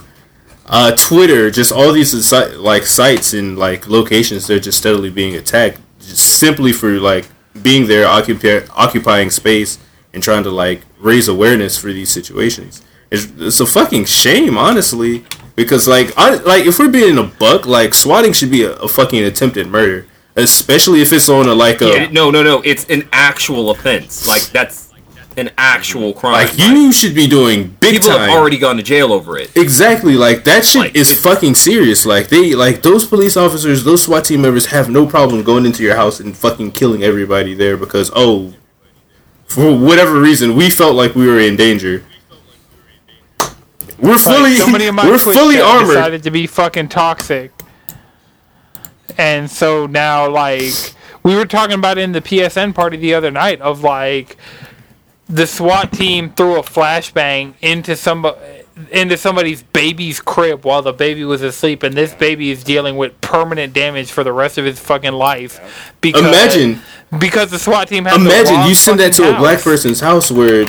[0.68, 5.80] uh, Twitter, just all these like sites and like locations they're just steadily being attacked
[5.99, 7.27] just simply for like
[7.61, 9.77] being there occupy- occupying space
[10.14, 12.81] and trying to like raise awareness for these situations.
[13.10, 15.26] It's, it's a fucking shame, honestly,
[15.56, 18.88] because like, I, like if we're being a buck, like swatting should be a, a
[18.88, 22.62] fucking attempted murder, especially if it's on a like a no, no, no.
[22.62, 24.28] It's an actual offense.
[24.28, 24.91] Like that's
[25.38, 26.34] an actual crime.
[26.34, 28.20] like you should be doing big people time.
[28.20, 29.56] have already gone to jail over it.
[29.56, 32.06] Exactly, like that shit Like, is fucking serious.
[32.06, 35.84] Like they, like those police officers, those SWAT team members have no problem going into
[35.84, 38.53] your house and fucking killing everybody there because oh,
[39.45, 42.03] for whatever reason, we felt like we were in danger.
[43.99, 45.88] We're fully, Like, somebody in my we're Twitch fully armored.
[45.90, 47.52] decided to be fucking toxic,
[49.18, 50.94] and so now like
[51.24, 54.38] we were talking about in the PSN party the other night of like
[55.28, 58.38] the SWAT team threw a flashbang into somebody
[58.92, 63.20] into somebody's baby's crib while the baby was asleep, and this baby is dealing with
[63.22, 65.94] permanent damage for the rest of his fucking life.
[66.02, 66.82] Because, Imagine,
[67.20, 69.62] because the SWAT team has the imagine wrong you send that to fucking a black
[69.62, 70.66] person's house where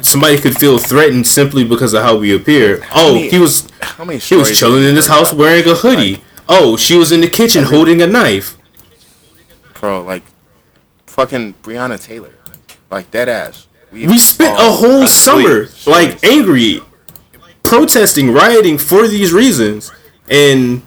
[0.00, 2.82] somebody could feel threatened simply because of how we appear.
[2.94, 5.74] Oh, many- he was How many He was chilling in you his house wearing a
[5.74, 6.22] hoodie.
[6.48, 8.56] Oh, she was in the kitchen holding a knife.
[9.80, 10.02] bro?
[10.02, 10.22] Like
[11.06, 12.34] fucking Breonna Taylor,
[12.90, 13.66] like dead ass.
[13.92, 15.68] We spent a whole asleep.
[15.68, 16.80] summer like angry,
[17.62, 19.92] protesting, rioting for these reasons,
[20.28, 20.82] and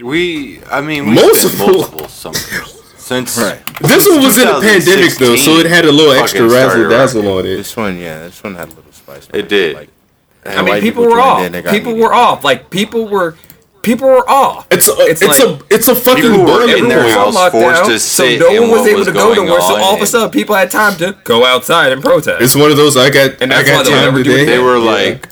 [0.00, 1.50] We, I mean, we Multiple.
[1.50, 3.38] spent multiple summers since.
[3.38, 3.60] Right.
[3.80, 7.28] this one was in a pandemic though, so it had a little extra razzle dazzle
[7.28, 7.56] on it.
[7.56, 9.28] This one, yeah, this one had a little spice.
[9.32, 9.74] It did.
[9.76, 9.88] Like,
[10.44, 11.50] I mean, people were off.
[11.70, 12.42] People were off.
[12.44, 13.36] Like people were,
[13.88, 14.66] people were off.
[14.70, 17.36] It's a, It's it's, like- a it's a fucking People were in their Everyone was
[17.36, 19.60] house forced lockdown, to so sit no one was able was to go going nowhere.
[19.62, 22.42] So all of a sudden, people had time to go outside and protest.
[22.42, 24.44] It's one of those I got And I that's why got they'll time never today.
[24.44, 24.84] They were Yeah.
[24.92, 25.28] like,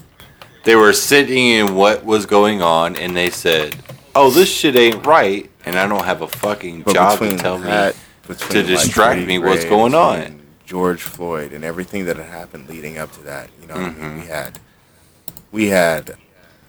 [0.64, 3.76] they were sitting in what was going on, and they said,
[4.14, 7.58] "Oh, this shit ain't right," and I don't have a fucking But job to tell
[7.58, 7.94] that,
[8.28, 8.34] me.
[8.34, 10.18] to distract Freddie me what's going on.
[10.20, 13.84] and George Floyd and everything that had happened leading up to that, you know, what
[13.84, 14.02] I Mm-hmm.
[14.02, 14.58] mean, we had,
[15.52, 16.16] we had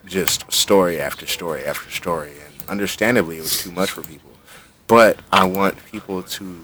[0.07, 4.31] just story after story after story, and understandably, it was too much for people.
[4.87, 6.59] But I want people to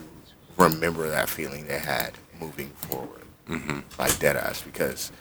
[0.58, 3.10] remember that feeling they had moving forward,
[3.50, 3.80] Mm-hmm.
[4.00, 5.12] like dead ass, because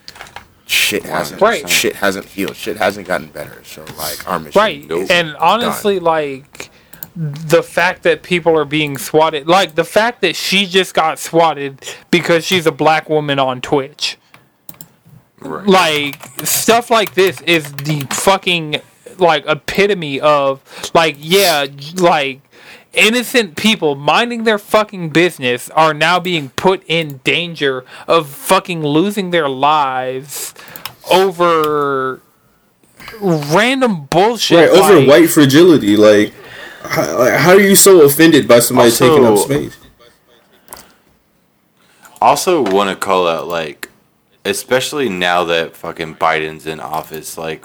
[0.66, 1.69] shit hasn't Right.
[1.69, 3.61] shit hasn't healed, shit hasn't gotten better.
[3.65, 4.89] So like our mission, Right.
[4.90, 6.05] is And honestly, done.
[6.05, 6.70] like
[7.16, 11.85] the fact that people are being swatted, like the fact that she just got swatted
[12.11, 14.16] because she's a black woman on Twitch.
[15.44, 15.66] Right.
[15.66, 18.77] Like stuff like this is the fucking
[19.19, 20.60] like epitome of
[20.94, 21.66] like yeah,
[21.97, 22.40] like
[22.93, 29.31] innocent people minding their fucking business are now being put in danger of fucking losing
[29.31, 30.52] their lives
[31.10, 32.20] over
[33.20, 35.97] random bullshit right over like- white fragility.
[35.97, 36.32] Like
[36.85, 39.77] how, like, how are you so offended by somebody Also- taking up space?
[42.20, 43.89] Also, want to call out like,
[44.44, 47.64] especially now that fucking Biden's in office, like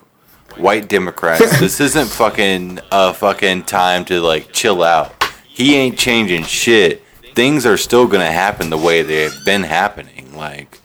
[0.55, 1.59] white Democrats.
[1.59, 5.13] this isn't fucking a fucking time to like chill out.
[5.47, 7.03] He ain't changing shit.
[7.33, 10.35] Things are still gonna happen the way they've been happening.
[10.35, 10.79] Like,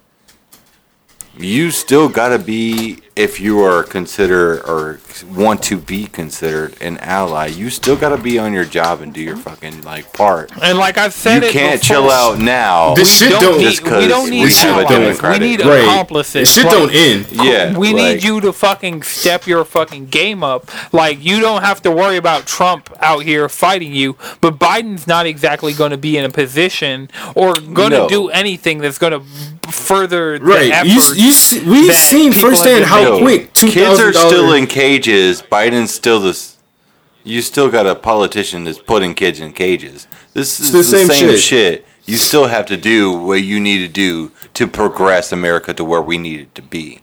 [1.36, 4.99] you still gotta be if you are consider or
[5.29, 7.47] want to be considered an ally.
[7.47, 10.51] You still gotta be on your job and do your fucking like part.
[10.63, 12.95] and like I've You said it you can't before, chill out now.
[12.95, 14.89] This shit don't don't need, just 'cause we don't need we have a allies.
[14.89, 15.81] Democratic- we need right.
[15.85, 17.27] accomplices Shit Like, don't end.
[17.33, 20.71] Yeah, we like- need you to fucking step your fucking game up.
[20.93, 25.27] Like you don't have to worry about Trump out here fighting you, but Biden's not
[25.27, 28.09] exactly going to be in a position or going to No.
[28.09, 29.23] do anything that's going to
[29.71, 30.87] further the Right.
[30.87, 33.24] You, you see, we've seen firsthand how making.
[33.24, 35.43] quick two kids are still in cages.
[35.43, 36.57] Biden's still this.
[37.24, 40.07] You still got a politician that's putting kids in cages.
[40.35, 41.41] This is the the, same same, shit.
[41.41, 41.87] shit.
[42.05, 46.03] You still have to do what you need to do to progress America to where
[46.03, 47.01] we need it to be.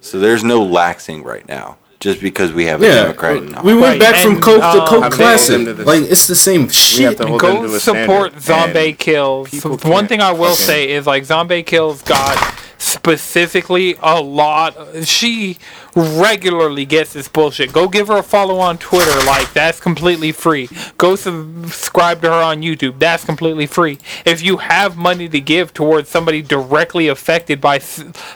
[0.00, 3.72] So there's no laxing right now, just because we have a Yeah, Democrat in we
[3.74, 5.64] went Right, back from and, Coke to um, Coke Have they Classic.
[5.64, 7.16] to Like it's the same shit.
[7.16, 9.50] to Go support Zombie Kills.
[9.64, 12.36] One thing I will fucking- say is like Zombaekillz got
[12.92, 14.76] specifically a lot.
[15.04, 15.58] She
[15.94, 17.72] regularly gets this bullshit.
[17.72, 19.24] Go give her a follow on Twitter.
[19.24, 20.68] Like that's completely free.
[20.96, 22.98] Go subscribe to her on YouTube.
[22.98, 23.98] That's completely free.
[24.24, 27.80] If you have money to give towards somebody directly affected by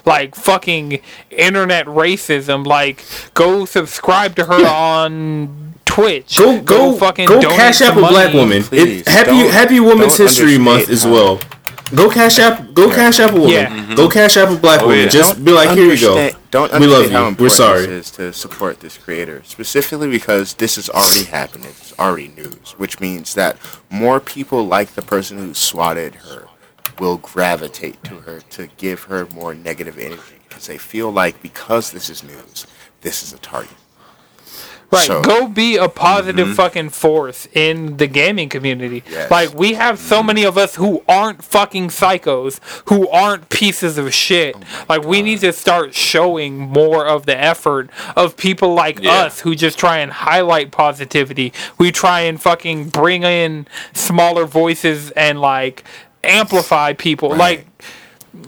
[0.05, 1.01] like fucking
[1.31, 3.05] internet racism, like
[3.35, 6.37] go subscribe to her on Twitch.
[6.39, 8.39] Go go fucking go donate cash some app a black money.
[8.39, 8.63] woman.
[8.63, 11.41] Please, It, happy Happy Women's History Month as how- well.
[11.95, 12.73] Go cash app.
[12.75, 13.51] Go cash app a woman.
[13.51, 13.69] Yeah.
[13.95, 14.13] Go mm-hmm.
[14.13, 15.03] cash app a black Oh, woman.
[15.03, 15.09] yeah.
[15.09, 16.31] Just Don't be like, here you go.
[16.51, 17.29] Don't We love how you.
[17.29, 17.87] important We're sorry.
[17.87, 21.69] this is to support this creator, specifically because this is already happening.
[21.69, 23.57] It's already news, which means that
[23.91, 26.49] more people like the person who swatted her
[26.99, 31.91] will gravitate to her to give her more negative energy because they feel like because
[31.93, 32.67] this is news,
[33.01, 33.71] this is a target.
[34.93, 35.07] Right.
[35.07, 36.55] So- Go be a positive mm-hmm.
[36.57, 39.03] fucking force in the gaming community.
[39.11, 39.31] Yes.
[39.31, 42.61] Like we have so many of us who aren't fucking psychos,
[42.91, 44.55] who aren't pieces of shit.
[44.57, 49.13] Oh like we need to start showing more of the effort of people like Yeah.
[49.25, 51.53] us who just try and highlight positivity.
[51.79, 55.85] We try and fucking bring in smaller voices and like
[56.23, 57.35] amplify people.
[57.35, 57.67] Like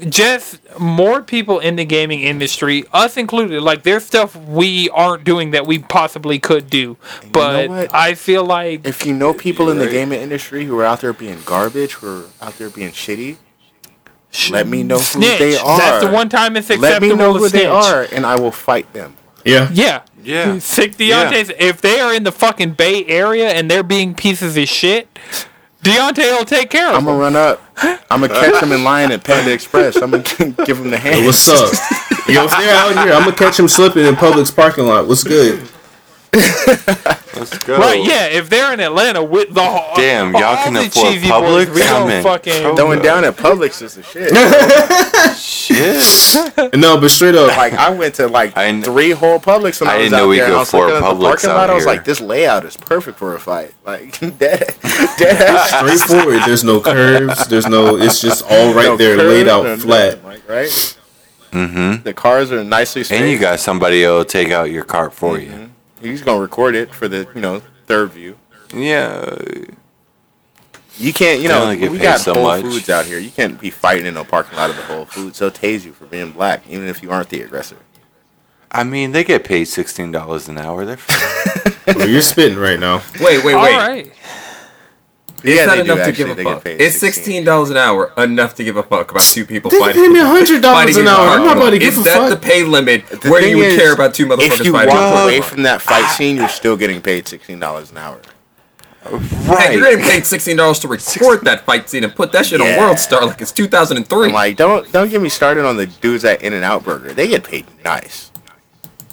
[0.09, 3.63] just more people in the gaming industry, us included.
[3.63, 6.97] Like there's stuff we aren't doing that we possibly could do,
[7.33, 7.95] but what?
[7.95, 11.13] I feel like If you know people in the gaming industry who are out there
[11.13, 13.37] being garbage, who are out there being shitty,
[14.51, 15.39] let me know who snitch.
[15.39, 15.79] they are.
[15.79, 18.41] That's the one time it's acceptable Let me know to who they are, and I
[18.41, 19.17] will fight them.
[19.45, 19.69] Yeah.
[19.73, 20.03] Yeah.
[20.23, 20.59] Yeah.
[20.59, 24.67] Sick Deontay's if they are in the fucking Bay Area and they're being pieces of
[24.69, 25.07] shit,
[25.85, 27.01] Deontay will take care of him.
[27.01, 27.63] I'm gonna run up.
[28.11, 29.97] I'm gonna catch him in line at Panda Express.
[29.97, 30.23] I'm gonna
[30.65, 31.27] give him the hand.
[31.27, 31.73] What's up?
[32.27, 35.07] Yo, if they're out here, I'm gonna catch him slipping in Publix parking lot.
[35.07, 35.61] What's good?
[37.35, 37.79] Let's go.
[37.79, 38.27] Right, yeah.
[38.27, 41.67] If they're in Atlanta with the whole, Damn, y'all can afford cheesy Publix?
[41.67, 44.33] boys, we I'm don't in fucking Throwing down at Publix is the shit.
[45.37, 46.77] Shit.
[46.77, 49.91] No, but straight up, like I went to like I kn- three whole Publix when
[49.91, 50.47] I, I didn't know out we there.
[50.47, 51.71] could and afford looking Publix parking out lot.
[51.71, 53.75] I was like, this layout is perfect for a fight.
[53.85, 54.77] Like dead, dead
[55.43, 55.71] ass.
[55.99, 56.41] straightforward.
[56.47, 57.47] There's no curves.
[57.49, 57.97] There's no.
[57.97, 60.23] It's just all right No there, laid out flat.
[60.23, 60.97] nothing, Like right.
[61.53, 62.03] Mm-hmm.
[62.03, 63.23] The cars are nicely straight.
[63.23, 65.71] And you got somebody who'll take out your cart for you.
[66.05, 68.37] He's gonna record it for the you know third view.
[68.75, 69.35] Yeah.
[70.97, 72.63] You can't, you know, only we got so Whole much.
[72.63, 73.19] Foods out here.
[73.19, 75.41] You can't be fighting in a parking lot of the Whole Foods.
[75.41, 77.77] They'll tase you for being black, even if you aren't the aggressor.
[78.71, 80.85] I mean, they get paid sixteen dollars an hour.
[80.85, 80.99] They're
[81.87, 83.03] Well, you're spitting right now.
[83.21, 83.55] Wait, wait, wait.
[83.55, 84.13] All right.
[85.45, 86.25] It's Yeah, not they do, enough to actually.
[86.25, 86.65] give a get fuck.
[86.65, 89.79] paid It's sixteen dollars an hour enough to give a fuck about two people They
[89.79, 90.03] fighting.
[90.03, 90.79] pay me $100 an hour.
[90.81, 91.71] I'm parking not about lot.
[91.71, 92.31] to give Is a that fuck.
[92.31, 94.95] the pay limit The where you would is, care about two If motherfuckers you fighting?
[94.95, 96.15] walk in a away from that fight ah.
[96.17, 98.21] scene, you're still getting paid sixteen dollars an hour.
[99.11, 99.21] Right.
[99.69, 102.63] Hey, you're getting paid sixteen dollars to record that fight scene and put that shit
[102.63, 102.81] on Yeah.
[102.81, 104.29] World Star like it's two thousand and three.
[104.29, 107.13] I'm like, don't don't get me started on the dudes at In and Out Burger.
[107.13, 108.31] They get paid nice.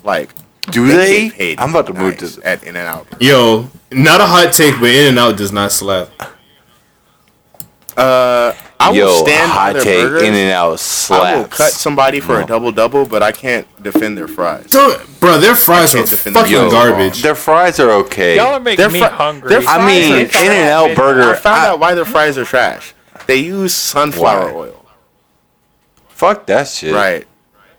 [0.06, 0.30] Like,
[0.72, 1.30] Do they?
[1.30, 2.48] get paid I'm about to move nice to.
[2.48, 3.08] at In and Out.
[3.20, 6.10] Yo, not a hot take, but In and Out does not slap.
[7.98, 10.00] Uh, I will Yo, stand hot other take.
[10.02, 10.24] burgers.
[10.24, 11.58] In and out I will slaps.
[11.58, 12.44] cut somebody for No.
[12.44, 14.68] a double double, but I can't defend their fries.
[14.68, 17.22] Don't, bro, their fries are can't defend the fucking Yo, garbage.
[17.22, 18.38] Their fries are okay.
[18.38, 19.50] Y'all are making They're me hungry.
[19.50, 21.22] they're I mean, In and Out Burger.
[21.22, 21.36] I Burger.
[21.38, 22.94] found I- out why their fries are trash.
[23.28, 24.60] They use sunflower Why?
[24.60, 24.86] oil.
[26.10, 26.94] Fuck that shit.
[26.96, 27.28] Right.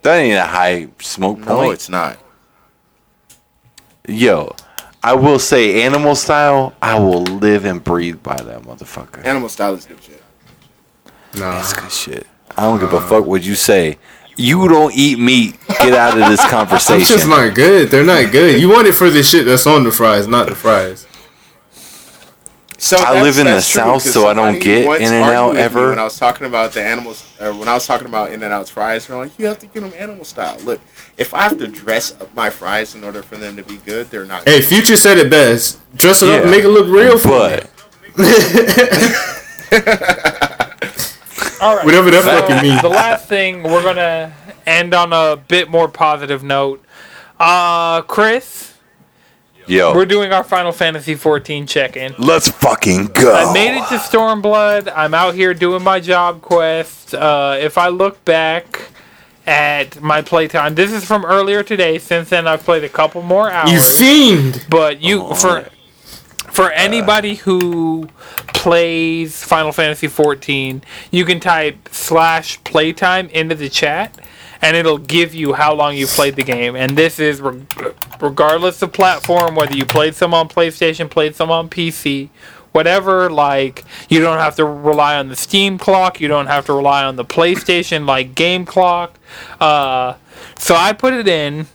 [0.03, 1.49] That ain't a high smoke point.
[1.49, 2.19] No, it's not.
[4.09, 4.55] Yo,
[5.03, 6.75] I will say, animal style.
[6.83, 9.25] I will live and breathe by that motherfucker.
[9.25, 10.23] Animal style is good shit.
[11.35, 11.53] Nah.
[11.53, 12.27] That's good shit.
[12.57, 13.99] I don't give a fuck what you say.
[14.37, 15.57] You don't eat meat.
[15.69, 17.03] Get out of this conversation.
[17.03, 17.91] It's just not good.
[17.91, 18.61] They're not good.
[18.61, 21.07] You want it for the shit that's on the fries, not the fries.
[22.83, 25.47] So I live in the that's true, South, 'cause so I don't get In-N-Out argued
[25.51, 25.89] with me ever.
[25.91, 28.53] When I was talking about the animals, uh, when I was talking about In and
[28.53, 30.81] Out's fries, they're like, "You have to get them animal style." Look,
[31.17, 34.11] if I have to dress up my fries in order for them to be good,
[34.11, 34.43] they're not.
[34.49, 35.79] Hey, Future said it best.
[35.97, 37.71] Dress it up, make it look real for But
[38.17, 38.25] me.
[41.61, 41.85] All right.
[41.85, 42.83] Whatever that so fucking means.
[42.83, 44.33] The last thing we're gonna
[44.67, 46.85] end on a bit more positive note.
[47.39, 48.72] Uh, Chris,
[49.67, 52.15] yo, we're doing our Final Fantasy 14 check-in.
[52.19, 53.35] let's fucking go.
[53.35, 54.93] I made it to Stormblood.
[54.95, 57.15] I'm out here doing my job quest.
[57.15, 58.81] Uh, if I look back
[59.47, 61.99] at my playtime, this is from earlier today.
[61.99, 63.73] Since then, I've played a couple more hours.
[63.73, 64.67] You fiend.
[64.69, 65.35] But you Oh.
[65.35, 65.67] for
[66.51, 68.09] for anybody who
[68.49, 74.15] plays Final Fantasy 14, you can type slash playtime into the chat,
[74.63, 76.77] and it'll give you how long you played the game.
[76.77, 77.63] And this is re-
[78.21, 82.31] regardless of platform, whether you played some on PlayStation, played some on PC.
[82.71, 86.21] Whatever, like, you don't have to rely on the Steam clock.
[86.21, 89.19] You don't have to rely on the PlayStation, like, game clock.
[89.61, 90.15] Uh,
[90.57, 91.67] so I put it in,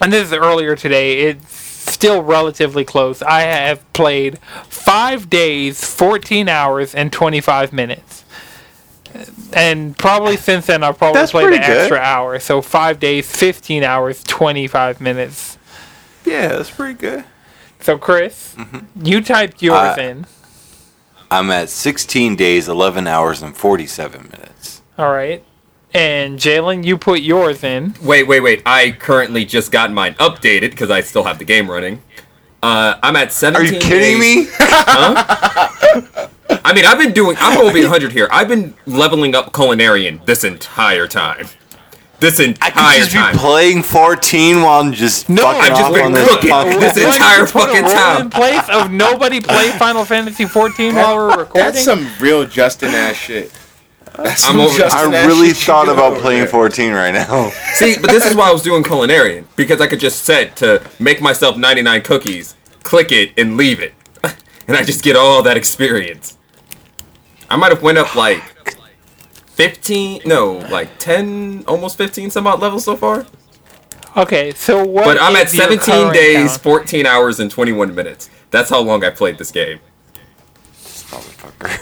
[0.00, 1.22] and this is earlier today.
[1.22, 3.22] It's still relatively close.
[3.22, 4.38] I have played
[4.68, 8.25] five days, 14 hours, and 25 minutes.
[9.52, 11.62] And probably since then, I've probably That's played an good.
[11.78, 12.38] extra hour.
[12.40, 15.58] So five days, 15 hours, 25 minutes.
[16.24, 17.24] yeah, that's pretty good.
[17.80, 19.06] So, Chris, Mm-hmm.
[19.06, 20.26] you typed yours Uh, in.
[21.30, 24.82] I'm at 16 days, 11 hours, and 47 minutes.
[24.98, 25.42] All right.
[25.94, 27.94] And Jalen, you put yours in.
[28.02, 28.62] Wait, wait, wait.
[28.66, 32.02] I currently just got mine updated because I still have the game running.
[32.62, 33.60] Uh, I'm at 17.
[33.70, 36.26] Are you kidding days- me?
[36.66, 37.36] I mean, I've been doing.
[37.38, 38.28] I'm going to be 100 here.
[38.32, 41.46] I've been leveling up culinarian this entire time.
[42.18, 43.34] This entire I could just time.
[43.34, 46.50] be playing 14 while I'm just No, fucking I've just off been on this cooking.
[46.50, 46.80] podcast.
[46.80, 48.20] This What, entire you put a fucking rule time.
[48.22, 51.52] in place of nobody play Final Fantasy 14 while we're recording.
[51.72, 53.52] That's some real Justin ass shit.
[54.16, 56.48] That's I'm over- I really thought about playing there.
[56.48, 57.50] 14 right now.
[57.74, 60.82] See, but this is why I was doing culinarian because I could just set to
[60.98, 63.92] make myself 99 cookies, click it, and leave it,
[64.66, 66.35] and I just get all that experience.
[67.50, 68.42] I might have went up like
[69.48, 73.26] 15, no, like 10, almost 15 some odd levels so far.
[74.16, 75.04] Okay, so what?
[75.04, 76.60] But I'm at is your 17 days, count?
[76.62, 78.30] 14 hours, and 21 minutes.
[78.50, 79.78] That's how long I played this game.
[80.74, 81.78] Motherfucker.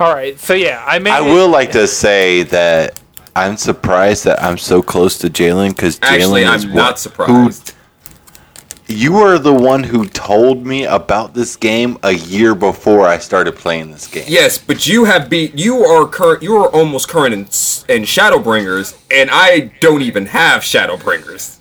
[0.00, 1.10] All right, so yeah, I made.
[1.12, 3.00] I it- will like to say that
[3.36, 7.70] I'm surprised that I'm so close to Jalen because Jalen is I'm what- not surprised.
[7.70, 7.74] Who,
[8.88, 13.54] you are the one who told me about this game a year before I started
[13.54, 14.24] playing this game.
[14.26, 15.56] Yes, but you have beat.
[15.56, 16.42] You are current.
[16.42, 21.58] You are almost current in, in Shadowbringers, and I don't even have Shadowbringers.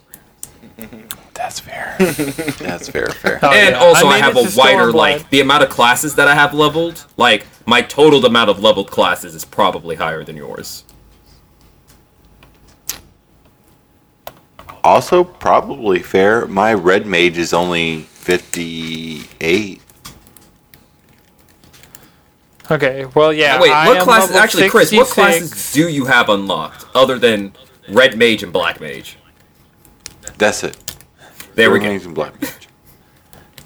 [1.33, 1.95] That's fair.
[2.59, 3.09] That's fair.
[3.09, 3.39] Fair.
[3.43, 3.79] Oh, and yeah.
[3.79, 7.05] also, I, made have a wider like the amount of classes that I have leveled.
[7.17, 10.83] Like my total amount of leveled classes is probably higher than yours.
[14.88, 16.47] Also, probably fair.
[16.47, 19.81] My red mage is only 58.
[22.72, 23.59] Okay, well, yeah.
[23.61, 24.30] Wait, I what am classes?
[24.30, 25.14] level Actually, Chris, what 66.
[25.49, 27.51] classes do you have unlocked other than
[27.89, 29.18] red mage and black mage?
[30.38, 30.77] That's it.
[31.55, 31.91] There we Red go.
[31.93, 32.51] mage and black mage.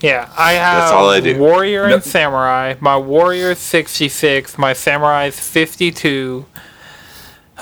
[0.01, 1.37] Yeah, I have That's all I do.
[1.37, 2.73] warrior No- and samurai.
[2.79, 6.47] My warrior is 66, my samurai is 52.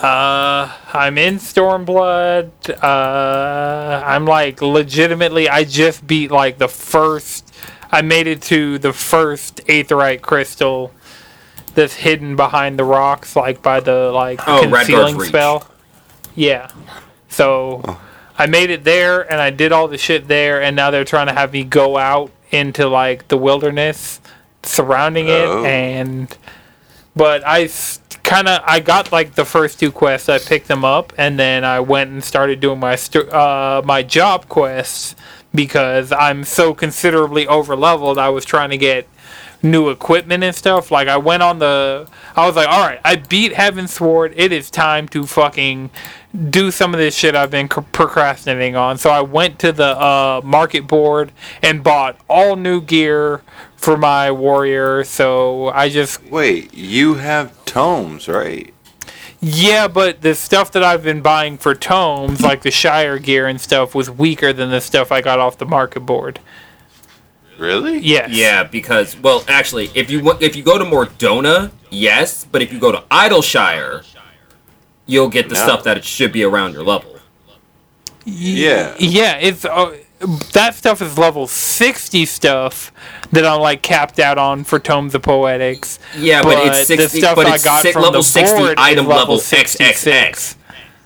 [0.01, 2.51] Uh, I'm in Stormblood.
[2.81, 5.49] Uh, I'm like legitimately.
[5.49, 7.53] I just beat like the first.
[7.91, 10.93] I made it to the first Aetheryte crystal
[11.75, 15.67] that's hidden behind the rocks, like by the like Oh, concealing spell.
[16.35, 16.69] Yeah.
[17.27, 17.97] So
[18.37, 21.27] I made it there and I did all the shit there and now they're trying
[21.27, 24.21] to have me go out into like the wilderness
[24.63, 25.63] surrounding Oh.
[25.63, 26.37] it and
[27.19, 27.67] but I
[28.23, 31.65] kind of I got like the first two quests I picked them up and then
[31.65, 35.17] I went and started doing my st- uh my job quests
[35.53, 39.05] because I'm so considerably over leveled I was trying to get
[39.61, 40.91] new equipment and stuff.
[40.91, 44.33] Like I went on the, I was like, all right, I beat Heavensward.
[44.35, 45.89] It is time to fucking
[46.49, 48.97] do some of this shit I've been c- procrastinating on.
[48.97, 51.31] So I went to the uh, market board
[51.61, 53.41] and bought all new gear
[53.79, 55.03] for my warrior.
[55.05, 58.73] So I just, Wait, you have tomes, right?
[59.41, 63.59] yeah, but the stuff that I've been buying for tomes, like the Shire gear and
[63.59, 66.39] stuff, was weaker than the stuff I got off the market board.
[67.57, 67.99] Really?
[67.99, 68.29] Yes.
[68.31, 72.71] Yeah, because well, actually, if you if you go to Mor Dhona, yes, but if
[72.71, 74.03] you go to Idyllshire,
[75.05, 75.63] you'll get the No.
[75.63, 77.17] stuff that it should be around your level.
[78.25, 78.95] Yeah.
[78.99, 79.97] Yeah, it's uh,
[80.53, 82.91] that stuff is level sixty stuff
[83.31, 85.99] that I'm like capped out on for Tomes of Poetics.
[86.17, 87.19] Yeah, but, it's the sixty.
[87.19, 90.05] stuff But I got si- from level the sixty board is item level 66.
[90.05, 90.55] XXX.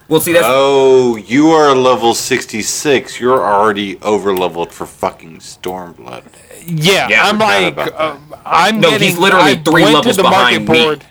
[0.09, 3.19] Well, see, that's Oh, you are level 66.
[3.19, 6.23] You're already over leveled for fucking Stormblood.
[6.65, 9.07] Yeah, Yeah, I I'm like, uh, I'm No, getting.
[9.09, 10.83] he's literally I three levels behind me.
[10.83, 11.05] board.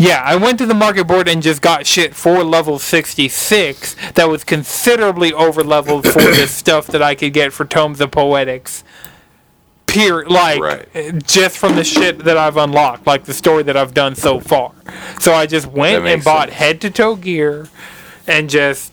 [0.00, 4.28] Yeah, I went to the market board and just got shit for level 66 that
[4.30, 8.82] was considerably over leveled for the stuff that I could get for Tomes of Poetics.
[9.86, 11.26] Pure, like, Right.
[11.26, 14.72] just from the shit that I've unlocked, like the story that I've done so far.
[15.18, 16.58] So I just went and bought sense.
[16.58, 17.68] head to toe gear
[18.26, 18.92] and just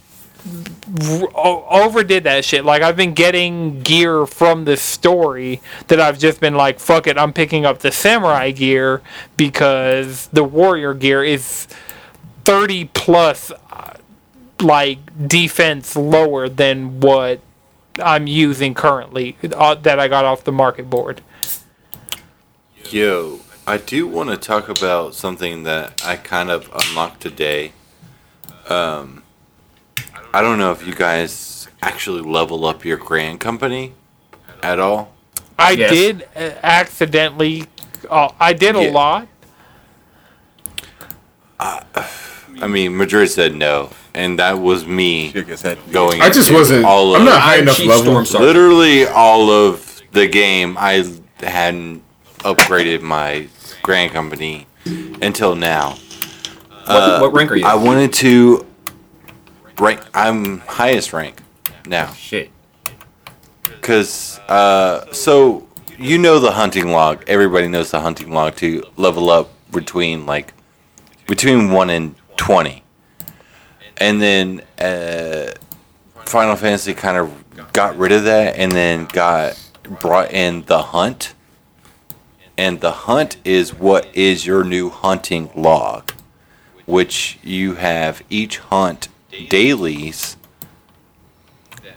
[1.35, 2.65] overdid that shit.
[2.65, 7.17] Like I've been getting gear from the story that I've just been like, fuck it,
[7.17, 9.01] I'm picking up the samurai gear
[9.35, 11.67] because the warrior gear is
[12.45, 13.93] thirty plus, uh,
[14.61, 17.41] like defense lower than what
[18.01, 21.21] I'm using currently uh, that I got off the market board.
[22.89, 27.73] Yo, I do want to talk about something that I kind of unlocked today.
[28.69, 29.23] Um,
[30.33, 33.93] I don't know if you guys actually level up your grand company
[34.61, 35.13] at all.
[35.57, 35.91] I Yes.
[35.91, 37.65] did uh, accidentally.
[38.09, 38.91] Uh, I did a Yeah.
[38.91, 39.27] lot.
[41.59, 45.77] I mean, Madrid said no, and that was me Shook his head.
[45.91, 46.21] going.
[46.21, 46.85] I just wasn't.
[46.85, 48.23] All of, I'm not high enough level.
[48.25, 50.75] Storm literally all of the game.
[50.79, 51.03] I
[51.39, 52.03] hadn't
[52.39, 53.47] upgraded my
[53.83, 54.67] grand company
[55.21, 55.97] until now.
[56.85, 57.65] what, what rank are you?
[57.65, 58.65] I wanted to
[59.79, 60.01] rank.
[60.13, 61.41] I'm highest rank
[61.85, 62.51] now Shit.
[63.65, 65.67] because uh, so
[65.97, 67.23] you know the hunting log.
[67.27, 70.53] Everybody knows the hunting log to level up between like
[71.27, 72.83] between one and twenty,
[73.97, 75.51] and then uh,
[76.25, 79.59] Final Fantasy kind of got rid of that, and then got
[80.01, 81.33] brought in the hunt.
[82.59, 86.11] And the hunt is what is your new hunting log,
[86.87, 89.09] which you have each hunt
[89.49, 90.37] dailies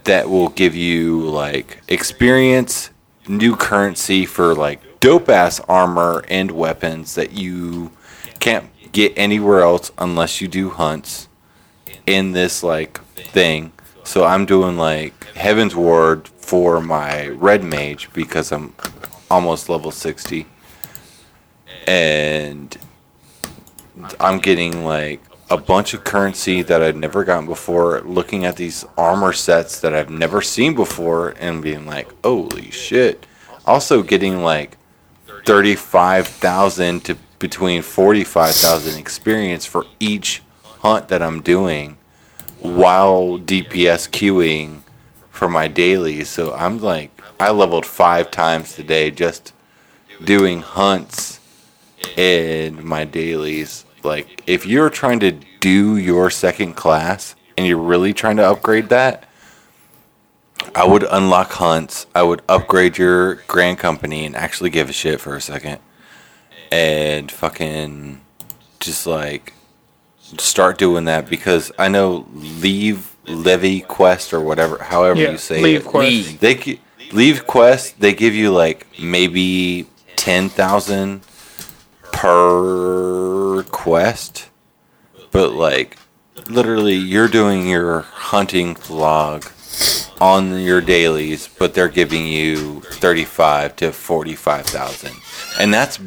[0.03, 2.89] that will give you like experience,
[3.27, 7.91] new currency for like dope ass armor and weapons that you
[8.39, 11.27] can't get anywhere else unless you do hunts
[12.05, 13.71] in this like thing.
[14.03, 18.73] So I'm doing like Heavensward for my red mage because I'm
[19.29, 20.45] almost level 60.
[21.87, 22.77] And
[24.19, 25.21] I'm getting like
[25.51, 29.93] a bunch of currency that I'd never gotten before, looking at these armor sets that
[29.93, 33.25] I've never seen before, and being like, holy shit.
[33.65, 34.77] Also, getting like
[35.45, 41.97] 35,000 to between 45,000 experience for each hunt that I'm doing
[42.59, 44.81] while DPS queuing
[45.31, 46.29] for my dailies.
[46.29, 49.53] So I'm like, I leveled five times today just
[50.23, 51.39] doing hunts
[52.15, 53.83] in my dailies.
[54.03, 58.89] Like, if you're trying to do your second class and you're really trying to upgrade
[58.89, 59.27] that,
[60.75, 62.05] I would unlock hunts.
[62.13, 65.79] I would upgrade your grand company and actually give a shit for a second.
[66.71, 68.21] And fucking
[68.79, 69.53] just like
[70.37, 75.61] start doing that because I know leave levy quest or whatever, however Yeah, you say
[75.61, 75.85] leave it.
[75.87, 76.39] quest.
[76.39, 76.79] They
[77.11, 81.21] Leave Quest, they give you like maybe 10,000
[82.11, 84.49] per quest.
[85.31, 85.97] But like
[86.47, 89.45] literally you're doing your hunting log
[90.19, 95.11] on your dailies, but they're giving you 35 to 45,000.
[95.59, 95.99] And that's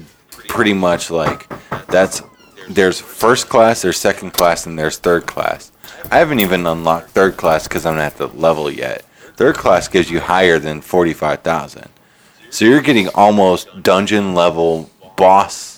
[0.49, 1.49] pretty much like
[1.89, 2.23] that's
[2.69, 5.73] there's first class, there's second class, and there's third class.
[6.11, 9.03] I haven't even unlocked third class because I'm not at the level yet.
[9.37, 11.89] Third class gives you higher than 45,000.
[12.51, 15.74] So you're getting almost dungeon level boss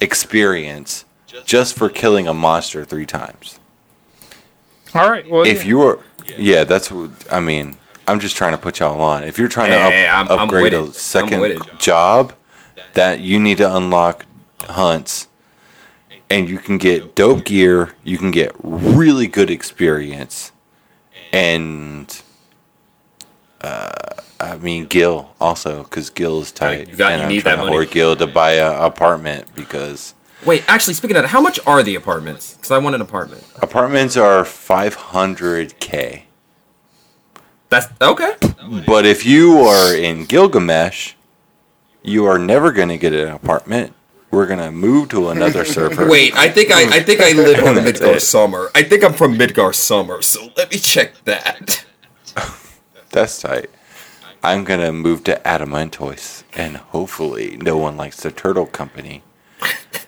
[0.00, 1.04] experience
[1.44, 3.58] just for killing a monster three times.
[4.94, 5.28] All right.
[5.28, 5.68] Well, If yeah.
[5.68, 6.00] you were,
[6.38, 7.76] yeah, that's what I mean.
[8.08, 9.24] I'm just trying to put y'all on.
[9.24, 11.58] If you're trying to up, Hey, I'm- I'm upgrade a second it.
[11.78, 12.32] job,
[12.94, 14.24] that you need to unlock
[14.62, 15.26] hunts,
[16.30, 17.94] and you can get dope gear.
[18.04, 20.52] You can get really good experience,
[21.32, 22.22] and
[23.60, 23.90] uh,
[24.38, 27.52] I mean Gil also because Gil is tight, you got- and you I'm need that
[27.52, 27.70] to money.
[27.72, 30.14] hoard Gil to buy an apartment because
[30.44, 32.54] Wait, actually, speaking of that, how much are the apartments?
[32.54, 33.42] Because I want an apartment.
[33.62, 36.22] apartments are 500k.
[37.70, 38.34] That's okay.
[38.86, 41.14] But if you are in Gilgamesh,
[42.02, 43.94] you are never going to get an apartment.
[44.30, 46.06] We're going to move to another server.
[46.08, 48.20] Wait, I think I, I think I live on Midgar.
[48.20, 48.70] Summer.
[48.74, 51.84] I think I'm from Midgardsormr, so let me check that.
[53.10, 53.70] That's tight.
[54.46, 59.24] I'm going to move to Adamantoise, and hopefully no one likes the Turtle Company.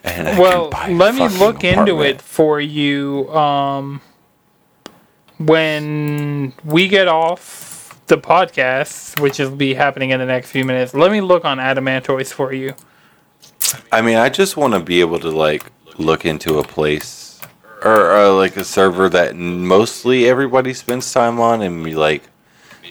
[0.04, 3.28] And I well, can buy a let me look into it for you.
[3.34, 4.00] Um,
[5.38, 10.94] when we get off the podcast, which will be happening in the next few minutes,
[10.94, 12.74] let me look on Adamantoise for you.
[13.90, 15.64] I mean, I just want to be able to like
[15.98, 17.40] look into a place
[17.82, 22.22] or uh, like a server that mostly everybody spends time on, and be like,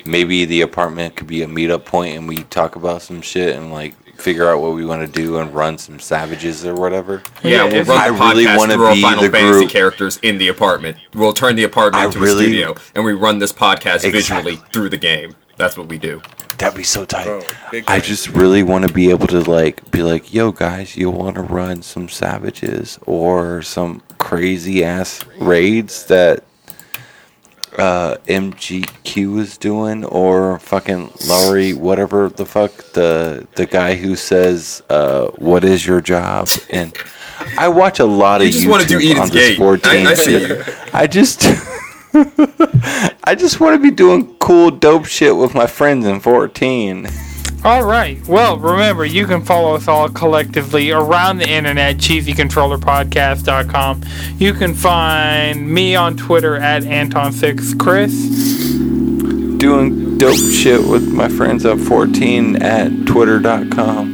[0.07, 3.71] maybe the apartment could be a meetup point, and we talk about some shit and
[3.71, 7.21] like figure out what we want to do and run some savages or whatever.
[7.43, 9.59] Yeah, Yeah, we'll if- run I the really wanna through our be Final the Fantasy
[9.59, 10.97] group- characters in the apartment.
[11.13, 14.11] We'll turn the apartment I into really- a studio, and we run this podcast Exactly.
[14.11, 15.35] visually through the game.
[15.57, 16.21] That's what we do.
[16.57, 17.25] That'd be so tight.
[17.25, 17.41] Bro,
[17.87, 21.35] I just really want to be able to like be like, yo guys, you want
[21.35, 26.43] to run some savages or some crazy ass raids that
[27.77, 34.81] uh, MGQ is doing or fucking Lowry, whatever the fuck the the guy who says,
[34.89, 36.95] uh, "What is your job?" and
[37.57, 39.57] I watch a lot of You just YouTube wanna do Eden's on this Gate.
[39.57, 40.61] 14 I- I see.
[40.93, 41.43] I just.
[43.23, 47.07] I just want to be doing cool, dope shit with my friends in 14.
[47.65, 48.19] All right.
[48.27, 54.03] Well, remember, you can follow us all collectively around the internet, cheesycontrollerpodcast.com.
[54.37, 59.57] You can find me on Twitter at Anton6Chris.
[59.59, 64.13] Doing dope shit with my friends at 14 at twitter.com.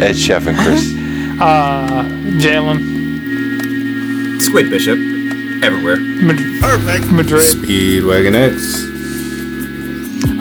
[0.00, 0.92] At Chef and Chris.
[1.34, 2.04] Uh,
[2.38, 2.78] Jalen.
[4.40, 4.96] Squid Bishop,
[5.64, 5.96] everywhere.
[5.96, 7.10] Mad- Perfect.
[7.10, 7.42] Madrid.
[7.42, 8.84] Speedwagon X.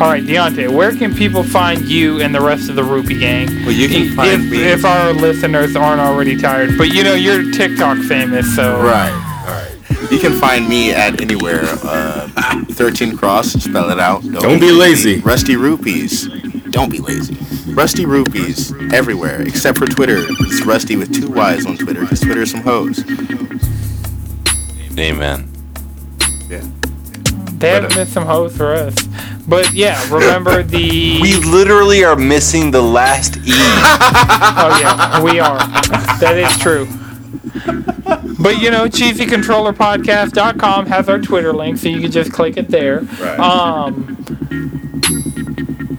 [0.02, 3.48] All right, Deontay, where can people find you and the rest of the Rupee gang?
[3.64, 6.78] Well, you can if, find if, me- if our listeners aren't already tired.
[6.78, 8.82] But you know, you're TikTok famous, so.
[8.82, 9.12] Right.
[9.46, 10.12] All right.
[10.12, 11.62] You can find me at anywhere.
[11.64, 12.28] Uh,
[12.72, 14.24] 13 Cross, spell it out.
[14.24, 15.20] Don't be lazy.
[15.20, 16.28] Rusty Rupees.
[16.72, 17.38] Don't be lazy.
[17.72, 20.18] Rusty Rupees everywhere except for Twitter.
[20.20, 23.04] It's Rusty with two Y's on Twitter because Twitter is some hoes.
[25.00, 25.50] Amen.
[26.50, 26.64] Yeah.
[27.64, 28.94] They have But, uh, missed some hoes for us.
[29.48, 31.22] But yeah, remember the.
[31.22, 33.42] We literally are missing the last E.
[33.46, 35.60] Oh yeah, we are.
[36.20, 36.90] That is true.
[38.38, 43.00] But you know, cheesycontrollerpodcast.com has our Twitter link, so you can just click it there.
[43.00, 43.40] Right.
[43.40, 44.26] Um,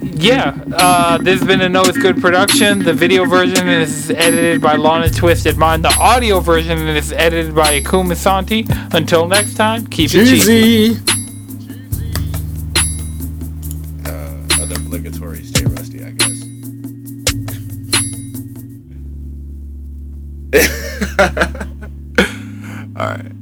[0.03, 2.81] yeah, uh, this has been a No It's Good production.
[2.81, 5.83] The video version is edited by Lana Twisted Mind.
[5.83, 8.67] The audio version is edited by Akuma Santi.
[8.93, 11.24] Until next time, keep it cheesy.
[22.97, 23.34] All right.